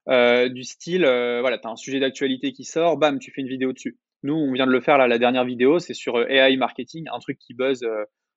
du 0.09 0.65
style, 0.65 1.03
voilà, 1.03 1.59
tu 1.59 1.67
as 1.67 1.71
un 1.71 1.77
sujet 1.77 2.01
d'actualité 2.01 2.53
qui 2.53 2.65
sort, 2.65 2.97
bam, 2.97 3.19
tu 3.19 3.31
fais 3.33 3.43
une 3.43 3.49
vidéo 3.49 3.73
dessus. 3.73 3.99
Nous, 4.23 4.35
on 4.35 4.53
vient 4.53 4.67
de 4.67 4.73
le 4.73 4.81
faire 4.81 4.99
la 4.99 5.19
dernière 5.19 5.45
vidéo, 5.45 5.79
c'est 5.79 5.95
sur 5.95 6.21
AI 6.31 6.57
marketing, 6.57 7.07
un 7.13 7.19
truc 7.19 7.39
qui 7.39 7.55
buzz 7.55 7.87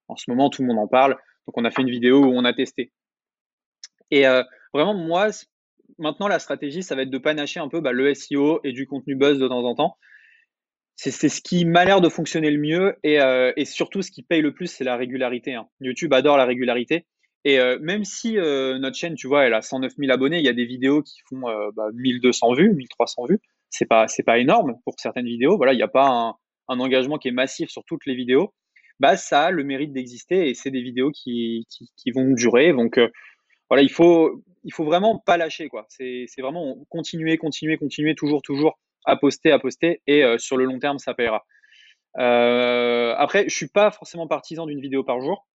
en 0.08 0.16
ce 0.16 0.30
moment, 0.30 0.50
tout 0.50 0.62
le 0.62 0.68
monde 0.68 0.80
en 0.80 0.88
parle. 0.88 1.16
Donc, 1.48 1.58
on 1.58 1.66
a 1.66 1.72
fait 1.72 1.82
une 1.82 1.90
vidéo 1.90 2.24
où 2.24 2.32
on 2.34 2.46
a 2.46 2.54
testé. 2.54 2.92
Et 4.12 4.24
vraiment, 4.74 4.94
moi, 4.94 5.30
maintenant, 5.98 6.28
la 6.28 6.40
stratégie, 6.40 6.84
ça 6.84 6.96
va 6.96 7.04
être 7.04 7.10
de 7.10 7.18
panacher 7.18 7.60
un 7.60 7.68
peu 7.68 7.82
bah, 7.82 7.92
le 7.92 8.14
SEO 8.14 8.60
et 8.64 8.72
du 8.72 8.88
contenu 8.88 9.16
buzz 9.16 9.40
de 9.40 9.48
temps 9.48 9.64
en 9.64 9.76
temps. 9.76 9.98
C'est 10.96 11.12
ce 11.12 11.42
qui 11.42 11.66
m'a 11.66 11.86
l'air 11.86 12.02
de 12.02 12.10
fonctionner 12.10 12.52
le 12.52 12.60
mieux 12.60 12.96
et, 13.04 13.20
euh, 13.20 13.52
surtout 13.66 14.02
ce 14.02 14.12
qui 14.12 14.22
paye 14.24 14.42
le 14.42 14.54
plus, 14.54 14.68
c'est 14.68 14.84
la 14.84 14.96
régularité. 14.96 15.56
Hein. 15.56 15.68
YouTube 15.82 16.14
adore 16.14 16.38
la 16.38 16.46
régularité. 16.46 17.06
Et 17.46 17.60
euh, 17.60 17.78
même 17.82 18.06
si 18.06 18.38
euh, 18.38 18.78
notre 18.78 18.96
chaîne, 18.96 19.16
tu 19.16 19.28
vois, 19.28 19.46
elle 19.46 19.54
a 19.54 19.62
109 19.62 19.94
000 19.98 20.12
abonnés, 20.12 20.38
il 20.38 20.46
y 20.46 20.50
a 20.50 20.54
des 20.54 20.66
vidéos 20.66 21.02
qui 21.02 21.20
font 21.28 21.42
bah, 21.76 21.90
1200 21.94 22.54
vues, 22.54 22.74
1300 22.74 23.26
vues. 23.26 23.40
C'est 23.74 23.88
pas, 23.88 24.08
c'est 24.08 24.24
pas 24.24 24.38
énorme 24.38 24.76
pour 24.86 24.94
certaines 25.00 25.26
vidéos. 25.26 25.58
Voilà, 25.58 25.74
il 25.74 25.78
n'y 25.78 25.84
a 25.84 25.88
pas 25.88 26.36
un, 26.68 26.80
engagement 26.80 27.18
qui 27.18 27.28
est 27.28 27.32
massif 27.32 27.70
sur 27.70 27.84
toutes 27.86 28.06
les 28.06 28.16
vidéos. 28.16 28.54
Bah, 29.00 29.18
ça 29.18 29.46
a 29.46 29.52
le 29.52 29.64
mérite 29.64 29.92
d'exister 29.94 30.50
et 30.50 30.54
c'est 30.54 30.72
des 30.72 30.82
vidéos 30.82 31.12
qui, 31.12 31.68
qui, 31.98 32.12
vont 32.12 32.32
durer. 32.32 32.72
Donc, 32.74 33.00
voilà, 33.70 33.82
il 33.82 33.92
faut, 33.92 34.44
il 34.64 34.74
faut 34.74 34.86
vraiment 34.86 35.20
pas 35.20 35.38
lâcher, 35.38 35.68
quoi. 35.68 35.86
C'est 35.90 36.28
vraiment 36.40 36.78
continuer, 36.90 37.38
continuer, 37.38 37.78
continuer, 37.78 38.16
toujours, 38.16 38.42
toujours 38.42 38.80
à 39.06 39.16
poster, 39.18 39.52
à 39.52 39.60
poster, 39.60 40.02
et 40.08 40.24
euh, 40.24 40.38
sur 40.38 40.58
le 40.58 40.66
long 40.66 40.80
terme, 40.80 41.00
ça 41.00 41.14
paiera. 41.14 41.46
Euh, 42.20 43.14
après, 43.18 43.46
je 43.50 43.56
suis 43.56 43.68
pas 43.68 43.92
forcément 43.92 44.28
partisan 44.28 44.66
d'une 44.66 44.80
vidéo 44.80 45.04
par 45.04 45.20
jour, 45.22 45.48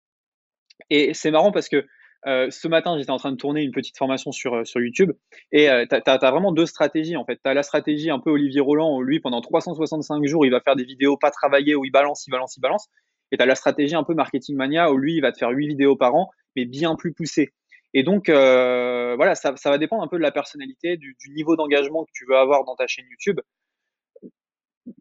et 0.90 1.14
c'est 1.14 1.31
marrant 1.31 1.52
parce 1.52 1.68
que 1.68 1.87
euh, 2.26 2.50
ce 2.50 2.66
matin, 2.68 2.98
j'étais 2.98 3.11
en 3.11 3.16
train 3.16 3.33
de 3.33 3.37
tourner 3.37 3.62
une 3.62 3.70
petite 3.70 3.96
formation 3.96 4.33
sur, 4.33 4.66
sur 4.66 4.81
YouTube, 4.81 5.12
et 5.52 5.68
tu 5.88 5.94
as, 5.94 6.31
vraiment 6.31 6.52
deux 6.52 6.66
stratégies 6.66 7.16
en 7.16 7.24
fait. 7.24 7.37
Tu 7.42 7.50
as 7.50 7.54
la 7.54 7.62
stratégie 7.62 8.11
un 8.11 8.18
peu 8.18 8.31
Olivier 8.31 8.61
Roland, 8.61 8.96
où 8.96 9.02
lui, 9.02 9.20
pendant 9.20 9.40
365 9.40 10.24
jours, 10.26 10.44
il 10.44 10.50
va 10.50 10.61
faire 10.61 10.76
des 10.76 10.85
vidéos 10.85 11.16
pas 11.16 11.31
travaillées, 11.31 11.74
où 11.74 11.85
il 11.85 11.90
balance, 11.90 12.26
il 12.26 12.31
balance, 12.31 12.57
il 12.57 12.61
balance. 12.61 12.88
Et 13.31 13.37
tu 13.37 13.42
as 13.42 13.46
la 13.46 13.54
stratégie 13.54 13.94
un 13.94 14.04
peu 14.04 14.14
Marketing 14.14 14.57
Mania, 14.57 14.90
où 14.90 14.96
lui, 14.96 15.16
il 15.16 15.20
va 15.20 15.33
te 15.33 15.38
faire 15.38 15.50
8 15.50 15.68
vidéos 15.68 15.96
par 15.96 16.14
an, 16.14 16.31
mais 16.57 16.64
bien 16.64 16.96
plus 16.96 17.12
poussées. 17.12 17.52
Et 17.94 18.02
donc, 18.02 18.28
euh, 18.28 19.14
voilà, 19.16 19.35
ça, 19.35 19.52
va 19.52 19.78
dépendre 19.78 20.02
un 20.02 20.09
peu 20.09 20.16
de 20.16 20.22
la 20.22 20.33
personnalité, 20.33 20.96
du, 20.96 21.16
du 21.18 21.31
niveau 21.31 21.57
d'engagement 21.57 22.04
que 22.04 22.11
tu 22.12 22.26
veux 22.26 22.37
avoir 22.37 22.64
dans 22.64 22.76
ta 22.76 22.87
chaîne 22.87 23.07
YouTube. 23.11 23.40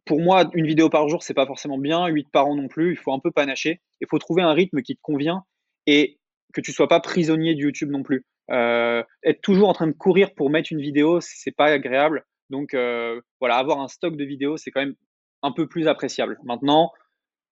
Pour 0.06 0.22
moi, 0.22 0.50
une 0.54 0.68
vidéo 0.68 0.90
par 0.90 1.08
jour, 1.10 1.24
c'est 1.24 1.34
pas 1.34 1.46
forcément 1.46 1.78
bien, 1.78 2.08
8 2.08 2.30
par 2.32 2.48
an 2.48 2.56
non 2.56 2.68
plus, 2.68 2.92
il 2.92 2.98
faut 2.98 3.14
un 3.14 3.20
peu 3.20 3.32
panacher. 3.32 3.82
Il 4.02 4.08
faut 4.10 4.20
trouver 4.20 4.42
un 4.42 4.54
rythme 4.54 4.82
qui 4.82 4.96
te 4.96 5.02
convient 5.02 5.44
et 5.86 6.17
que 6.54 6.62
tu 6.62 6.72
sois 6.72 6.88
pas 6.88 7.00
prisonnier 7.00 7.56
de 7.56 7.60
YouTube 7.62 7.90
non 7.90 8.04
plus. 8.04 8.26
Euh, 8.52 9.04
être 9.24 9.42
toujours 9.42 9.70
en 9.70 9.74
train 9.74 9.88
de 9.88 9.94
courir 9.94 10.34
pour 10.34 10.50
mettre 10.50 10.72
une 10.72 10.82
vidéo, 10.82 11.20
c'est 11.22 11.52
pas 11.52 11.66
agréable. 11.66 12.26
Donc 12.50 12.74
euh, 12.74 13.20
voilà, 13.40 13.58
avoir 13.58 13.80
un 13.80 13.88
stock 13.88 14.16
de 14.16 14.24
vidéos, 14.24 14.58
c'est 14.58 14.72
quand 14.72 14.80
même 14.80 14.96
un 15.44 15.52
peu 15.52 15.68
plus 15.68 15.88
appréciable. 15.88 16.40
Maintenant, 16.44 16.92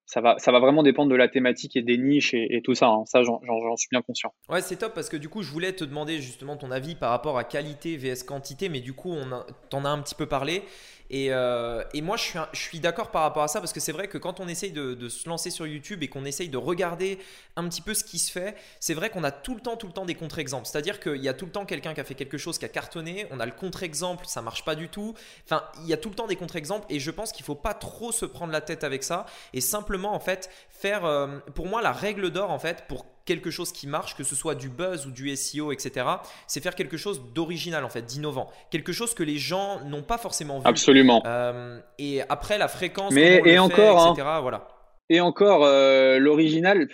ça 0.05 0.21
va, 0.21 0.37
ça 0.37 0.51
va 0.51 0.59
vraiment 0.59 0.83
dépendre 0.83 1.09
de 1.09 1.15
la 1.15 1.27
thématique 1.27 1.75
et 1.75 1.81
des 1.81 1.97
niches 1.97 2.33
et, 2.33 2.61
tout 2.63 2.75
ça. 2.75 2.87
Hein. 2.87 3.03
Ça, 3.05 3.23
j'en 3.23 3.39
suis 3.75 3.87
bien 3.91 4.01
conscient. 4.01 4.33
Ouais, 4.49 4.61
c'est 4.61 4.77
top 4.77 4.93
parce 4.93 5.09
que 5.09 5.17
du 5.17 5.29
coup, 5.29 5.41
je 5.41 5.51
voulais 5.51 5.73
te 5.73 5.83
demander 5.83 6.21
justement 6.21 6.57
ton 6.57 6.71
avis 6.71 6.95
par 6.95 7.09
rapport 7.09 7.37
à 7.37 7.43
qualité 7.43 7.97
vs 7.97 8.23
quantité, 8.23 8.69
mais 8.69 8.81
du 8.81 8.93
coup, 8.93 9.11
on 9.11 9.43
t'en 9.69 9.83
as 9.83 9.89
un 9.89 10.01
petit 10.01 10.15
peu 10.15 10.27
parlé. 10.27 10.63
Euh, 11.13 11.83
et, 11.93 12.01
moi, 12.01 12.17
je 12.17 12.39
suis, 12.53 12.79
d'accord 12.79 13.11
par 13.11 13.21
rapport 13.21 13.43
à 13.43 13.47
ça 13.47 13.59
parce 13.59 13.73
que 13.73 13.79
c'est 13.79 13.91
vrai 13.91 14.07
que 14.07 14.17
quand 14.17 14.39
on 14.39 14.47
essaye 14.47 14.71
de, 14.71 15.09
se 15.09 15.27
lancer 15.29 15.49
sur 15.49 15.67
YouTube 15.67 16.03
et 16.03 16.07
qu'on 16.07 16.25
essaye 16.25 16.49
de 16.49 16.57
regarder 16.57 17.19
un 17.55 17.67
petit 17.67 17.81
peu 17.81 17.93
ce 17.93 18.03
qui 18.03 18.19
se 18.19 18.31
fait, 18.31 18.55
c'est 18.79 18.93
vrai 18.93 19.09
qu'on 19.09 19.23
a 19.23 19.31
tout 19.31 19.55
le 19.55 19.61
temps, 19.61 19.77
tout 19.77 19.87
le 19.87 19.93
temps 19.93 20.05
des 20.05 20.15
contre-exemples. 20.15 20.65
C'est-à-dire 20.65 20.99
qu'il 20.99 21.23
y 21.23 21.29
a 21.29 21.33
tout 21.33 21.45
le 21.45 21.51
temps 21.51 21.65
quelqu'un 21.65 21.93
qui 21.93 22.01
a 22.01 22.03
fait 22.03 22.15
quelque 22.15 22.37
chose 22.37 22.57
qui 22.57 22.65
a 22.65 22.69
cartonné, 22.69 23.27
on 23.31 23.39
a 23.39 23.45
le 23.45 23.51
contre-exemple, 23.51 24.25
ça 24.27 24.41
marche 24.41 24.65
pas 24.65 24.75
du 24.75 24.89
tout. 24.89 25.13
Enfin, 25.45 25.63
il 25.81 25.87
y 25.87 25.93
a 25.93 25.97
tout 25.97 26.09
le 26.09 26.15
temps 26.15 26.27
des 26.27 26.35
contre-exemples 26.35 26.85
et 26.89 26.99
je 26.99 27.11
pense 27.11 27.31
qu'il 27.31 27.45
faut 27.45 27.55
pas 27.55 27.73
trop 27.73 28.11
se 28.11 28.25
prendre 28.25 28.51
la 28.51 28.61
tête 28.61 28.83
avec 28.83 29.03
ça 29.03 29.25
et 29.53 29.61
simplement 29.61 30.13
en 30.13 30.19
fait 30.19 30.49
faire, 30.69 31.05
euh, 31.05 31.39
pour 31.53 31.67
moi, 31.67 31.81
la 31.81 31.91
règle 31.91 32.31
d'or 32.31 32.51
en 32.51 32.59
fait 32.59 32.85
pour 32.87 33.05
quelque 33.25 33.49
chose 33.49 33.71
qui 33.71 33.87
marche, 33.87 34.15
que 34.15 34.23
ce 34.23 34.35
soit 34.35 34.55
du 34.55 34.69
buzz 34.69 35.05
ou 35.05 35.11
du 35.11 35.35
SEO, 35.35 35.71
etc. 35.71 36.05
C'est 36.47 36.61
faire 36.61 36.75
quelque 36.75 36.97
chose 36.97 37.21
d'original, 37.33 37.83
en 37.83 37.89
fait, 37.89 38.03
d'innovant. 38.03 38.49
Quelque 38.71 38.93
chose 38.93 39.13
que 39.13 39.23
les 39.23 39.37
gens 39.37 39.83
n'ont 39.85 40.03
pas 40.03 40.17
forcément 40.17 40.59
vu. 40.59 40.65
Absolument. 40.65 41.23
Euh, 41.25 41.79
et 41.97 42.21
après, 42.29 42.57
la 42.57 42.67
fréquence, 42.67 43.13
Mais, 43.13 43.41
et, 43.45 43.59
encore, 43.59 44.11
etc. 44.11 44.27
voilà. 44.41 44.67
Et 45.09 45.19
encore, 45.19 45.65
euh, 45.65 46.17
l'original, 46.19 46.87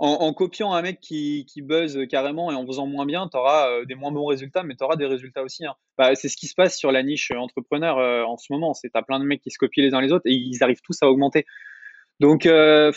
en, 0.00 0.32
copiant 0.32 0.74
un 0.74 0.82
mec 0.82 1.00
qui, 1.00 1.44
qui, 1.48 1.60
buzz 1.60 1.98
carrément 2.08 2.52
et 2.52 2.54
en 2.54 2.64
faisant 2.64 2.86
moins 2.86 3.04
bien, 3.04 3.28
tu 3.28 3.36
auras 3.36 3.68
euh, 3.68 3.84
des 3.84 3.96
moins 3.96 4.12
bons 4.12 4.26
résultats, 4.26 4.62
mais 4.62 4.76
tu 4.76 4.84
auras 4.84 4.94
des 4.94 5.06
résultats 5.06 5.42
aussi. 5.42 5.66
Hein. 5.66 5.74
Bah, 5.96 6.14
c'est 6.14 6.28
ce 6.28 6.36
qui 6.36 6.46
se 6.46 6.54
passe 6.54 6.76
sur 6.76 6.92
la 6.92 7.02
niche 7.02 7.32
entrepreneur 7.32 8.28
en 8.28 8.36
ce 8.36 8.52
moment. 8.52 8.74
C'est 8.74 8.94
as 8.94 9.02
plein 9.02 9.18
de 9.18 9.24
mecs 9.24 9.40
qui 9.40 9.50
se 9.50 9.58
copient 9.58 9.82
les 9.82 9.94
uns 9.94 10.00
les 10.00 10.12
autres 10.12 10.26
et 10.26 10.34
ils 10.34 10.62
arrivent 10.62 10.82
tous 10.82 11.02
à 11.02 11.06
augmenter. 11.08 11.46
Donc, 12.20 12.46
euh, 12.46 12.92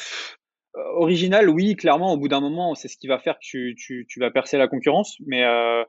original, 0.73 1.49
oui, 1.49 1.75
clairement, 1.75 2.13
au 2.13 2.17
bout 2.17 2.27
d'un 2.27 2.39
moment, 2.39 2.75
c'est 2.75 2.87
ce 2.87 2.97
qui 2.97 3.07
va 3.07 3.19
faire 3.19 3.35
que 3.35 3.43
tu, 3.43 3.75
tu, 3.77 4.05
tu 4.07 4.19
vas 4.19 4.31
percer 4.31 4.57
la 4.57 4.67
concurrence, 4.67 5.17
mais, 5.25 5.43
euh, 5.43 5.83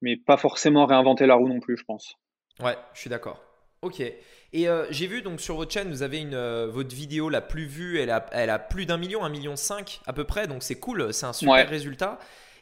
mais 0.00 0.16
pas 0.16 0.36
forcément 0.36 0.86
réinventer 0.86 1.26
la 1.26 1.34
roue 1.34 1.48
non 1.48 1.60
plus, 1.60 1.76
je 1.76 1.84
pense. 1.84 2.14
Ouais, 2.60 2.76
je 2.94 3.00
suis 3.00 3.10
d'accord. 3.10 3.42
Ok. 3.82 4.00
Et 4.00 4.68
euh, 4.68 4.86
j'ai 4.90 5.06
vu 5.06 5.22
donc 5.22 5.40
sur 5.40 5.56
votre 5.56 5.72
chaîne, 5.72 5.90
vous 5.90 6.02
avez 6.02 6.18
une, 6.18 6.64
votre 6.66 6.94
vidéo 6.94 7.28
la 7.28 7.40
plus 7.40 7.66
vue, 7.66 8.00
elle 8.00 8.10
a, 8.10 8.26
elle 8.32 8.50
a 8.50 8.58
plus 8.58 8.86
d'un 8.86 8.96
million, 8.96 9.22
un 9.22 9.28
million 9.28 9.56
cinq 9.56 10.00
à 10.06 10.12
peu 10.12 10.24
près, 10.24 10.46
donc 10.46 10.62
c'est 10.62 10.78
cool, 10.78 11.12
c'est 11.12 11.26
un 11.26 11.32
super 11.32 11.68
résultat. 11.68 12.18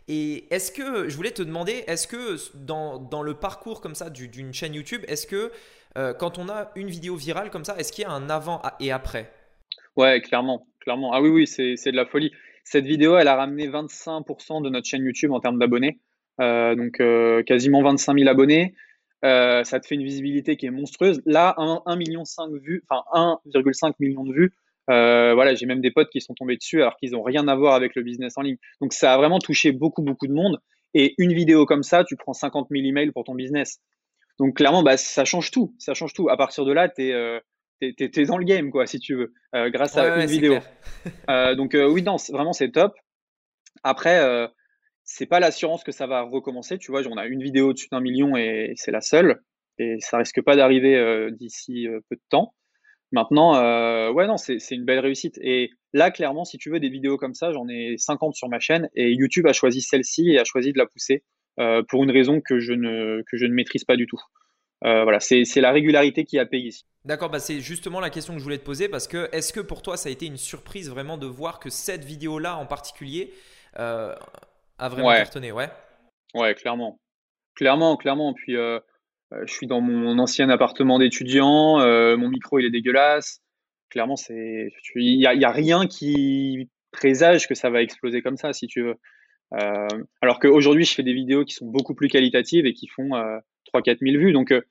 Et 0.09 0.53
est-ce 0.55 0.71
que, 0.71 1.09
je 1.09 1.17
voulais 1.17 1.33
te 1.33 1.43
demander, 1.43 1.85
est-ce 1.87 2.07
que 2.07 2.37
dans, 2.55 2.99
dans, 2.99 3.23
le 3.23 3.35
parcours 3.35 3.81
comme 3.81 3.95
ça 3.95 4.11
d'une 4.11 4.53
chaîne 4.53 4.75
YouTube, 4.75 5.03
est-ce 5.09 5.27
que 5.27 5.53
quand 6.19 6.39
on 6.39 6.49
a 6.49 6.71
une 6.75 6.89
vidéo 6.89 7.17
virale 7.17 7.51
comme 7.51 7.65
ça, 7.65 7.77
est-ce 7.79 7.93
qu'il 7.93 8.03
y 8.03 8.07
a 8.07 8.11
un 8.11 8.29
avant 8.29 8.61
et 8.79 8.93
après? 8.93 9.33
Ouais, 9.97 10.21
clairement 10.21 10.67
clairement. 10.87 11.13
Ah 11.13 11.21
oui, 11.21 11.31
oui, 11.31 11.47
c'est 11.49 11.91
de 11.91 11.97
la 11.97 12.07
folie. 12.07 12.31
Cette 12.63 12.87
vidéo, 12.87 13.17
elle 13.17 13.27
a 13.27 13.35
ramené 13.35 13.69
25% 13.69 14.63
de 14.63 14.71
notre 14.71 14.87
chaîne 14.87 15.05
YouTube 15.05 15.33
en 15.33 15.41
termes 15.41 15.59
d'abonnés. 15.59 15.99
Euh, 16.41 16.77
donc 16.77 17.01
euh, 17.01 17.43
quasiment 17.43 17.83
25 17.83 18.17
000 18.17 18.31
abonnés. 18.31 18.75
Euh, 19.25 19.65
ça 19.65 19.81
te 19.81 19.87
fait 19.87 19.97
une 19.97 20.05
visibilité 20.05 20.57
qui 20.57 20.67
est 20.67 20.71
monstrueuse. 20.71 21.23
Là, 21.27 21.55
1,5 21.59 21.99
million 21.99 22.23
de 22.23 22.59
vues, 22.59 22.85
enfin 22.89 23.03
1,5 23.13 23.95
million 23.99 24.23
de 24.23 24.33
vues. 24.33 24.53
voilà, 24.87 25.57
j'ai 25.57 25.67
même 25.67 25.81
des 25.81 25.91
potes 25.91 26.11
qui 26.11 26.21
sont 26.21 26.35
tombés 26.35 26.57
dessus 26.57 26.83
alors 26.83 26.97
qu'ils 26.97 27.13
n'ont 27.13 27.23
rien 27.23 27.49
à 27.49 27.57
voir 27.57 27.75
avec 27.75 27.97
le 27.97 28.03
business 28.03 28.35
en 28.37 28.43
ligne. 28.43 28.59
Donc 28.81 28.93
ça 28.93 29.13
a 29.13 29.17
vraiment 29.17 29.41
touché 29.41 29.73
beaucoup, 29.73 30.03
beaucoup 30.03 30.29
de 30.29 30.35
monde. 30.35 30.61
Et 30.95 31.15
une 31.19 31.33
vidéo 31.33 31.67
comme 31.67 31.83
ça, 31.83 32.05
tu 32.05 32.15
prends 32.17 32.33
50 32.33 32.69
000 32.71 32.85
emails 32.85 33.11
pour 33.11 33.25
ton 33.25 33.35
business. 33.35 33.81
Donc 34.39 34.57
clairement, 34.57 34.85
bah, 34.85 34.97
ça 34.97 35.25
change 35.25 35.51
tout. 35.51 35.75
Ça 35.79 35.95
change 35.95 36.13
tout. 36.13 36.29
À 36.29 36.37
partir 36.37 36.65
de 36.65 36.73
là, 36.73 36.89
tu 36.89 37.03
es, 37.09 37.41
euh, 37.83 38.25
dans 38.27 38.39
le 38.39 38.45
game, 38.45 38.71
quoi, 38.71 38.87
si 38.87 38.99
tu 38.99 39.15
veux, 39.15 39.33
euh, 39.55 39.71
grâce 39.71 39.97
à 39.97 40.21
une 40.21 40.27
vidéo. 40.27 40.59
Euh, 41.31 41.55
donc 41.55 41.75
oui, 41.75 42.03
non, 42.03 42.17
vraiment, 42.31 42.53
c'est 42.53 42.71
top. 42.73 42.95
Après, 43.85 44.51
c'est 45.05 45.27
pas 45.27 45.39
l'assurance 45.39 45.85
que 45.85 45.93
ça 45.93 46.09
va 46.09 46.23
recommencer. 46.23 46.79
Tu 46.79 46.91
vois, 46.91 47.03
on 47.07 47.17
a 47.17 47.27
une 47.27 47.43
vidéo 47.43 47.69
au-dessus 47.69 47.89
d'un 47.93 48.01
million 48.01 48.37
et 48.37 48.73
c'est 48.75 48.91
la 48.91 49.01
seule. 49.01 49.41
Et 49.79 49.99
ça 50.01 50.19
risque 50.19 50.43
pas 50.43 50.57
d'arriver 50.57 51.31
d'ici 51.31 51.87
peu 52.09 52.17
de 52.17 52.23
temps. 52.29 52.55
Maintenant, 53.13 53.53
ouais, 54.13 54.27
non, 54.27 54.37
c'est 54.37 54.59
une 54.73 54.85
belle 54.85 54.99
réussite. 54.99 55.39
Et 55.41 55.71
là, 55.93 56.11
clairement, 56.11 56.45
si 56.45 56.59
tu 56.59 56.71
veux 56.71 56.81
des 56.81 56.89
vidéos 56.89 57.19
comme 57.19 57.35
ça, 57.35 57.53
j'en 57.53 57.69
ai 57.69 57.97
50 57.97 58.35
sur 58.35 58.49
ma 58.49 58.59
chaîne 58.59 58.89
et 58.95 59.13
YouTube 59.13 59.47
a 59.47 59.53
choisi 59.53 59.81
celle-ci 59.81 60.31
et 60.31 60.41
a 60.41 60.45
choisi 60.45 60.73
de 60.73 60.79
la 60.79 60.87
pousser. 60.87 61.23
Euh, 61.59 61.83
pour 61.89 62.05
une 62.05 62.11
raison 62.11 62.41
que 62.43 62.59
je 62.61 62.75
ne, 62.75 63.23
que 63.31 63.39
je 63.39 63.47
ne 63.47 63.55
maîtrise 63.55 63.85
pas 63.85 63.97
du 63.97 64.07
tout. 64.07 64.21
Euh, 64.85 65.05
voilà, 65.05 65.21
c'est 65.21 65.45
la 65.57 65.73
régularité 65.73 66.25
qui 66.25 66.39
a 66.39 66.47
payé 66.47 66.69
ici. 66.69 66.85
D'accord, 67.05 67.31
bah 67.31 67.39
c'est 67.39 67.61
justement 67.61 68.01
la 68.01 68.11
question 68.11 68.35
que 68.35 68.39
je 68.39 68.45
voulais 68.45 68.59
te 68.59 68.65
poser 68.65 68.89
parce 68.89 69.09
que 69.09 69.29
est-ce 69.33 69.53
que 69.53 69.61
pour 69.61 69.81
toi 69.81 69.97
ça 69.97 70.09
a 70.09 70.13
été 70.13 70.27
une 70.27 70.37
surprise 70.37 70.91
vraiment 70.91 71.17
de 71.17 71.27
voir 71.27 71.61
que 71.61 71.71
cette 71.71 72.05
vidéo-là 72.05 72.57
en 72.57 72.67
particulier 72.67 73.33
euh, 73.79 74.15
a 74.79 74.89
vraiment 74.89 75.13
cartonné 75.13 75.53
Ouais, 75.53 75.71
ouais 76.35 76.55
clairement. 76.55 77.01
Clairement, 77.55 77.97
clairement. 77.97 78.35
Puis 78.35 78.53
je 78.55 78.83
suis 79.47 79.67
dans 79.67 79.81
mon 79.81 80.19
ancien 80.19 80.51
appartement 80.51 80.99
d'étudiant, 80.99 81.79
mon 82.17 82.29
micro 82.29 82.59
il 82.59 82.67
est 82.67 82.71
dégueulasse. 82.71 83.41
Clairement, 83.89 84.17
c'est 84.17 84.69
il 84.97 85.19
n'y 85.19 85.27
a, 85.27 85.35
y 85.35 85.45
a 85.45 85.53
rien 85.53 85.87
qui 85.87 86.69
présage 86.91 87.47
que 87.47 87.55
ça 87.55 87.71
va 87.71 87.83
exploser 87.83 88.21
comme 88.21 88.37
ça, 88.37 88.53
si 88.53 88.67
tu 88.67 88.83
veux. 88.83 88.97
Euh, 89.53 89.87
alors 90.23 90.41
qu'aujourd'hui, 90.41 90.85
je 90.85 90.95
fais 90.95 91.03
des 91.03 91.13
vidéos 91.13 91.45
qui 91.45 91.55
sont 91.55 91.67
beaucoup 91.67 91.95
plus 91.95 92.09
qualitatives 92.09 92.67
et 92.67 92.73
qui 92.73 92.89
font 92.89 93.11
3-4 93.81 93.91
euh, 93.91 93.97
000 94.01 94.19
vues. 94.19 94.33
Donc, 94.33 94.53
euh, 94.53 94.63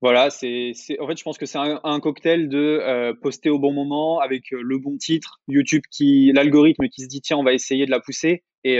voilà, 0.00 0.30
c'est, 0.30 0.72
en 1.00 1.08
fait, 1.08 1.16
je 1.16 1.24
pense 1.24 1.38
que 1.38 1.46
c'est 1.46 1.58
un, 1.58 2.00
cocktail 2.00 2.48
de 2.48 3.12
poster 3.20 3.50
au 3.50 3.58
bon 3.58 3.72
moment 3.72 4.20
avec 4.20 4.52
le 4.52 4.78
bon 4.78 4.96
titre, 4.96 5.40
YouTube 5.48 5.82
qui, 5.90 6.30
l'algorithme 6.32 6.88
qui 6.88 7.02
se 7.02 7.08
dit 7.08 7.20
tiens, 7.20 7.36
on 7.36 7.42
va 7.42 7.52
essayer 7.52 7.84
de 7.84 7.90
la 7.90 7.98
pousser. 7.98 8.44
Et 8.62 8.78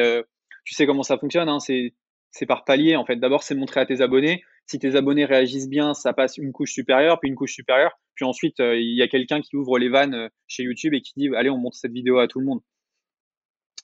tu 0.65 0.75
sais 0.75 0.87
comment 0.87 1.03
ça 1.03 1.19
fonctionne, 1.19 1.49
hein, 1.49 1.59
c'est, 1.59 1.93
par 2.47 2.65
palier 2.65 2.95
en 2.95 3.05
fait. 3.05 3.17
D'abord, 3.17 3.43
c'est 3.43 3.57
montrer 3.57 3.81
à 3.81 3.87
tes 3.87 4.01
abonnés. 4.01 4.45
Si 4.67 4.79
tes 4.79 4.95
abonnés 4.95 5.25
réagissent 5.25 5.69
bien, 5.69 5.93
ça 5.93 6.13
passe 6.13 6.39
une 6.39 6.53
couche 6.53 6.71
supérieure, 6.71 7.19
puis 7.19 7.29
une 7.29 7.35
couche 7.35 7.55
supérieure. 7.55 7.99
Puis 8.15 8.25
ensuite, 8.25 8.61
il 8.61 8.97
y 8.97 9.03
a 9.03 9.09
quelqu'un 9.09 9.41
qui 9.41 9.57
ouvre 9.57 9.77
les 9.81 9.89
vannes 9.89 10.31
chez 10.47 10.63
YouTube 10.63 10.95
et 10.95 11.01
qui 11.01 11.15
dit 11.17 11.35
allez, 11.35 11.51
on 11.51 11.59
montre 11.59 11.77
cette 11.77 11.91
vidéo 11.91 12.19
à 12.19 12.29
tout 12.29 12.39
le 12.39 12.47
monde. 12.47 12.61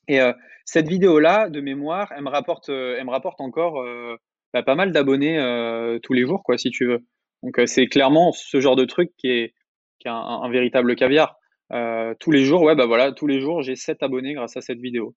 Et 0.09 0.21
euh, 0.21 0.33
cette 0.65 0.89
vidéo-là, 0.89 1.49
de 1.49 1.61
mémoire, 1.61 2.13
elle 2.17 2.23
me 2.23 2.31
rapporte, 2.31 2.69
euh, 2.69 2.97
elle 2.99 3.07
me 3.07 3.11
rapporte 3.11 3.41
encore 3.41 3.81
euh, 3.81 4.17
bah, 4.55 4.63
pas 4.63 4.75
mal 4.75 4.91
d'abonnés 4.93 5.37
tous 6.03 6.15
les 6.15 6.25
jours, 6.25 6.43
quoi, 6.43 6.57
si 6.57 6.71
tu 6.71 6.87
veux. 6.87 7.05
Donc 7.43 7.61
c'est 7.67 7.87
clairement 7.87 8.33
ce 8.33 8.59
genre 8.61 8.77
de 8.77 8.87
truc 8.87 9.13
qui 9.19 9.29
est, 9.29 9.55
qui 9.99 10.09
est 10.09 10.11
un, 10.11 10.49
véritable 10.49 10.97
caviar. 10.97 11.37
tous 12.21 12.31
les 12.31 12.45
jours, 12.45 12.63
ouais, 12.63 12.75
bah 12.75 12.87
voilà, 12.87 13.13
tous 13.13 13.27
les 13.27 13.41
jours, 13.41 13.63
j'ai 13.63 13.77
7 13.77 14.03
abonnés 14.03 14.33
grâce 14.33 14.57
à 14.57 14.63
cette 14.63 14.79
vidéo. 14.79 15.15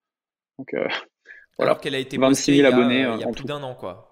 Donc, 0.57 0.73
Alors 1.59 1.79
qu'elle 1.79 1.95
a 1.95 1.99
été 1.99 2.17
26 2.17 2.57
000 2.57 2.67
abonnés 2.67 3.01
il 3.15 3.21
y 3.21 3.23
a, 3.23 3.31
plus 3.31 3.45
d'un 3.45 3.63
an, 3.63 3.73
quoi. 3.75 4.09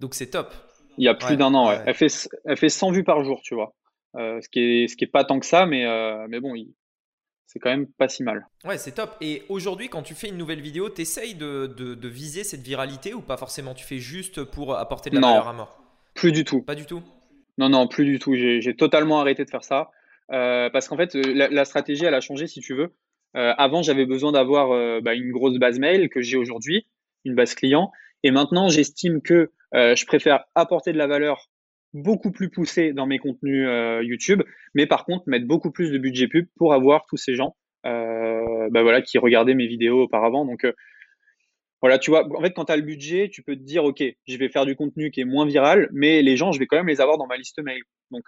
Donc 0.00 0.14
c'est 0.14 0.30
top. 0.30 0.54
Il 0.96 1.04
y 1.04 1.08
a 1.08 1.14
plus 1.14 1.36
d'un 1.36 1.52
an, 1.54 1.68
ouais. 1.68 1.82
Elle, 1.86 1.94
fait, 1.94 2.28
elle 2.46 2.56
fait 2.56 2.68
100 2.68 2.92
vues 2.92 3.04
par 3.04 3.22
jour, 3.22 3.40
tu 3.42 3.54
vois. 3.54 3.74
ce, 4.14 4.48
qui 4.48 4.60
est, 4.60 4.88
ce 4.88 4.96
qui 4.96 5.04
est 5.04 5.10
pas 5.12 5.24
tant 5.24 5.38
que 5.38 5.46
ça, 5.46 5.66
mais, 5.66 5.84
mais 6.28 6.40
bon, 6.40 6.54
il, 6.54 6.72
c'est 7.52 7.58
quand 7.58 7.70
même 7.70 7.88
pas 7.88 8.08
si 8.08 8.22
mal. 8.22 8.46
Ouais, 8.64 8.78
c'est 8.78 8.92
top. 8.92 9.16
Et 9.20 9.42
aujourd'hui, 9.48 9.88
quand 9.88 10.02
tu 10.02 10.14
fais 10.14 10.28
une 10.28 10.36
nouvelle 10.36 10.60
vidéo, 10.60 10.88
tu 10.88 11.02
essayes 11.02 11.34
de, 11.34 11.66
de, 11.66 12.08
viser 12.08 12.44
cette 12.44 12.60
viralité 12.60 13.12
ou 13.12 13.22
pas 13.22 13.36
forcément? 13.36 13.74
Tu 13.74 13.84
fais 13.84 13.98
juste 13.98 14.44
pour 14.44 14.76
apporter 14.76 15.10
de 15.10 15.16
la 15.16 15.20
valeur 15.20 15.48
à 15.48 15.52
mort? 15.52 15.82
Plus 16.14 16.30
du 16.30 16.44
tout. 16.44 16.62
Pas 16.62 16.76
du 16.76 16.86
tout? 16.86 17.02
Non, 17.58 17.68
non, 17.68 17.88
plus 17.88 18.04
du 18.04 18.20
tout. 18.20 18.36
J'ai 18.36 18.76
totalement 18.76 19.20
arrêté 19.20 19.44
de 19.44 19.50
faire 19.50 19.64
ça. 19.64 19.90
Euh, 20.30 20.70
parce 20.70 20.86
qu'en 20.86 20.96
fait, 20.96 21.16
euh, 21.16 21.48
la, 21.50 21.64
stratégie, 21.64 22.04
elle 22.04 22.14
a 22.14 22.20
changé, 22.20 22.46
si 22.46 22.60
tu 22.60 22.72
veux. 22.72 22.94
Euh, 23.36 23.52
avant, 23.58 23.82
j'avais 23.82 24.06
besoin 24.06 24.30
d'avoir 24.30 25.02
bah, 25.02 25.14
une 25.14 25.32
grosse 25.32 25.58
base 25.58 25.80
mail 25.80 26.08
que 26.08 26.20
j'ai 26.20 26.36
aujourd'hui, 26.36 26.86
une 27.24 27.34
base 27.34 27.56
client. 27.56 27.90
Et 28.22 28.30
maintenant, 28.30 28.68
j'estime 28.68 29.22
que 29.22 29.50
je 29.72 30.06
préfère 30.06 30.44
apporter 30.54 30.92
de 30.92 30.98
la 30.98 31.08
valeur 31.08 31.49
beaucoup 31.94 32.30
plus 32.30 32.50
poussé 32.50 32.92
dans 32.92 33.06
mes 33.06 33.18
contenus 33.18 33.66
euh, 33.66 34.02
YouTube, 34.02 34.42
mais 34.74 34.86
par 34.86 35.04
contre 35.04 35.24
mettre 35.28 35.46
beaucoup 35.46 35.70
plus 35.70 35.90
de 35.90 35.98
budget 35.98 36.28
pub 36.28 36.46
pour 36.56 36.72
avoir 36.72 37.06
tous 37.06 37.16
ces 37.16 37.34
gens 37.34 37.56
euh, 37.86 38.68
bah 38.70 38.82
voilà, 38.82 39.02
qui 39.02 39.18
regardaient 39.18 39.54
mes 39.54 39.66
vidéos 39.66 40.02
auparavant. 40.02 40.44
Donc 40.44 40.64
euh, 40.64 40.72
voilà, 41.82 41.98
tu 41.98 42.10
vois, 42.10 42.26
en 42.36 42.42
fait, 42.42 42.52
quand 42.52 42.66
tu 42.66 42.72
as 42.72 42.76
le 42.76 42.82
budget, 42.82 43.30
tu 43.30 43.42
peux 43.42 43.56
te 43.56 43.62
dire, 43.62 43.84
OK, 43.84 44.02
je 44.26 44.36
vais 44.36 44.50
faire 44.50 44.66
du 44.66 44.76
contenu 44.76 45.10
qui 45.10 45.22
est 45.22 45.24
moins 45.24 45.46
viral, 45.46 45.88
mais 45.92 46.20
les 46.20 46.36
gens, 46.36 46.52
je 46.52 46.58
vais 46.58 46.66
quand 46.66 46.76
même 46.76 46.88
les 46.88 47.00
avoir 47.00 47.16
dans 47.16 47.26
ma 47.26 47.38
liste 47.38 47.58
mail. 47.62 47.80
Donc, 48.10 48.24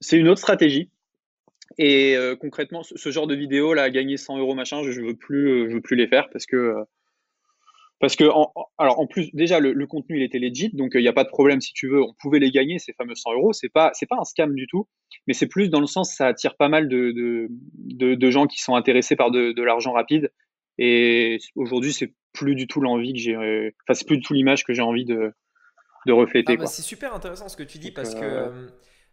c'est 0.00 0.18
une 0.18 0.28
autre 0.28 0.40
stratégie. 0.40 0.90
Et 1.78 2.18
concrètement, 2.38 2.82
ce, 2.82 3.10
genre 3.10 3.26
de 3.26 3.34
vidéo, 3.34 3.72
là, 3.72 3.88
gagner 3.88 4.18
100 4.18 4.36
euros, 4.36 4.54
machin, 4.54 4.82
je, 4.82 4.90
je 4.90 5.00
veux 5.00 5.16
plus, 5.16 5.72
veux 5.72 5.80
plus 5.80 5.96
les 5.96 6.06
faire 6.06 6.28
parce 6.28 6.44
que 6.44 6.84
parce 8.00 8.16
que, 8.16 8.24
en, 8.24 8.52
alors 8.78 8.98
en 8.98 9.06
plus, 9.06 9.30
déjà, 9.34 9.60
le, 9.60 9.86
contenu, 9.86 10.18
il 10.18 10.22
était 10.22 10.38
legit, 10.38 10.70
donc 10.70 10.92
il 10.94 11.02
n'y 11.02 11.08
a 11.08 11.12
pas 11.12 11.24
de 11.24 11.28
problème 11.28 11.60
si 11.60 11.72
tu 11.74 11.88
veux. 11.88 12.02
On 12.02 12.14
pouvait 12.18 12.38
les 12.38 12.50
gagner, 12.50 12.78
ces 12.78 12.94
fameux 12.94 13.14
100 13.14 13.34
euros. 13.34 13.52
C'est 13.52 13.68
pas, 13.68 13.90
c'est 13.92 14.06
pas 14.06 14.16
un 14.18 14.24
scam 14.24 14.54
du 14.54 14.66
tout, 14.66 14.88
mais 15.26 15.34
c'est 15.34 15.46
plus 15.46 15.68
dans 15.68 15.80
le 15.80 15.86
sens, 15.86 16.14
ça 16.14 16.26
attire 16.26 16.56
pas 16.56 16.68
mal 16.68 16.88
de, 16.88 17.12
de, 17.12 18.14
de, 18.14 18.30
gens 18.30 18.46
qui 18.46 18.60
sont 18.60 18.74
intéressés 18.74 19.16
par 19.16 19.30
de, 19.30 19.52
de 19.52 19.62
l'argent 19.62 19.92
rapide. 19.92 20.32
Et 20.78 21.38
aujourd'hui, 21.56 21.92
c'est 21.92 22.14
plus 22.32 22.54
du 22.54 22.66
tout 22.66 22.80
l'envie 22.80 23.12
que 23.12 23.18
j'ai, 23.18 23.36
enfin, 23.36 23.92
c'est 23.92 24.06
plus 24.06 24.16
du 24.16 24.22
tout 24.22 24.32
l'image 24.32 24.64
que 24.64 24.72
j'ai 24.72 24.82
envie 24.82 25.04
de, 25.04 25.32
de 26.06 26.12
refléter. 26.12 26.54
Ah 26.54 26.62
bah, 26.62 26.66
c'est 26.66 26.82
super 26.82 27.14
intéressant 27.14 27.48
ce 27.48 27.56
que 27.56 27.62
tu 27.62 27.78
dis 27.78 27.92
parce 27.92 28.14
que. 28.14 28.24
Euh, 28.24 28.68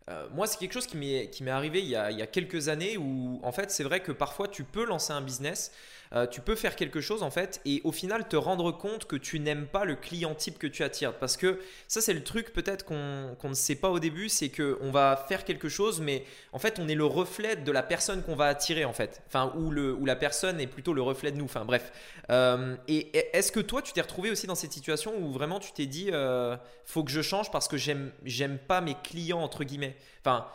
euh, 0.10 0.26
moi, 0.34 0.48
c'est 0.48 0.58
quelque 0.58 0.72
chose 0.72 0.88
qui 0.88 0.96
m'est 0.98 1.52
arrivé 1.52 1.80
il 1.80 1.90
y, 1.90 1.96
a, 1.96 2.12
il 2.12 2.18
y, 2.18 2.22
a, 2.22 2.28
quelques 2.28 2.70
années 2.70 2.96
où, 2.96 3.42
en 3.44 3.52
fait, 3.52 3.72
c'est 3.72 3.84
vrai 3.84 4.00
que 4.00 4.14
parfois 4.14 4.48
tu 4.48 4.64
peux 4.64 4.86
lancer 4.86 5.12
un 5.12 5.22
business, 5.22 5.74
euh, 6.14 6.28
tu 6.28 6.42
peux 6.42 6.56
faire 6.56 6.76
quelque 6.76 7.02
chose 7.02 7.24
en 7.24 7.32
fait 7.32 7.62
et 7.66 7.82
au 7.84 7.92
final 7.92 8.28
te 8.28 8.36
rendre 8.36 8.72
compte 8.72 9.06
que 9.06 9.16
tu 9.16 9.40
n'aimes 9.40 9.68
pas 9.68 9.86
le 9.86 9.96
client 9.96 10.36
type 10.36 10.58
que 10.58 10.68
tu 10.68 10.84
attires. 10.84 11.14
Parce 11.14 11.38
que 11.38 11.60
ça 11.88 12.02
c'est 12.02 12.14
le 12.14 12.24
truc 12.24 12.54
peut-être 12.54 12.86
qu'on 12.86 13.38
ne 13.44 13.54
sait 13.54 13.76
pas 13.76 13.90
au 13.90 14.00
début, 14.00 14.30
c'est 14.30 14.50
qu'on 14.50 14.92
va 14.92 15.26
faire 15.28 15.44
quelque 15.44 15.70
chose 15.70 16.02
mais 16.02 16.24
en 16.54 16.60
fait 16.60 16.80
on 16.80 16.88
est 16.88 16.96
le 16.96 17.06
reflet 17.06 17.56
de 17.56 17.72
la 17.72 17.84
personne 17.84 18.24
qu'on 18.24 18.36
va 18.36 18.46
attirer 18.46 18.86
en 18.86 18.94
fait. 18.94 19.22
Enfin 19.28 19.54
ou, 19.58 19.72
le, 19.72 19.98
la 20.06 20.16
personne 20.16 20.60
est 20.60 20.68
plutôt 20.68 20.94
le 20.94 21.02
reflet 21.02 21.32
de 21.32 21.38
nous. 21.38 21.46
Enfin 21.46 21.66
bref. 21.66 21.92
Euh, 22.30 22.76
et 22.88 23.18
est-ce 23.36 23.52
que 23.52 23.60
toi 23.60 23.82
tu 23.82 23.94
t'es 23.94 24.02
retrouvé 24.02 24.32
aussi 24.32 24.48
dans 24.48 24.56
cette 24.56 24.74
situation 24.74 25.14
où 25.20 25.32
vraiment 25.32 25.60
tu 25.60 25.72
t'es 25.72 25.86
dit 25.86 26.10
euh, 26.12 26.58
faut 26.86 27.04
que 27.04 27.12
je 27.12 27.22
change 27.22 27.52
parce 27.52 27.68
que 27.68 27.78
j'aime 27.78 28.58
pas 28.68 28.82
mes 28.82 28.96
clients 29.04 29.40
entre 29.42 29.64
guillemets? 29.64 29.96
Enfin 30.22 30.46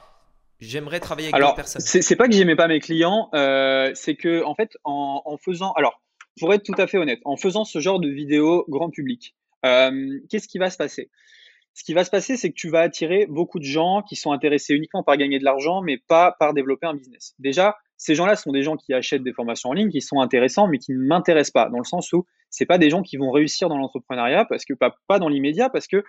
J'aimerais 0.63 1.01
travailler 1.01 1.29
avec 1.29 1.41
d'autres 1.41 1.57
personnes. 1.57 1.81
C'est 1.81 2.17
pas 2.17 2.29
que 2.29 2.35
j'aimais 2.35 2.55
pas 2.55 2.69
mes 2.69 2.79
clients, 2.79 3.29
euh, 3.35 3.91
c'est 3.95 4.15
que 4.15 4.45
en 4.45 4.55
fait, 4.55 4.77
en, 4.85 5.37
faisant, 5.45 5.73
alors 5.73 6.01
pour 6.39 6.55
être 6.55 6.63
tout 6.63 6.75
à 6.79 6.87
fait 6.87 6.99
honnête, 6.99 7.19
en 7.25 7.37
faisant 7.37 7.65
ce 7.65 7.81
genre 7.81 7.99
de 7.99 8.09
vidéo 8.09 8.65
grand 8.69 8.89
public, 8.89 9.35
euh, 9.67 10.21
qu'est-ce 10.31 10.47
qui 10.47 10.59
va 10.59 10.71
se 10.71 10.77
passer? 10.77 11.11
Ce 11.75 11.85
qui 11.85 11.95
va 11.95 12.05
se 12.05 12.11
passer, 12.11 12.37
c'est 12.37 12.51
que 12.51 12.55
tu 12.55 12.69
vas 12.69 12.81
attirer 12.81 13.27
beaucoup 13.27 13.59
de 13.59 13.65
gens 13.65 14.03
qui 14.03 14.15
sont 14.15 14.31
intéressés 14.31 14.75
uniquement 14.75 15.03
par 15.03 15.17
gagner 15.17 15.39
de 15.39 15.45
l'argent, 15.45 15.83
mais 15.83 15.99
pas 15.99 16.37
par 16.39 16.55
développer 16.55 16.87
un 16.87 16.95
business. 16.95 17.35
Déjà, 17.39 17.77
ces 17.97 18.15
gens-là 18.15 18.37
sont 18.37 18.53
des 18.53 18.63
gens 18.63 18.77
qui 18.77 18.93
achètent 18.93 19.23
des 19.23 19.33
formations 19.33 19.71
en 19.71 19.73
ligne, 19.73 19.91
qui 19.91 20.01
sont 20.01 20.21
intéressants, 20.21 20.69
mais 20.69 20.79
qui 20.79 20.93
ne 20.93 20.99
m'intéressent 20.99 21.53
pas, 21.53 21.71
dans 21.71 21.79
le 21.79 21.85
sens 21.85 22.13
où 22.13 22.27
c'est 22.51 22.67
pas 22.67 22.79
des 22.79 22.91
gens 22.91 23.03
qui 23.03 23.17
vont 23.17 23.31
réussir 23.31 23.69
dans 23.69 23.79
l'entrepreneuriat, 23.79 24.45
parce 24.45 24.65
que 24.65 24.75
pas, 24.75 24.95
pas 25.09 25.19
dans 25.19 25.29
l'immédiat, 25.29 25.71
parce 25.71 25.87
que 25.87 26.05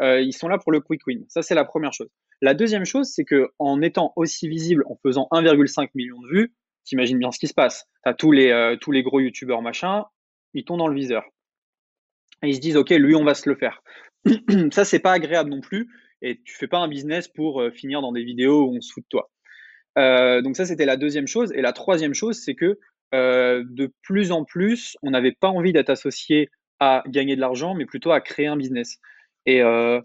euh, 0.00 0.20
ils 0.20 0.32
sont 0.32 0.48
là 0.48 0.58
pour 0.58 0.72
le 0.72 0.80
quick 0.80 1.06
win. 1.06 1.24
Ça, 1.28 1.42
c'est 1.42 1.54
la 1.54 1.64
première 1.64 1.92
chose. 1.92 2.08
La 2.40 2.54
deuxième 2.54 2.84
chose, 2.84 3.10
c'est 3.12 3.24
que 3.24 3.50
en 3.58 3.82
étant 3.82 4.12
aussi 4.16 4.48
visible, 4.48 4.84
en 4.88 4.96
faisant 5.02 5.28
1,5 5.32 5.90
million 5.94 6.20
de 6.22 6.28
vues, 6.28 6.54
t'imagines 6.84 7.18
bien 7.18 7.32
ce 7.32 7.38
qui 7.38 7.48
se 7.48 7.54
passe. 7.54 7.86
T'as 8.04 8.14
tous 8.14 8.32
les 8.32 8.50
euh, 8.50 8.76
tous 8.76 8.92
les 8.92 9.02
gros 9.02 9.20
youtubeurs 9.20 9.62
machin, 9.62 10.04
ils 10.54 10.64
tombent 10.64 10.78
dans 10.78 10.88
le 10.88 10.94
viseur. 10.94 11.24
Ils 12.42 12.54
se 12.54 12.60
disent 12.60 12.76
ok, 12.76 12.90
lui, 12.90 13.16
on 13.16 13.24
va 13.24 13.34
se 13.34 13.48
le 13.48 13.56
faire. 13.56 13.82
ça, 14.72 14.84
c'est 14.84 15.00
pas 15.00 15.12
agréable 15.12 15.50
non 15.50 15.60
plus. 15.60 15.88
Et 16.22 16.40
tu 16.44 16.54
fais 16.54 16.68
pas 16.68 16.78
un 16.78 16.88
business 16.88 17.28
pour 17.28 17.60
euh, 17.60 17.70
finir 17.70 18.00
dans 18.00 18.12
des 18.12 18.24
vidéos 18.24 18.68
où 18.68 18.76
on 18.76 18.80
se 18.80 18.92
fout 18.92 19.04
de 19.04 19.08
toi. 19.08 19.30
donc 20.42 20.56
ça, 20.56 20.64
c'était 20.64 20.86
la 20.86 20.96
deuxième 20.96 21.26
chose. 21.26 21.52
Et 21.54 21.60
la 21.60 21.72
troisième 21.72 22.14
chose, 22.14 22.40
c'est 22.40 22.54
que 22.54 22.78
de 23.12 23.92
plus 24.02 24.32
en 24.32 24.44
plus, 24.44 24.96
on 25.02 25.10
n'avait 25.10 25.32
pas 25.32 25.48
envie 25.48 25.72
d'être 25.72 25.90
associé 25.90 26.50
à 26.80 27.02
gagner 27.06 27.36
de 27.36 27.40
l'argent, 27.40 27.74
mais 27.74 27.86
plutôt 27.86 28.12
à 28.12 28.20
créer 28.20 28.46
un 28.46 28.56
business. 28.56 28.98
Et 29.48 29.62
euh, 29.62 29.98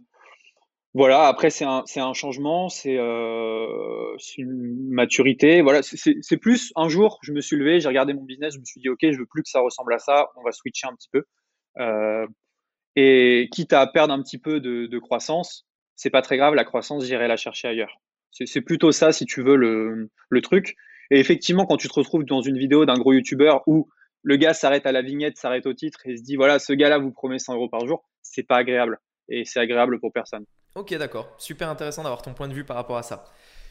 voilà, 0.94 1.28
après, 1.28 1.50
c'est 1.50 1.66
un, 1.66 2.14
changement, 2.14 2.70
euh, 2.86 4.16
c'est 4.18 4.38
une 4.38 4.90
maturité. 4.90 5.62
Voilà, 5.62 5.82
c'est 5.84 6.38
plus 6.38 6.72
un 6.78 6.88
jour, 6.88 7.20
je 7.24 7.34
me 7.34 7.42
suis 7.42 7.58
levé, 7.58 7.82
j'ai 7.82 7.90
regardé 7.90 8.14
mon 8.14 8.24
business, 8.24 8.54
je 8.54 8.60
me 8.60 8.64
suis 8.64 8.80
dit, 8.80 8.88
OK, 8.88 9.00
je 9.02 9.18
veux 9.18 9.26
plus 9.26 9.44
que 9.44 9.50
ça 9.50 9.60
ressemble 9.60 9.94
à 9.94 10.00
ça, 10.00 10.30
on 10.38 10.44
va 10.44 10.54
switcher 10.54 10.88
un 10.88 10.96
petit 10.96 11.10
peu. 11.12 11.24
Euh, 11.78 12.26
et 12.96 13.50
quitte 13.52 13.74
à 13.74 13.86
perdre 13.86 14.14
un 14.14 14.22
petit 14.24 14.38
peu 14.38 14.62
de, 14.62 14.86
de 14.86 15.00
croissance, 15.00 15.68
c'est 15.98 16.10
pas 16.10 16.22
très 16.22 16.38
grave, 16.38 16.54
la 16.54 16.64
croissance, 16.64 17.04
j'irai 17.04 17.28
la 17.28 17.36
chercher 17.36 17.68
ailleurs. 17.68 18.00
C'est 18.32 18.62
plutôt 18.62 18.94
ça, 18.94 19.12
si 19.12 19.26
tu 19.26 19.44
veux, 19.44 19.58
le, 19.58 20.10
le, 20.30 20.42
truc. 20.42 20.76
Et 21.12 21.20
effectivement, 21.20 21.66
quand 21.66 21.78
tu 21.78 21.90
te 21.90 21.94
retrouves 21.94 22.24
dans 22.24 22.42
une 22.42 22.58
vidéo 22.58 22.86
d'un 22.86 22.98
gros 22.98 23.12
youtubeur 23.12 23.62
où 23.68 23.90
le 24.22 24.38
gars 24.38 24.54
s'arrête 24.54 24.86
à 24.86 24.94
la 24.94 25.02
vignette, 25.02 25.36
s'arrête 25.36 25.66
au 25.66 25.74
titre 25.74 26.00
et 26.06 26.16
se 26.16 26.24
dit 26.24 26.38
voilà, 26.38 26.60
ce 26.60 26.72
gars-là 26.72 26.98
vous 26.98 27.12
promet 27.12 27.40
100 27.40 27.56
euros 27.56 27.70
par 27.70 27.86
jour, 27.86 28.06
c'est 28.22 28.44
pas 28.44 28.56
agréable 28.56 29.00
et 29.30 29.46
c'est 29.46 29.60
agréable 29.60 30.00
pour 30.00 30.12
personne. 30.12 30.46
Ok, 30.76 30.94
d'accord. 30.96 31.30
Super 31.38 31.70
intéressant 31.70 32.04
d'avoir 32.04 32.22
ton 32.22 32.34
point 32.34 32.48
de 32.48 32.54
vue 32.54 32.64
par 32.64 32.76
rapport 32.76 32.98
à 32.98 33.04
ça. 33.04 33.26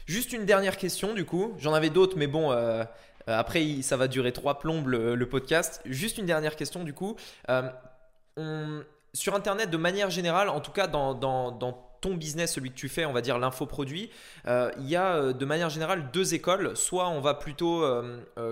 Juste 0.05 0.33
une 0.33 0.45
dernière 0.45 0.77
question 0.77 1.13
du 1.13 1.25
coup. 1.25 1.53
J'en 1.59 1.73
avais 1.73 1.89
d'autres, 1.89 2.17
mais 2.17 2.27
bon, 2.27 2.51
euh, 2.51 2.83
après 3.27 3.81
ça 3.81 3.97
va 3.97 4.07
durer 4.07 4.31
trois 4.31 4.59
plombes 4.59 4.87
le, 4.87 5.25
podcast. 5.25 5.81
Juste 5.85 6.17
une 6.17 6.25
dernière 6.25 6.55
question 6.55 6.83
du 6.83 6.93
coup. 6.93 7.15
Euh, 7.49 8.81
sur 9.13 9.35
Internet, 9.35 9.69
de 9.69 9.77
manière 9.77 10.09
générale, 10.09 10.49
en 10.49 10.59
tout 10.59 10.71
cas 10.71 10.87
dans, 10.87 11.13
ton 12.01 12.15
business, 12.15 12.53
celui 12.53 12.71
que 12.71 12.75
tu 12.75 12.89
fais, 12.89 13.05
on 13.05 13.13
va 13.13 13.21
dire 13.21 13.39
l'infoproduit, 13.39 14.09
euh, 14.47 14.69
il 14.77 14.89
y 14.89 14.97
a 14.97 15.31
de 15.31 15.45
manière 15.45 15.69
générale 15.69 16.09
deux 16.11 16.33
écoles. 16.33 16.75
Soit 16.75 17.07
on 17.09 17.21
va 17.21 17.33
plutôt 17.33 17.85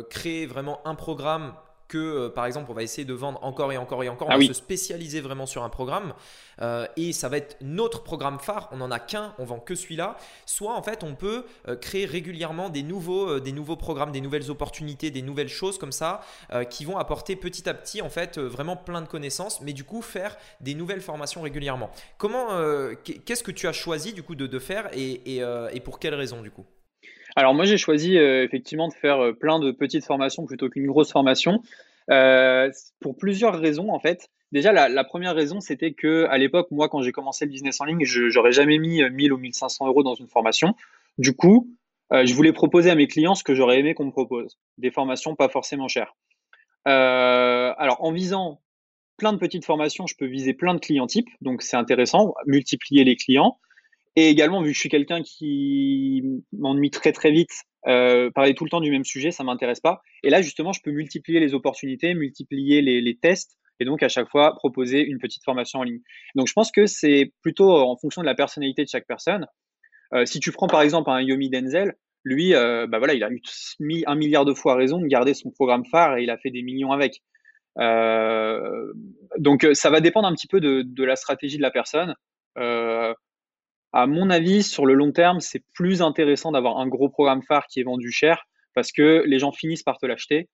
créer 0.10 0.46
vraiment 0.46 0.80
un 0.86 0.96
programme 0.96 1.54
que, 1.92 1.98
euh, 1.98 2.30
par 2.30 2.46
exemple, 2.46 2.72
on 2.72 2.74
va 2.74 2.84
essayer 2.84 3.04
de 3.04 3.14
vendre 3.14 3.44
encore 3.44 3.74
et 3.74 3.78
encore 3.78 4.02
et 4.02 4.08
encore. 4.08 4.30
On 4.30 4.32
ah 4.32 4.38
va 4.38 4.46
se 4.46 4.54
spécialiser 4.54 5.20
vraiment 5.20 5.46
sur 5.46 5.62
un 5.62 5.70
programme 5.70 6.14
euh, 6.62 6.88
et 6.96 7.12
ça 7.12 7.28
va 7.28 7.36
être 7.36 7.58
notre 7.60 8.02
programme 8.02 8.40
phare. 8.40 8.70
On 8.72 8.78
n'en 8.78 8.92
a 8.92 9.00
qu'un, 9.00 9.36
on 9.40 9.44
vend 9.44 9.60
que 9.60 9.76
celui-là. 9.76 10.16
Soit, 10.46 10.74
en 10.74 10.82
fait, 10.82 11.04
on 11.04 11.16
peut 11.16 11.44
euh, 11.68 11.76
créer 11.76 12.06
régulièrement 12.06 12.70
des 12.70 12.82
nouveaux, 12.82 13.42
des 13.42 13.52
nouveaux 13.52 13.76
programmes, 13.76 14.14
des 14.14 14.22
nouvelles 14.22 14.50
opportunités, 14.50 15.12
des 15.12 15.22
nouvelles 15.22 15.50
choses 15.50 15.78
comme 15.78 15.92
ça 15.92 16.22
qui 16.70 16.86
vont 16.86 16.98
apporter 16.98 17.36
petit 17.36 17.68
à 17.68 17.74
petit, 17.74 18.02
en 18.02 18.10
fait, 18.10 18.40
vraiment 18.40 18.78
plein 18.78 19.02
de 19.02 19.08
connaissances, 19.08 19.60
mais 19.62 19.74
du 19.74 19.84
coup, 19.84 20.02
faire 20.02 20.38
des 20.62 20.76
nouvelles 20.76 21.02
formations 21.02 21.42
régulièrement. 21.42 21.92
Comment, 22.18 22.48
qu'est-ce 23.04 23.44
que 23.44 23.52
tu 23.52 23.68
as 23.68 23.74
choisi 23.74 24.14
du 24.14 24.24
coup 24.24 24.36
de, 24.36 24.48
de 24.48 24.60
faire 24.60 24.90
et, 24.94 25.38
et, 25.38 25.44
et 25.74 25.80
pour 25.82 26.00
quelles 26.00 26.16
raisons 26.16 26.42
du 26.42 26.52
coup? 26.52 26.66
Alors 27.36 27.54
moi 27.54 27.66
j'ai 27.66 27.78
choisi 27.78 28.18
euh, 28.18 28.44
effectivement 28.44 28.88
de 28.88 28.94
faire 28.94 29.20
euh, 29.24 29.34
plein 29.34 29.60
de 29.60 29.72
petites 29.72 30.06
formations 30.06 30.46
plutôt 30.46 30.70
qu'une 30.70 30.88
grosse 30.88 31.12
formation 31.12 31.62
euh, 32.10 32.70
pour 33.00 33.18
plusieurs 33.18 33.60
raisons 33.60 33.92
en 33.92 34.00
fait. 34.00 34.30
Déjà 34.52 34.74
la, 34.74 35.04
première 35.04 35.34
raison 35.34 35.62
c'était 35.62 35.94
que 35.94 36.26
à 36.26 36.38
l'époque 36.38 36.70
moi 36.72 36.90
quand 36.90 37.02
j'ai 37.02 37.14
commencé 37.14 37.46
le 37.46 37.52
business 37.52 37.80
en 37.80 37.86
ligne 37.86 38.04
j'aurais 38.04 38.52
jamais 38.52 38.80
mis 38.80 39.02
1000 39.02 39.32
ou 39.32 39.38
1500 39.38 39.88
euros 39.88 40.04
dans 40.04 40.16
une 40.16 40.28
formation. 40.28 40.76
Du 41.18 41.36
coup 41.36 41.70
je 42.12 42.34
voulais 42.34 42.52
proposer 42.52 42.92
à 42.92 42.96
mes 42.96 43.08
clients 43.08 43.36
ce 43.36 43.46
que 43.46 43.56
j'aurais 43.56 43.80
aimé 43.80 43.94
qu'on 43.94 44.04
me 44.04 44.12
propose, 44.12 44.58
des 44.78 44.92
formations 44.92 45.36
pas 45.36 45.48
forcément 45.48 45.88
chères. 45.88 46.18
alors 46.84 48.04
en 48.04 48.12
visant 48.12 48.60
plein 49.16 49.32
de 49.32 49.38
petites 49.38 49.64
formations 49.64 50.06
je 50.06 50.16
peux 50.18 50.26
viser 50.26 50.54
plein 50.54 50.74
de 50.74 50.82
clients 50.82 51.08
types 51.08 51.30
donc 51.40 51.62
c'est 51.62 51.78
intéressant 51.78 52.34
multiplier 52.46 53.06
les 53.06 53.16
clients. 53.16 53.58
Et 54.16 54.30
également, 54.30 54.62
vu 54.62 54.70
que 54.70 54.76
je 54.76 54.80
suis 54.80 54.90
quelqu'un 54.90 55.22
qui 55.22 56.24
m'ennuie 56.52 56.90
très 56.90 57.12
très 57.12 57.32
vite, 57.32 57.52
euh, 57.88 58.30
parler 58.32 58.54
tout 58.54 58.66
le 58.66 58.70
temps 58.70 58.82
du 58.82 58.92
même 58.92 59.06
sujet, 59.06 59.32
ça 59.32 59.44
m'intéresse 59.44 59.80
pas. 59.80 60.02
Et 60.24 60.30
là, 60.30 60.42
justement, 60.42 60.74
je 60.74 60.82
peux 60.82 60.92
multiplier 60.92 61.40
les 61.40 61.54
opportunités, 61.54 62.14
multiplier 62.14 62.82
les, 62.82 63.02
les, 63.02 63.18
tests, 63.18 63.58
et 63.80 63.86
donc 63.86 64.04
à 64.04 64.10
chaque 64.10 64.30
fois 64.30 64.56
proposer 64.56 65.02
une 65.02 65.18
petite 65.18 65.44
formation 65.44 65.80
en 65.80 65.84
ligne. 65.84 66.02
Donc, 66.36 66.48
je 66.48 66.54
pense 66.54 66.72
que 66.72 66.86
c'est 66.86 67.32
plutôt 67.42 67.72
en 67.72 67.96
fonction 67.98 68.22
de 68.22 68.28
la 68.28 68.36
personnalité 68.36 68.84
de 68.84 68.90
chaque 68.90 69.08
personne. 69.08 69.48
Euh, 70.14 70.26
si 70.26 70.40
tu 70.40 70.52
prends 70.52 70.68
par 70.68 70.82
exemple 70.82 71.10
un 71.10 71.22
Yomi 71.22 71.50
Denzel, 71.50 71.94
lui, 72.24 72.54
euh, 72.54 72.86
bah 72.88 73.00
voilà, 73.00 73.14
il 73.14 73.24
a 73.24 73.30
mis 73.80 74.04
un 74.06 74.16
milliard 74.16 74.46
de 74.46 74.54
fois 74.54 74.76
raison 74.76 75.00
de 75.00 75.08
garder 75.08 75.34
son 75.34 75.52
programme 75.52 75.86
phare 75.86 76.18
et 76.18 76.24
il 76.24 76.30
a 76.30 76.38
fait 76.38 76.52
des 76.52 76.62
millions 76.62 76.92
avec. 76.92 77.22
Euh, 77.80 78.94
donc, 79.38 79.66
ça 79.74 79.90
va 79.90 80.02
dépendre 80.02 80.28
un 80.28 80.34
petit 80.34 80.48
peu 80.48 80.60
de, 80.60 80.84
de 80.86 81.04
la 81.04 81.16
stratégie 81.16 81.58
de 81.58 81.62
la 81.62 81.72
personne. 81.72 82.14
Euh, 82.58 83.14
à 83.94 84.08
mon 84.08 84.30
avis, 84.30 84.64
sur 84.64 84.86
le 84.86 84.94
long 84.94 85.12
terme, 85.12 85.42
c'est 85.42 85.64
plus 85.74 86.02
intéressant 86.02 86.52
d'avoir 86.52 86.78
un 86.78 86.88
gros 86.88 87.10
programme 87.10 87.44
phare 87.44 87.68
qui 87.68 87.82
est 87.82 87.84
vendu 87.84 88.12
cher 88.12 88.46
parce 88.74 88.92
que 88.92 89.24
les 89.26 89.40
gens 89.40 89.52
finissent 89.52 89.84
par 89.84 89.98
te 89.98 90.06
l'acheter. 90.06 90.48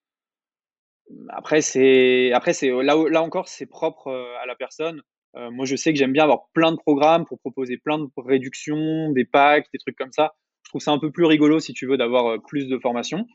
Après, 1.29 1.61
c'est 1.61 2.31
là, 2.31 3.21
encore, 3.21 3.47
c'est 3.47 3.67
propre 3.67 4.07
euh, 4.07 4.35
à 4.41 4.45
la 4.45 4.55
personne. 4.55 5.01
Euh, 5.35 5.51
moi, 5.51 5.65
je 5.65 5.75
sais 5.75 5.93
que 5.93 5.99
j'aime 5.99 6.13
bien 6.13 6.23
avoir 6.23 6.47
plein 6.53 6.71
de 6.71 6.77
programmes 6.77 7.25
pour 7.25 7.39
proposer 7.39 7.77
plein 7.77 7.99
de 7.99 8.07
réductions, 8.17 9.11
des 9.11 9.23
packs, 9.23 9.67
des 9.71 9.79
trucs 9.79 9.95
comme 9.95 10.11
ça. 10.11 10.33
Je 10.63 10.71
trouve 10.71 10.81
ça 10.81 10.91
un 10.91 10.99
peu 10.99 11.11
plus 11.11 11.25
rigolo 11.25 11.59
si 11.59 11.73
tu 11.73 11.85
veux 11.85 11.97
d'avoir 11.97 12.25
euh, 12.25 12.37
plus 12.39 12.67
de 12.67 12.77
formations, 12.79 13.25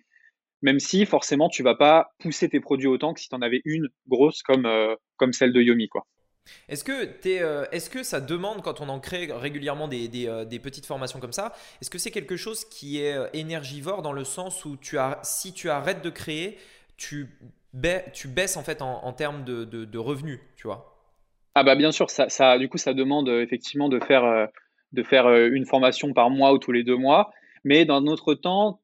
même 0.63 0.81
si 0.81 1.07
forcément 1.07 1.49
tu 1.49 1.63
vas 1.63 1.77
pas 1.77 2.11
pousser 2.19 2.49
tes 2.49 2.61
produits 2.61 2.89
autant 2.89 3.15
que 3.15 3.21
si 3.21 3.29
tu 3.29 3.35
en 3.35 3.41
avais 3.41 3.63
une 3.65 3.89
grosse 4.09 4.43
comme 4.43 4.69
comme 5.17 5.33
celle 5.33 5.53
de 5.53 5.63
Yomi, 5.63 5.89
quoi. 5.89 6.07
Est-ce 6.69 6.85
que, 6.85 6.93
euh, 7.27 7.67
est 7.71 7.91
que 7.91 8.03
ça 8.03 8.21
demande, 8.21 8.63
quand 8.63 8.81
on 8.81 8.89
en 8.89 9.01
crée 9.01 9.29
régulièrement 9.31 9.89
des, 9.89 10.27
euh, 10.27 10.45
petites 10.63 10.87
formations 10.87 11.21
comme 11.21 11.33
ça, 11.33 11.53
est-ce 11.81 11.91
que 11.91 11.99
c'est 11.99 12.11
quelque 12.11 12.37
chose 12.37 12.65
qui 12.65 13.01
est 13.01 13.15
euh, 13.15 13.29
énergivore 13.33 14.03
dans 14.03 14.13
le 14.13 14.25
sens 14.25 14.65
où 14.65 14.77
tu 14.77 14.99
as, 14.99 15.19
si 15.23 15.53
tu 15.53 15.71
arrêtes 15.71 16.03
de 16.03 16.11
créer, 16.11 16.59
tu, 16.97 17.29
tu 18.13 18.29
baisses 18.29 18.57
en 18.57 18.63
fait 18.63 18.83
en, 18.83 19.13
termes 19.13 19.45
de, 19.45 19.99
revenus, 19.99 20.41
tu 20.57 20.67
vois? 20.67 20.89
Ah 21.55 21.65
bah 21.65 21.75
bien 21.75 21.93
sûr, 21.93 22.11
ça, 22.11 22.29
ça, 22.29 22.59
du 22.59 22.69
coup 22.69 22.79
ça 22.79 22.95
demande 22.95 23.29
effectivement 23.29 23.89
de 23.89 24.01
faire, 24.01 24.49
de 24.93 25.03
faire 25.03 25.29
une 25.31 25.67
formation 25.67 26.15
par 26.15 26.31
mois 26.31 26.53
ou 26.53 26.59
tous 26.59 26.73
les 26.73 26.85
deux 26.85 26.97
mois, 26.97 27.33
mais 27.65 27.85
dans 27.85 28.01
notre 28.01 28.35
temps, 28.35 28.81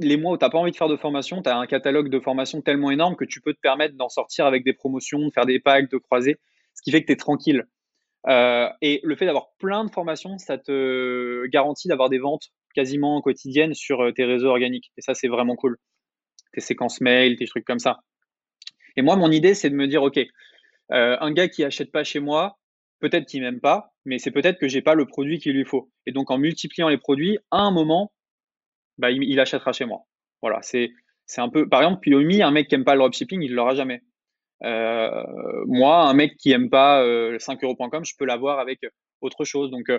les 0.00 0.16
mois 0.16 0.32
où 0.32 0.38
tu 0.38 0.44
n'as 0.44 0.50
pas 0.50 0.58
envie 0.58 0.72
de 0.72 0.76
faire 0.76 0.88
de 0.88 0.96
formation, 0.96 1.42
tu 1.42 1.48
as 1.48 1.56
un 1.56 1.66
catalogue 1.66 2.08
de 2.08 2.20
formation 2.20 2.60
tellement 2.60 2.90
énorme 2.90 3.16
que 3.16 3.24
tu 3.24 3.40
peux 3.40 3.52
te 3.52 3.60
permettre 3.60 3.96
d'en 3.96 4.08
sortir 4.08 4.46
avec 4.46 4.64
des 4.64 4.72
promotions, 4.72 5.26
de 5.26 5.30
faire 5.30 5.46
des 5.46 5.60
packs, 5.60 5.90
de 5.90 5.98
croiser 5.98 6.38
ce 6.78 6.82
qui 6.82 6.92
fait 6.92 7.00
que 7.00 7.06
tu 7.06 7.12
es 7.12 7.16
tranquille. 7.16 7.64
Euh, 8.28 8.68
et 8.82 9.00
le 9.02 9.16
fait 9.16 9.26
d'avoir 9.26 9.48
plein 9.58 9.84
de 9.84 9.90
formations, 9.90 10.38
ça 10.38 10.58
te 10.58 11.46
garantit 11.46 11.88
d'avoir 11.88 12.08
des 12.08 12.18
ventes 12.18 12.48
quasiment 12.74 13.20
quotidiennes 13.20 13.74
sur 13.74 14.00
euh, 14.00 14.12
tes 14.12 14.24
réseaux 14.24 14.48
organiques. 14.48 14.92
Et 14.96 15.00
ça, 15.00 15.14
c'est 15.14 15.28
vraiment 15.28 15.56
cool. 15.56 15.76
Tes 16.52 16.60
séquences 16.60 17.00
mail, 17.00 17.36
tes 17.36 17.46
trucs 17.46 17.64
comme 17.64 17.80
ça. 17.80 17.98
Et 18.96 19.02
moi, 19.02 19.16
mon 19.16 19.30
idée, 19.32 19.54
c'est 19.54 19.70
de 19.70 19.74
me 19.74 19.88
dire, 19.88 20.02
OK, 20.02 20.18
euh, 20.18 21.16
un 21.20 21.32
gars 21.32 21.48
qui 21.48 21.64
achète 21.64 21.90
pas 21.90 22.04
chez 22.04 22.20
moi, 22.20 22.58
peut-être 23.00 23.26
qu'il 23.26 23.42
m'aime 23.42 23.60
pas, 23.60 23.92
mais 24.04 24.18
c'est 24.18 24.30
peut-être 24.30 24.58
que 24.58 24.68
j'ai 24.68 24.82
pas 24.82 24.94
le 24.94 25.06
produit 25.06 25.38
qu'il 25.38 25.54
lui 25.54 25.64
faut. 25.64 25.90
Et 26.06 26.12
donc, 26.12 26.30
en 26.30 26.38
multipliant 26.38 26.88
les 26.88 26.98
produits, 26.98 27.38
à 27.50 27.58
un 27.58 27.72
moment, 27.72 28.12
bah, 28.98 29.10
il, 29.10 29.40
achètera 29.40 29.72
chez 29.72 29.84
moi. 29.84 30.02
Voilà, 30.42 30.60
c'est, 30.62 30.90
un 31.36 31.48
peu, 31.48 31.68
par 31.68 31.82
exemple, 31.82 32.00
Piomi, 32.00 32.42
un 32.42 32.50
mec 32.50 32.68
qui 32.68 32.74
aime 32.74 32.84
pas 32.84 32.94
le 32.94 33.00
dropshipping, 33.00 33.42
il 33.42 33.54
l'aura 33.54 33.74
jamais. 33.74 34.02
Euh, 34.64 35.22
moi, 35.66 36.08
un 36.08 36.14
mec 36.14 36.36
qui 36.36 36.50
aime 36.52 36.70
pas 36.70 37.02
5euros.com, 37.38 37.88
euh, 37.94 38.04
je 38.04 38.14
peux 38.18 38.24
l'avoir 38.24 38.58
avec 38.58 38.80
autre 39.20 39.44
chose. 39.44 39.70
Donc, 39.70 39.88
euh, 39.88 39.98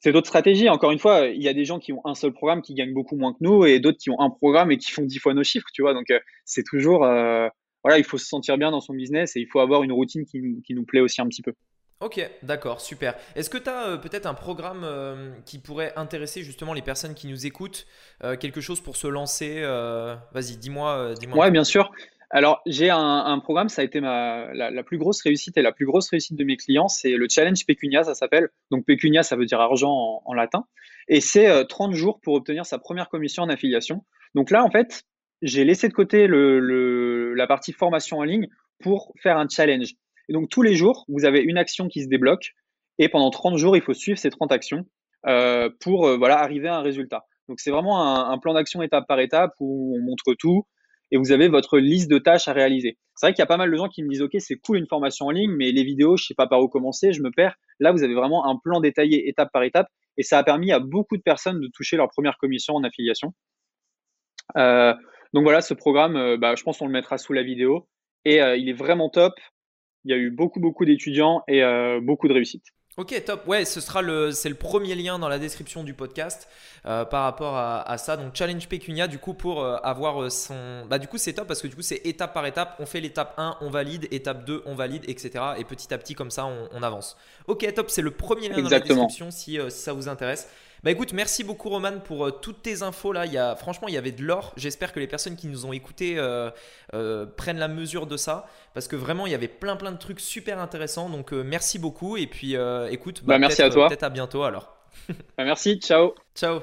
c'est 0.00 0.12
d'autres 0.12 0.28
stratégies. 0.28 0.68
Encore 0.68 0.92
une 0.92 0.98
fois, 0.98 1.26
il 1.26 1.42
y 1.42 1.48
a 1.48 1.54
des 1.54 1.64
gens 1.64 1.78
qui 1.78 1.92
ont 1.92 2.02
un 2.04 2.14
seul 2.14 2.32
programme 2.32 2.62
qui 2.62 2.74
gagnent 2.74 2.94
beaucoup 2.94 3.16
moins 3.16 3.32
que 3.32 3.38
nous 3.40 3.64
et 3.64 3.80
d'autres 3.80 3.98
qui 3.98 4.10
ont 4.10 4.20
un 4.20 4.30
programme 4.30 4.70
et 4.70 4.78
qui 4.78 4.92
font 4.92 5.02
10 5.02 5.18
fois 5.18 5.34
nos 5.34 5.44
chiffres, 5.44 5.68
tu 5.72 5.82
vois. 5.82 5.94
Donc, 5.94 6.06
c'est 6.44 6.64
toujours, 6.64 7.00
voilà, 7.00 7.98
il 7.98 8.04
faut 8.04 8.18
se 8.18 8.26
sentir 8.26 8.58
bien 8.58 8.70
dans 8.70 8.80
son 8.80 8.94
business 8.94 9.36
et 9.36 9.40
il 9.40 9.46
faut 9.46 9.60
avoir 9.60 9.82
une 9.82 9.92
routine 9.92 10.24
qui, 10.24 10.40
qui 10.64 10.74
nous 10.74 10.84
plaît 10.84 11.00
aussi 11.00 11.20
un 11.20 11.26
petit 11.26 11.42
peu. 11.42 11.54
Ok, 12.00 12.20
d'accord, 12.42 12.82
super. 12.82 13.14
Est-ce 13.34 13.48
que 13.48 13.56
tu 13.56 13.70
as 13.70 13.96
peut-être 13.96 14.26
un 14.26 14.34
programme 14.34 14.86
qui 15.46 15.58
pourrait 15.58 15.94
intéresser 15.96 16.42
justement 16.42 16.74
les 16.74 16.82
personnes 16.82 17.14
qui 17.14 17.26
nous 17.26 17.46
écoutent 17.46 17.86
Quelque 18.20 18.60
chose 18.60 18.82
pour 18.82 18.96
se 18.96 19.06
lancer 19.06 19.62
Vas-y, 19.62 20.58
dis-moi. 20.58 21.14
dis 21.18 21.26
ouais, 21.26 21.50
bien 21.50 21.64
sûr. 21.64 21.90
Alors, 22.30 22.60
j'ai 22.66 22.90
un, 22.90 23.38
programme, 23.38 23.68
ça 23.68 23.82
a 23.82 23.84
été 23.84 24.00
ma, 24.00 24.52
la, 24.52 24.82
plus 24.82 24.98
grosse 24.98 25.22
réussite 25.22 25.56
et 25.56 25.62
la 25.62 25.72
plus 25.72 25.86
grosse 25.86 26.10
réussite 26.10 26.36
de 26.36 26.44
mes 26.44 26.56
clients, 26.56 26.88
c'est 26.88 27.12
le 27.12 27.28
challenge 27.30 27.64
Pecunia, 27.66 28.02
ça 28.02 28.14
s'appelle. 28.14 28.48
Donc, 28.70 28.84
Pecunia, 28.84 29.22
ça 29.22 29.36
veut 29.36 29.46
dire 29.46 29.60
argent 29.60 30.22
en, 30.24 30.34
latin. 30.34 30.66
Et 31.08 31.20
c'est 31.20 31.66
30 31.66 31.92
euh, 31.92 31.94
jours 31.94 32.20
pour 32.20 32.34
obtenir 32.34 32.66
sa 32.66 32.78
première 32.78 33.08
commission 33.08 33.44
en 33.44 33.48
affiliation. 33.48 34.04
Donc 34.34 34.50
là, 34.50 34.64
en 34.64 34.70
fait, 34.70 35.04
j'ai 35.40 35.64
laissé 35.64 35.88
de 35.88 35.92
côté 35.92 36.26
le, 36.26 37.34
la 37.34 37.46
partie 37.46 37.72
formation 37.72 38.18
en 38.18 38.24
ligne 38.24 38.48
pour 38.80 39.12
faire 39.22 39.38
un 39.38 39.48
challenge. 39.48 39.92
Et 40.28 40.32
donc, 40.32 40.48
tous 40.48 40.62
les 40.62 40.74
jours, 40.74 41.04
vous 41.08 41.24
avez 41.24 41.40
une 41.40 41.58
action 41.58 41.86
qui 41.86 42.02
se 42.02 42.08
débloque. 42.08 42.54
Et 42.98 43.08
pendant 43.08 43.30
30 43.30 43.56
jours, 43.56 43.76
il 43.76 43.82
faut 43.82 43.94
suivre 43.94 44.18
ces 44.18 44.30
30 44.30 44.50
actions 44.50 44.84
euh, 45.26 45.70
pour 45.80 46.08
euh, 46.08 46.16
voilà, 46.16 46.40
arriver 46.40 46.66
à 46.66 46.78
un 46.78 46.82
résultat. 46.82 47.24
Donc, 47.48 47.60
c'est 47.60 47.70
vraiment 47.70 48.02
un, 48.02 48.32
un 48.32 48.38
plan 48.38 48.54
d'action 48.54 48.82
étape 48.82 49.06
par 49.06 49.20
étape 49.20 49.52
où 49.60 49.96
on 49.96 50.02
montre 50.02 50.34
tout 50.34 50.66
et 51.10 51.16
vous 51.16 51.32
avez 51.32 51.48
votre 51.48 51.78
liste 51.78 52.10
de 52.10 52.18
tâches 52.18 52.48
à 52.48 52.52
réaliser. 52.52 52.98
C'est 53.14 53.26
vrai 53.26 53.32
qu'il 53.32 53.40
y 53.40 53.42
a 53.42 53.46
pas 53.46 53.56
mal 53.56 53.70
de 53.70 53.76
gens 53.76 53.88
qui 53.88 54.02
me 54.02 54.08
disent, 54.08 54.22
OK, 54.22 54.36
c'est 54.38 54.56
cool 54.56 54.78
une 54.78 54.86
formation 54.86 55.26
en 55.26 55.30
ligne, 55.30 55.52
mais 55.52 55.72
les 55.72 55.84
vidéos, 55.84 56.16
je 56.16 56.24
sais 56.24 56.34
pas 56.34 56.46
par 56.46 56.60
où 56.60 56.68
commencer, 56.68 57.12
je 57.12 57.22
me 57.22 57.30
perds. 57.30 57.56
Là, 57.80 57.92
vous 57.92 58.02
avez 58.02 58.14
vraiment 58.14 58.46
un 58.46 58.56
plan 58.56 58.80
détaillé 58.80 59.28
étape 59.28 59.50
par 59.52 59.62
étape 59.62 59.88
et 60.16 60.22
ça 60.22 60.38
a 60.38 60.44
permis 60.44 60.72
à 60.72 60.80
beaucoup 60.80 61.16
de 61.16 61.22
personnes 61.22 61.60
de 61.60 61.68
toucher 61.68 61.96
leur 61.96 62.08
première 62.08 62.38
commission 62.38 62.74
en 62.74 62.84
affiliation. 62.84 63.32
Euh, 64.56 64.94
donc 65.32 65.44
voilà, 65.44 65.60
ce 65.60 65.74
programme, 65.74 66.16
euh, 66.16 66.36
bah, 66.36 66.54
je 66.56 66.62
pense 66.62 66.78
qu'on 66.78 66.86
le 66.86 66.92
mettra 66.92 67.18
sous 67.18 67.32
la 67.32 67.42
vidéo 67.42 67.88
et 68.24 68.40
euh, 68.40 68.56
il 68.56 68.68
est 68.68 68.74
vraiment 68.74 69.10
top. 69.10 69.34
Il 70.04 70.10
y 70.10 70.14
a 70.14 70.16
eu 70.16 70.30
beaucoup, 70.30 70.60
beaucoup 70.60 70.84
d'étudiants 70.84 71.42
et 71.48 71.62
beaucoup 72.00 72.28
de 72.28 72.32
réussite. 72.32 72.62
Ok, 72.98 73.22
top. 73.26 73.46
Ouais, 73.46 73.66
ce 73.66 73.82
sera 73.82 74.00
le, 74.00 74.32
c'est 74.32 74.48
le 74.48 74.54
premier 74.54 74.94
lien 74.94 75.18
dans 75.18 75.28
la 75.28 75.38
description 75.38 75.84
du 75.84 75.92
podcast 75.92 76.48
euh, 76.86 77.04
par 77.04 77.24
rapport 77.24 77.54
à, 77.54 77.98
ça. 77.98 78.16
Donc 78.16 78.34
challenge 78.34 78.68
Pecunia, 78.68 79.06
du 79.06 79.18
coup, 79.18 79.34
pour 79.34 79.62
euh, 79.62 79.76
avoir 79.82 80.22
euh, 80.22 80.30
son, 80.30 80.86
bah 80.88 80.98
du 80.98 81.06
coup 81.06 81.18
c'est 81.18 81.34
top 81.34 81.46
parce 81.46 81.60
que 81.60 81.66
du 81.66 81.76
coup 81.76 81.82
c'est 81.82 82.00
étape 82.06 82.32
par 82.32 82.46
étape. 82.46 82.74
On 82.78 82.86
fait 82.86 83.02
l'étape 83.02 83.34
1, 83.36 83.58
on 83.60 83.68
valide, 83.68 84.08
étape 84.12 84.46
2, 84.46 84.62
on 84.64 84.74
valide, 84.74 85.04
etc. 85.08 85.44
Et 85.58 85.64
petit 85.64 85.92
à 85.92 85.98
petit 85.98 86.14
comme 86.14 86.30
ça, 86.30 86.46
on, 86.46 86.82
avance. 86.82 87.18
Ok, 87.48 87.70
top. 87.74 87.90
C'est 87.90 88.00
le 88.00 88.12
premier 88.12 88.48
lien 88.48 88.62
dans 88.62 88.70
la 88.70 88.80
description 88.80 89.30
si, 89.30 89.58
si, 89.68 89.78
ça 89.78 89.92
vous 89.92 90.08
intéresse. 90.08 90.48
Bah 90.82 90.90
écoute, 90.90 91.12
merci 91.12 91.42
beaucoup 91.42 91.68
Roman 91.68 92.00
pour 92.00 92.26
euh, 92.26 92.30
toutes 92.30 92.62
tes 92.62 92.82
infos 92.82 93.12
là. 93.12 93.26
Il 93.26 93.32
y 93.32 93.38
a, 93.38 93.56
franchement, 93.56 93.88
il 93.88 93.94
y 93.94 93.96
avait 93.96 94.12
de 94.12 94.22
l'or. 94.22 94.52
J'espère 94.56 94.92
que 94.92 95.00
les 95.00 95.06
personnes 95.06 95.36
qui 95.36 95.46
nous 95.46 95.66
ont 95.66 95.72
écoutés 95.72 96.18
euh, 96.18 96.50
euh, 96.94 97.26
prennent 97.26 97.58
la 97.58 97.68
mesure 97.68 98.06
de 98.06 98.16
ça 98.16 98.46
parce 98.74 98.88
que 98.88 98.96
vraiment 98.96 99.26
il 99.26 99.32
y 99.32 99.34
avait 99.34 99.48
plein 99.48 99.76
plein 99.76 99.92
de 99.92 99.98
trucs 99.98 100.20
super 100.20 100.58
intéressants. 100.58 101.08
Donc 101.08 101.32
merci 101.32 101.78
beaucoup 101.78 102.16
et 102.16 102.26
puis 102.26 102.56
écoute, 102.90 103.22
bah, 103.24 103.34
bah 103.34 103.38
merci 103.38 103.62
à 103.62 103.70
toi. 103.70 103.88
Peut-être 103.88 104.04
à 104.04 104.10
bientôt 104.10 104.42
alors. 104.42 104.72
Bah, 105.36 105.44
merci, 105.44 105.78
ciao. 105.78 106.14
Ciao. 106.34 106.60